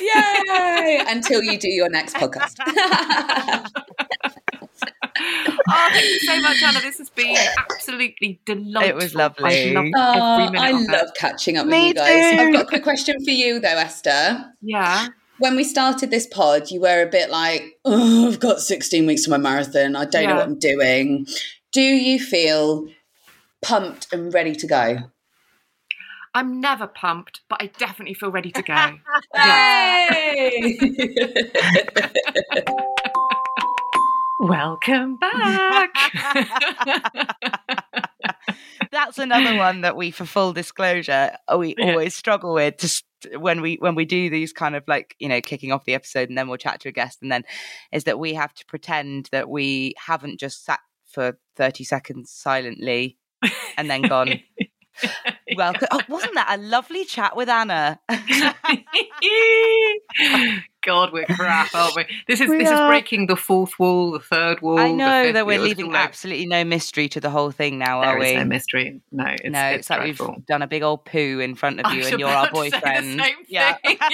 Yay! 0.00 0.44
Yay! 0.46 1.04
Until 1.06 1.42
you 1.42 1.56
do 1.58 1.68
your 1.68 1.88
next 1.88 2.16
podcast. 2.16 2.58
Oh, 5.72 5.88
thank 5.92 6.04
you 6.04 6.18
so 6.20 6.40
much, 6.40 6.60
Anna. 6.62 6.80
This 6.80 6.98
has 6.98 7.10
been 7.10 7.36
absolutely 7.58 8.40
delightful. 8.44 8.82
It 8.90 8.94
was 8.96 9.14
lovely. 9.14 9.76
Oh, 9.76 9.80
I 9.96 9.96
Oh, 9.96 10.52
I 10.56 10.72
love 10.72 11.10
catching 11.16 11.56
up 11.58 11.66
with 11.66 11.72
Me 11.72 11.88
you 11.88 11.94
guys. 11.94 12.34
too. 12.34 12.40
I've 12.42 12.52
got 12.52 12.62
a 12.62 12.66
quick 12.66 12.82
question 12.82 13.22
for 13.24 13.30
you, 13.30 13.60
though, 13.60 13.68
Esther. 13.68 14.46
Yeah. 14.62 15.08
When 15.38 15.54
we 15.56 15.64
started 15.64 16.10
this 16.10 16.26
pod, 16.26 16.70
you 16.70 16.80
were 16.80 17.02
a 17.02 17.06
bit 17.06 17.30
like, 17.30 17.78
oh, 17.84 18.28
I've 18.28 18.40
got 18.40 18.60
16 18.60 19.06
weeks 19.06 19.22
to 19.24 19.30
my 19.30 19.36
marathon. 19.38 19.94
I 19.96 20.04
don't 20.06 20.28
know 20.28 20.36
what 20.36 20.44
I'm 20.44 20.58
doing. 20.58 21.26
Do 21.72 21.80
you 21.82 22.18
feel 22.18 22.88
pumped 23.62 24.12
and 24.12 24.32
ready 24.34 24.54
to 24.56 24.66
go? 24.66 24.96
I'm 26.34 26.60
never 26.60 26.86
pumped, 26.86 27.40
but 27.48 27.60
I 27.62 27.66
definitely 27.78 28.14
feel 28.14 28.30
ready 28.30 28.50
to 28.52 28.62
go. 28.62 28.98
Welcome 34.40 35.18
back. 35.18 35.90
that's 38.90 39.18
another 39.18 39.54
one 39.56 39.82
that 39.82 39.96
we, 39.96 40.10
for 40.10 40.24
full 40.24 40.54
disclosure, 40.54 41.36
uh, 41.46 41.58
we 41.58 41.74
Yeah. 41.76 41.90
always 41.90 42.16
struggle 42.16 42.54
with. 42.54 42.78
Just 42.78 43.04
when 43.36 43.60
we 43.60 43.76
when 43.76 43.94
we 43.94 44.06
do 44.06 44.30
these 44.30 44.54
kind 44.54 44.74
of 44.74 44.82
like 44.88 45.14
you 45.18 45.28
know 45.28 45.42
kicking 45.42 45.72
off 45.72 45.84
the 45.84 45.92
episode 45.94 46.30
and 46.30 46.38
then 46.38 46.48
we'll 46.48 46.56
chat 46.56 46.80
to 46.80 46.88
a 46.88 46.92
guest 46.92 47.18
and 47.20 47.30
then 47.30 47.44
is 47.92 48.04
that 48.04 48.18
we 48.18 48.32
have 48.32 48.54
to 48.54 48.64
pretend 48.64 49.28
that 49.30 49.50
we 49.50 49.92
haven't 49.98 50.40
just 50.40 50.64
sat 50.64 50.80
for 51.06 51.38
thirty 51.54 51.84
seconds 51.84 52.30
silently 52.32 53.18
and 53.76 53.90
then 53.90 54.02
gone. 54.02 54.40
Well, 55.56 55.74
oh, 55.90 56.00
wasn't 56.08 56.34
that 56.34 56.58
a 56.58 56.62
lovely 56.62 57.06
chat 57.06 57.34
with 57.34 57.48
Anna? 57.48 57.98
God, 60.82 61.12
we're 61.12 61.26
crap, 61.26 61.74
aren't 61.80 61.96
we? 61.96 62.06
This 62.26 62.40
is 62.40 62.48
We 62.48 62.58
this 62.58 62.70
is 62.70 62.80
breaking 62.80 63.26
the 63.26 63.36
fourth 63.36 63.78
wall, 63.78 64.12
the 64.12 64.20
third 64.20 64.60
wall. 64.62 64.78
I 64.78 64.90
know 64.92 65.32
that 65.32 65.46
we're 65.46 65.58
wall. 65.58 65.68
Leaving 65.68 65.94
absolutely 65.94 66.46
no 66.46 66.64
mystery 66.64 67.08
to 67.10 67.20
the 67.20 67.30
whole 67.30 67.50
thing 67.50 67.78
now, 67.78 68.00
There 68.00 68.10
are 68.10 68.18
is 68.18 68.30
we? 68.32 68.36
no 68.36 68.44
mystery. 68.44 69.00
No, 69.12 69.24
it's, 69.26 69.44
no, 69.44 69.66
it's, 69.66 69.78
it's, 69.80 69.90
like 69.90 70.00
dreadful. 70.00 70.34
we've 70.36 70.46
done 70.46 70.62
a 70.62 70.66
big 70.66 70.82
old 70.82 71.04
poo 71.04 71.40
in 71.40 71.54
front 71.54 71.80
of 71.80 71.86
I 71.86 71.92
you, 71.92 71.98
was 71.98 72.08
and 72.08 72.20
you're 72.20 72.28
our 72.28 72.48
about 72.48 72.56
say 72.56 72.70
the 72.70 72.76
boyfriend. 72.76 73.22
yeah. 73.48 73.76
thing. 73.84 73.98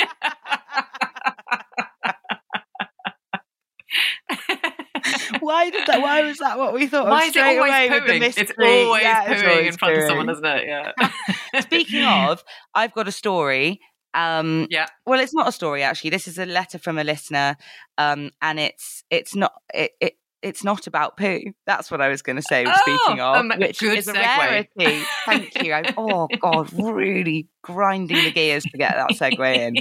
why 5.40 5.70
did 5.70 5.86
that? 5.86 6.00
Why 6.00 6.22
was 6.22 6.38
that 6.38 6.58
what 6.58 6.72
we 6.74 6.86
thought? 6.86 7.06
of 7.06 7.10
Why 7.10 7.22
is 7.22 7.28
it 7.28 7.30
straight 7.32 7.58
always 7.58 7.70
away 7.70 7.90
with 7.90 8.06
the 8.06 8.12
pooing? 8.12 8.38
It's 8.38 8.52
always 8.58 9.02
Yeah, 9.02 9.30
it's 9.30 9.42
pooing 9.42 9.50
always 9.50 9.66
in 9.66 9.72
front 9.78 9.98
of 9.98 10.08
someone, 10.08 10.30
isn't 10.30 10.44
it? 10.44 10.66
Yeah. 10.66 10.92
Speaking 11.60 12.04
of, 12.04 12.42
I've 12.74 12.92
got 12.92 13.08
a 13.08 13.12
story. 13.12 13.80
Um, 14.16 14.66
yeah. 14.70 14.86
well, 15.06 15.20
it's 15.20 15.34
not 15.34 15.46
a 15.46 15.52
story 15.52 15.82
actually. 15.82 16.10
This 16.10 16.26
is 16.26 16.38
a 16.38 16.46
letter 16.46 16.78
from 16.78 16.98
a 16.98 17.04
listener, 17.04 17.56
um, 17.98 18.30
and 18.42 18.58
it's 18.58 19.04
it's 19.10 19.34
not 19.34 19.52
it. 19.74 19.92
it 20.00 20.14
it's 20.42 20.62
not 20.62 20.86
about 20.86 21.16
poo. 21.16 21.40
That's 21.66 21.90
what 21.90 22.00
I 22.00 22.08
was 22.08 22.22
going 22.22 22.36
to 22.36 22.42
say. 22.42 22.64
speaking 22.64 23.20
Oh, 23.20 23.34
of, 23.34 23.36
um, 23.36 23.52
which 23.58 23.80
good 23.80 23.98
is 23.98 24.06
a 24.06 24.12
segue. 24.12 24.38
rarity. 24.78 25.02
Thank 25.24 25.62
you. 25.64 25.72
I, 25.72 25.92
oh 25.96 26.28
God, 26.40 26.72
really 26.72 27.48
grinding 27.62 28.22
the 28.22 28.30
gears 28.30 28.62
to 28.64 28.78
get 28.78 28.94
that 28.94 29.10
segue 29.10 29.56
in. 29.56 29.76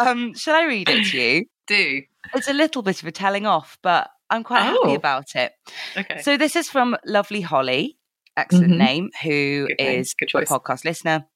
Um, 0.00 0.32
shall 0.34 0.54
I 0.54 0.64
read 0.64 0.88
it 0.88 1.06
to 1.10 1.18
you? 1.20 1.44
Do 1.66 2.02
It's 2.34 2.48
a 2.48 2.52
little 2.54 2.82
bit 2.82 3.02
of 3.02 3.08
a 3.08 3.12
telling 3.12 3.44
off, 3.46 3.76
but 3.82 4.08
I'm 4.30 4.42
quite 4.44 4.62
happy 4.62 4.78
Oh. 4.84 4.94
about 4.94 5.34
it. 5.34 5.52
okay. 5.96 6.22
So 6.22 6.36
this 6.38 6.56
is 6.56 6.70
from 6.70 6.96
Lovely 7.04 7.40
Holly, 7.40 7.98
excellent 8.36 8.74
Mhm. 8.74 8.78
name, 8.78 9.10
who 9.22 9.66
Good 9.68 9.80
is 9.80 10.14
a 10.22 10.26
podcast 10.42 10.84
listener. 10.84 11.26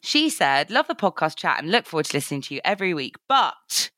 She 0.00 0.28
said, 0.28 0.70
"Love 0.70 0.88
the 0.88 0.94
podcast 0.94 1.36
chat 1.36 1.60
and 1.60 1.70
look 1.70 1.86
forward 1.86 2.06
to 2.06 2.16
listening 2.16 2.42
to 2.42 2.54
you 2.54 2.60
every 2.64 2.94
week." 2.94 3.16
But 3.28 3.90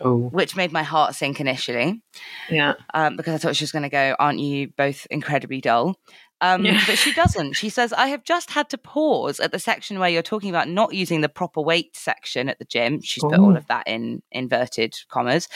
oh, 0.00 0.28
which 0.28 0.56
made 0.56 0.72
my 0.72 0.82
heart 0.82 1.14
sink 1.14 1.40
initially 1.40 2.02
yeah. 2.50 2.74
um, 2.94 3.16
because 3.16 3.34
I 3.34 3.38
thought 3.38 3.56
she 3.56 3.64
was 3.64 3.72
going 3.72 3.84
to 3.84 3.88
go, 3.88 4.16
"Aren't 4.18 4.40
you 4.40 4.68
both 4.76 5.06
incredibly 5.10 5.60
dull?" 5.60 5.96
Um, 6.40 6.64
Yeah. 6.64 6.82
But 6.86 6.98
she 6.98 7.12
doesn't. 7.14 7.52
She 7.52 7.68
says, 7.68 7.92
"I 7.92 8.08
have 8.08 8.24
just 8.24 8.50
had 8.50 8.68
to 8.70 8.78
pause 8.78 9.38
at 9.38 9.52
the 9.52 9.60
section 9.60 10.00
where 10.00 10.08
you're 10.08 10.22
talking 10.22 10.50
about 10.50 10.68
not 10.68 10.92
using 10.92 11.20
the 11.20 11.28
proper 11.28 11.60
weight 11.60 11.96
section 11.96 12.48
at 12.48 12.58
the 12.58 12.64
gym." 12.64 13.00
She's 13.00 13.22
put 13.22 13.38
all 13.38 13.56
of 13.56 13.68
that 13.68 13.86
in 13.86 14.22
inverted 14.32 14.96
commas 15.08 15.48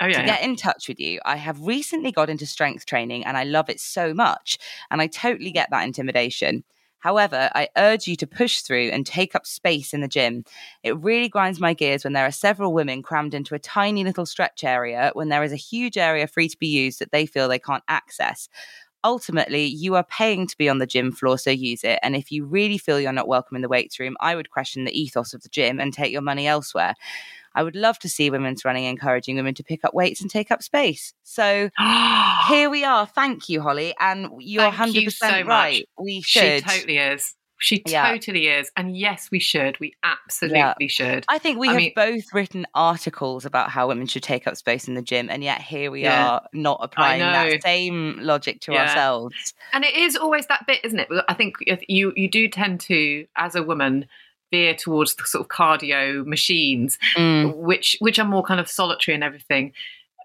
Oh 0.00 0.06
to 0.06 0.12
yeah. 0.12 0.24
get 0.24 0.42
in 0.42 0.56
touch 0.56 0.88
with 0.88 0.98
you. 0.98 1.20
I 1.26 1.36
have 1.36 1.60
recently 1.60 2.10
got 2.10 2.30
into 2.30 2.46
strength 2.46 2.86
training 2.86 3.26
and 3.26 3.36
I 3.36 3.44
love 3.44 3.68
it 3.68 3.80
so 3.80 4.14
much. 4.14 4.58
And 4.90 5.02
I 5.02 5.08
totally 5.08 5.50
get 5.50 5.68
that 5.70 5.84
intimidation. 5.84 6.64
However, 7.00 7.50
I 7.54 7.68
urge 7.76 8.06
you 8.06 8.16
to 8.16 8.26
push 8.26 8.60
through 8.60 8.90
and 8.90 9.06
take 9.06 9.34
up 9.34 9.46
space 9.46 9.92
in 9.92 10.00
the 10.00 10.08
gym. 10.08 10.44
It 10.82 10.96
really 10.98 11.28
grinds 11.28 11.60
my 11.60 11.74
gears 11.74 12.04
when 12.04 12.12
there 12.12 12.26
are 12.26 12.30
several 12.30 12.72
women 12.72 13.02
crammed 13.02 13.34
into 13.34 13.54
a 13.54 13.58
tiny 13.58 14.04
little 14.04 14.26
stretch 14.26 14.64
area 14.64 15.10
when 15.14 15.28
there 15.28 15.42
is 15.42 15.52
a 15.52 15.56
huge 15.56 15.96
area 15.98 16.26
free 16.26 16.48
to 16.48 16.58
be 16.58 16.68
used 16.68 16.98
that 17.00 17.12
they 17.12 17.26
feel 17.26 17.48
they 17.48 17.58
can't 17.58 17.84
access. 17.88 18.48
Ultimately, 19.04 19.64
you 19.66 19.94
are 19.96 20.04
paying 20.04 20.46
to 20.46 20.58
be 20.58 20.68
on 20.68 20.78
the 20.78 20.86
gym 20.86 21.12
floor, 21.12 21.38
so 21.38 21.50
use 21.50 21.84
it. 21.84 21.98
And 22.02 22.16
if 22.16 22.30
you 22.32 22.44
really 22.44 22.78
feel 22.78 23.00
you're 23.00 23.12
not 23.12 23.28
welcome 23.28 23.56
in 23.56 23.62
the 23.62 23.68
weights 23.68 23.98
room, 23.98 24.16
I 24.20 24.36
would 24.36 24.50
question 24.50 24.84
the 24.84 24.98
ethos 24.98 25.34
of 25.34 25.42
the 25.42 25.48
gym 25.48 25.80
and 25.80 25.92
take 25.92 26.12
your 26.12 26.22
money 26.22 26.46
elsewhere. 26.46 26.94
I 27.54 27.62
would 27.62 27.76
love 27.76 27.98
to 28.00 28.08
see 28.08 28.30
women's 28.30 28.64
running 28.64 28.84
encouraging 28.84 29.36
women 29.36 29.54
to 29.54 29.64
pick 29.64 29.84
up 29.84 29.94
weights 29.94 30.20
and 30.20 30.30
take 30.30 30.50
up 30.50 30.62
space. 30.62 31.12
So 31.24 31.70
here 32.48 32.70
we 32.70 32.84
are. 32.84 33.06
Thank 33.06 33.48
you, 33.48 33.60
Holly. 33.60 33.94
And 34.00 34.28
you're 34.38 34.70
Thank 34.70 34.94
100% 34.96 35.12
so 35.12 35.28
much. 35.28 35.46
right. 35.46 35.88
We 35.98 36.20
she 36.22 36.60
totally 36.60 36.98
is. 36.98 37.34
She 37.62 37.82
Yeah. 37.86 38.10
totally 38.12 38.46
is. 38.48 38.70
And 38.74 38.96
yes, 38.96 39.28
we 39.30 39.38
should. 39.38 39.78
We 39.80 39.92
absolutely 40.02 40.88
should. 40.88 41.26
I 41.28 41.36
think 41.36 41.58
we 41.58 41.68
I 41.68 41.72
have 41.72 41.76
mean- 41.78 41.92
both 41.94 42.24
written 42.32 42.66
articles 42.74 43.44
about 43.44 43.68
how 43.68 43.88
women 43.88 44.06
should 44.06 44.22
take 44.22 44.46
up 44.46 44.56
space 44.56 44.88
in 44.88 44.94
the 44.94 45.02
gym, 45.02 45.28
and 45.28 45.44
yet 45.44 45.60
here 45.60 45.90
we 45.90 46.04
Yeah. 46.04 46.26
are 46.26 46.42
not 46.54 46.78
applying 46.82 47.20
that 47.20 47.62
same 47.62 48.16
logic 48.20 48.60
to 48.62 48.72
Yeah. 48.72 48.88
ourselves. 48.88 49.34
and 49.74 49.84
it 49.84 49.94
is 49.94 50.16
always 50.16 50.46
that 50.46 50.66
bit, 50.66 50.82
isn't 50.84 51.00
it? 51.00 51.08
I 51.28 51.34
think 51.34 51.56
you 51.86 52.14
you 52.16 52.28
do 52.30 52.48
tend 52.48 52.80
to, 52.82 53.26
as 53.36 53.54
a 53.54 53.62
woman, 53.62 54.06
veer 54.50 54.74
towards 54.74 55.14
the 55.14 55.24
sort 55.24 55.42
of 55.44 55.48
cardio 55.48 56.24
machines, 56.26 56.98
Mm. 57.16 57.56
which 57.56 57.96
which 58.00 58.18
are 58.18 58.24
more 58.24 58.42
kind 58.42 58.60
of 58.60 58.68
solitary 58.68 59.14
and 59.14 59.24
everything. 59.24 59.72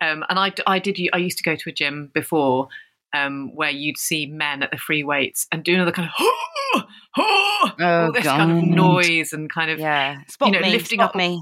Um, 0.02 0.24
and 0.30 0.38
I 0.40 0.54
I 0.68 0.80
did 0.80 0.98
I 1.14 1.18
used 1.18 1.38
to 1.38 1.44
go 1.44 1.56
to 1.56 1.70
a 1.70 1.74
gym 1.74 2.12
before. 2.14 2.68
Um, 3.14 3.56
where 3.56 3.70
you'd 3.70 3.98
see 3.98 4.26
men 4.26 4.62
at 4.62 4.72
the 4.72 4.78
free 4.78 5.02
weights 5.02 5.48
and 5.50 5.64
do 5.64 5.74
another 5.74 5.94
kind 5.94 6.10
of 6.10 6.84
all 7.18 7.72
Oh, 7.80 8.12
this 8.14 8.24
kind 8.24 8.52
of 8.52 8.64
noise 8.66 9.32
and 9.32 9.50
kind 9.50 9.72
of 9.72 9.80
Yeah, 9.80 10.18
spot 10.28 10.48
you 10.50 10.54
know 10.54 10.60
me, 10.60 10.72
lifting 10.74 11.00
up 11.00 11.16
me. 11.16 11.42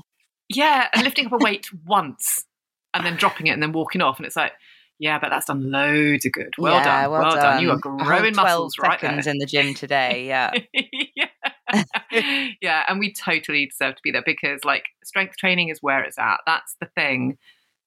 yeah, 0.50 0.88
and 0.94 1.04
lifting 1.06 1.26
up 1.26 1.32
a 1.32 1.38
weight 1.38 1.68
once 1.84 2.46
and 2.94 3.04
then 3.04 3.16
dropping 3.16 3.48
it 3.48 3.52
and 3.52 3.64
then 3.64 3.72
walking 3.72 4.02
off, 4.02 4.18
and 4.20 4.28
it's 4.28 4.36
like, 4.36 4.52
yeah, 5.00 5.18
but 5.18 5.30
that's 5.30 5.48
done 5.48 5.72
loads 5.72 6.28
of 6.28 6.32
good. 6.34 6.54
Well 6.60 6.76
yeah, 6.76 6.84
done, 7.04 7.12
well, 7.12 7.36
done. 7.36 7.64
You 7.64 7.72
are 7.72 7.78
growing 7.78 7.98
12 8.34 8.36
muscles 8.36 8.78
right 8.78 9.00
seconds 9.00 9.26
there. 9.26 9.32
in 9.34 9.40
the 9.40 9.48
gym 9.48 9.74
today. 9.74 10.28
Yeah, 10.28 10.52
yeah. 11.16 11.26
yeah, 12.61 12.84
and 12.88 12.99
we 12.99 13.13
totally 13.13 13.65
deserve 13.67 13.95
to 13.95 14.01
be 14.03 14.11
there 14.11 14.24
because 14.26 14.63
like 14.63 14.86
strength 15.03 15.38
training 15.38 15.69
is 15.69 15.80
where 15.82 16.03
it's 16.03 16.17
at. 16.17 16.39
That's 16.45 16.76
the 16.80 16.88
thing 16.95 17.38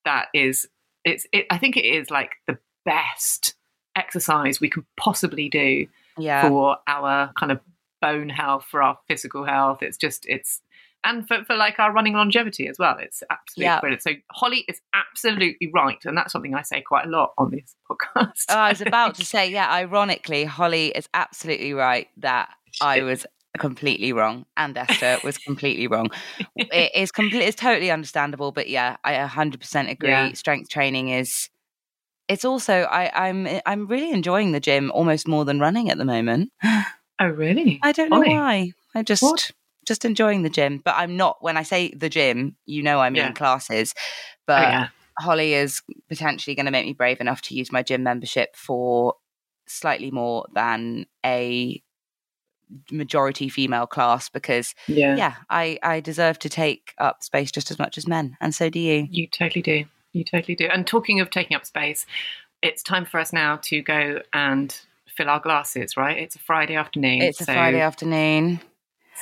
that 0.05 0.27
is 0.35 0.67
it's 1.05 1.27
it, 1.33 1.47
I 1.51 1.59
think 1.59 1.77
it 1.77 1.85
is 1.85 2.11
like 2.11 2.33
the 2.47 2.59
best 2.85 3.55
exercise 3.97 4.61
we 4.61 4.71
can 4.71 4.85
possibly 4.97 5.49
do 5.49 5.87
yeah. 6.19 6.49
for 6.49 6.79
our 6.87 7.33
kind 7.39 7.53
of 7.53 7.61
bone 8.03 8.29
health, 8.29 8.65
for 8.71 8.83
our 8.83 8.99
physical 9.09 9.45
health. 9.45 9.83
It's 9.83 9.97
just 9.97 10.27
it's 10.27 10.61
and 11.05 11.27
for, 11.27 11.45
for 11.45 11.55
like 11.55 11.79
our 11.79 11.93
running 11.93 12.15
longevity 12.15 12.67
as 12.67 12.79
well. 12.79 12.97
It's 12.99 13.23
absolutely 13.31 13.65
Yeah. 13.67 13.81
brilliant. 13.81 14.03
So 14.03 14.11
Holly 14.33 14.65
is 14.69 14.81
absolutely 14.93 15.71
right, 15.73 16.05
and 16.05 16.17
that's 16.17 16.33
something 16.33 16.55
I 16.55 16.63
say 16.63 16.81
quite 16.81 17.07
a 17.07 17.09
lot 17.09 17.33
on 17.39 17.51
this 17.53 17.77
podcast. 17.89 18.45
Oh, 18.49 18.57
I 18.59 18.71
was 18.71 18.81
about 18.81 19.15
to 19.17 19.25
say, 19.25 19.51
yeah, 19.51 19.71
ironically, 19.71 20.45
Holly 20.45 20.89
is 20.89 21.09
absolutely 21.15 21.73
right 21.73 22.09
that 22.19 22.49
I 22.81 23.03
was 23.03 23.25
completely 23.57 24.13
wrong 24.13 24.47
and 24.57 24.77
Esther 24.77 25.19
was 25.25 25.39
completely 25.39 25.87
wrong. 25.87 26.11
It 26.73 26.91
is 26.95 27.13
complete 27.13 27.45
it's 27.45 27.57
totally 27.57 27.91
understandable, 27.91 28.51
but 28.53 28.69
yeah, 28.69 28.97
I 29.05 29.15
100% 29.15 29.89
agree. 29.91 30.11
Yeah. 30.11 30.33
Strength 30.35 30.69
training 30.71 31.11
is 31.11 31.49
it's 32.29 32.45
also 32.45 32.83
I 32.83 33.11
I'm 33.29 33.47
I'm 33.67 33.87
really 33.87 34.11
enjoying 34.11 34.53
the 34.53 34.61
gym 34.61 34.91
almost 34.93 35.29
more 35.29 35.45
than 35.45 35.61
running 35.61 35.91
at 35.91 35.99
the 35.99 36.05
moment. 36.05 36.51
oh, 37.21 37.27
really? 37.27 37.81
I 37.83 37.93
don't 37.93 38.11
know 38.11 38.21
why. 38.21 38.73
I 38.95 39.03
just 39.03 39.23
What? 39.23 39.51
just 39.87 40.05
enjoying 40.05 40.43
the 40.43 40.51
gym, 40.51 40.83
but 40.85 40.95
I'm 40.97 41.17
not 41.17 41.37
when 41.41 41.57
I 41.57 41.63
say 41.63 41.91
the 41.95 42.09
gym, 42.09 42.57
you 42.67 42.83
know 42.83 42.99
I 43.01 43.11
mean 43.11 43.19
Yeah. 43.19 43.33
classes. 43.33 43.95
Oh, 43.97 44.03
But 44.47 44.69
yeah. 44.71 44.89
Holly 45.19 45.55
is 45.55 45.83
potentially 46.09 46.55
going 46.55 46.67
to 46.67 46.73
make 46.73 46.85
me 46.87 46.93
brave 46.93 47.21
enough 47.21 47.43
to 47.43 47.55
use 47.55 47.73
my 47.73 47.83
gym 47.83 48.03
membership 48.03 48.57
for 48.57 49.15
slightly 49.69 50.11
more 50.11 50.47
than 50.55 51.07
a 51.25 51.83
majority 52.91 53.49
female 53.49 53.87
class 53.87 54.29
because 54.29 54.75
Yeah. 54.87 55.17
yeah, 55.17 55.35
I 55.51 55.79
I 55.83 56.01
deserve 56.01 56.39
to 56.41 56.49
take 56.49 56.95
up 56.99 57.23
space 57.23 57.51
just 57.51 57.71
as 57.71 57.79
much 57.79 57.97
as 57.99 58.07
men 58.07 58.37
and 58.41 58.55
so 58.55 58.71
do 58.71 58.79
you. 58.79 59.07
You 59.11 59.27
totally 59.29 59.63
do. 59.63 59.85
You 60.13 60.25
totally 60.25 60.55
do. 60.55 60.67
And 60.67 60.87
talking 60.87 61.21
of 61.21 61.31
taking 61.31 61.57
up 61.57 61.67
space, 61.67 62.07
it's 62.63 62.83
time 62.83 63.05
for 63.05 63.21
us 63.21 63.33
now 63.33 63.57
to 63.65 63.83
go 63.83 64.21
and 64.33 64.79
fill 65.07 65.29
our 65.29 65.41
glasses, 65.41 65.97
right? 65.97 66.17
It's 66.17 66.37
a 66.37 66.39
Friday 66.39 66.75
afternoon. 66.75 67.23
It's 67.23 67.41
a 67.41 67.45
so 67.45 67.53
Friday 67.53 67.81
afternoon. 67.81 68.61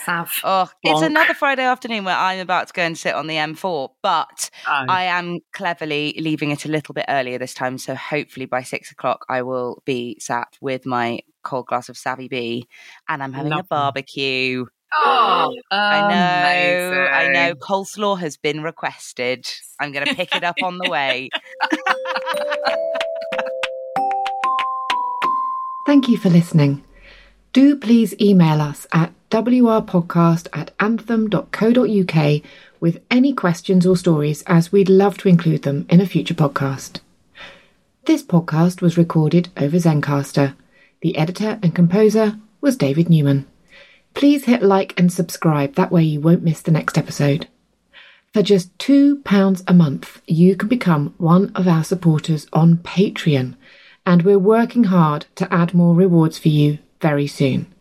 Sav. 0.05 0.33
Oh, 0.45 0.69
it's 0.83 1.03
another 1.03 1.35
Friday 1.35 1.63
afternoon 1.63 2.05
where 2.05 2.17
I'm 2.17 2.41
about 2.41 2.67
to 2.69 2.73
go 2.73 2.83
and 2.83 2.99
sit 2.99 3.15
on 3.15 3.27
the 3.27 3.37
M4, 3.37 3.91
but 4.03 4.51
Oh. 4.67 4.85
I 4.89 5.05
am 5.05 5.39
cleverly 5.53 6.15
leaving 6.19 6.51
it 6.51 6.65
a 6.65 6.69
little 6.69 6.93
bit 6.95 7.05
earlier 7.09 7.39
this 7.39 7.55
time. 7.55 7.79
So 7.79 7.95
hopefully 7.95 8.47
by 8.47 8.63
six 8.63 8.91
o'clock, 8.91 9.25
I 9.29 9.43
will 9.43 9.83
be 9.85 10.17
sat 10.21 10.49
with 10.61 10.85
my 10.87 11.21
cold 11.43 11.67
glass 11.67 11.89
of 11.89 11.97
Savvy 11.97 12.29
B 12.29 12.67
and 13.09 13.23
I'm 13.23 13.33
having 13.33 13.53
a 13.53 13.63
barbecue. 13.63 14.65
Oh, 14.97 15.55
I 15.71 16.09
know, 16.09 17.09
I 17.13 17.29
know. 17.29 17.55
Coleslaw 17.57 18.19
has 18.21 18.37
been 18.37 18.63
requested. 18.63 19.47
I'm 19.81 19.91
going 19.93 20.07
to 20.07 20.15
pick 20.15 20.35
it 20.35 20.45
up 20.45 20.57
on 20.63 20.79
the 20.79 20.89
way. 20.89 21.31
Thank 25.87 26.09
you 26.09 26.17
for 26.17 26.31
listening. 26.31 26.83
Do 27.53 27.77
please 27.77 28.15
email 28.21 28.61
us 28.61 28.87
at 28.93 29.13
wrpodcast 29.35 30.47
at 30.53 30.71
anthem.co.uk 30.79 32.43
with 32.79 33.03
any 33.11 33.33
questions 33.33 33.85
or 33.85 33.97
stories, 33.97 34.43
as 34.47 34.71
we'd 34.71 34.89
love 34.89 35.19
to 35.19 35.29
include 35.29 35.63
them 35.63 35.87
in 35.89 36.01
a 36.01 36.07
future 36.07 36.35
podcast. 36.35 37.01
This 38.05 38.23
podcast 38.23 38.81
was 38.81 38.97
recorded 38.97 39.49
over 39.57 39.77
Zencastr. 39.77 40.55
The 41.01 41.17
editor 41.17 41.59
and 41.63 41.75
composer 41.75 42.39
was 42.61 42.77
David 42.77 43.11
Newman. 43.11 43.47
Please 44.15 44.45
hit 44.45 44.63
like 44.63 44.99
and 44.99 45.13
subscribe, 45.13 45.75
that 45.75 45.91
way 45.91 46.05
you 46.05 46.21
won't 46.21 46.45
miss 46.45 46.63
the 46.63 46.71
next 46.71 46.97
episode. 46.97 47.49
For 48.33 48.43
just 48.43 48.77
£2 48.79 49.65
a 49.67 49.75
month, 49.75 50.23
you 50.29 50.55
can 50.55 50.69
become 50.69 51.15
one 51.19 51.51
of 51.57 51.67
our 51.67 51.83
supporters 51.83 52.47
on 52.53 52.77
Patreon, 52.77 53.57
and 54.07 54.23
we're 54.23 54.39
working 54.39 54.85
hard 54.85 55.27
to 55.35 55.53
add 55.53 55.75
more 55.75 55.95
rewards 55.95 56.39
for 56.39 56.49
you 56.49 56.79
very 57.01 57.27
soon. 57.27 57.74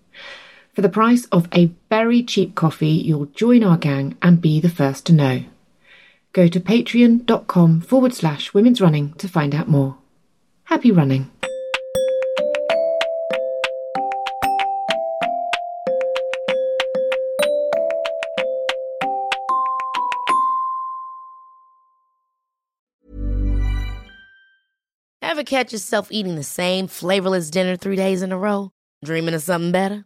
For 0.73 0.81
the 0.81 0.89
price 0.89 1.25
of 1.25 1.47
a 1.53 1.71
very 1.89 2.23
cheap 2.23 2.55
coffee, 2.55 2.87
you'll 2.87 3.27
join 3.27 3.63
our 3.63 3.77
gang 3.77 4.17
and 4.23 4.41
be 4.41 4.59
the 4.59 4.69
first 4.69 5.05
to 5.05 5.13
know. 5.13 5.43
Go 6.31 6.47
to 6.47 6.59
patreon.com 6.59 7.81
forward 7.81 8.15
slash 8.15 8.55
women's 8.55 8.81
running 8.81 9.13
to 9.15 9.27
find 9.27 9.53
out 9.53 9.67
more. 9.67 9.97
Happy 10.63 10.91
running. 10.91 11.29
Ever 25.21 25.43
catch 25.43 25.71
yourself 25.71 26.11
eating 26.11 26.35
the 26.35 26.43
same 26.43 26.87
flavorless 26.87 27.51
dinner 27.51 27.75
three 27.75 27.95
days 27.95 28.23
in 28.23 28.31
a 28.31 28.37
row? 28.37 28.71
Dreaming 29.03 29.35
of 29.35 29.43
something 29.43 29.71
better? 29.71 30.05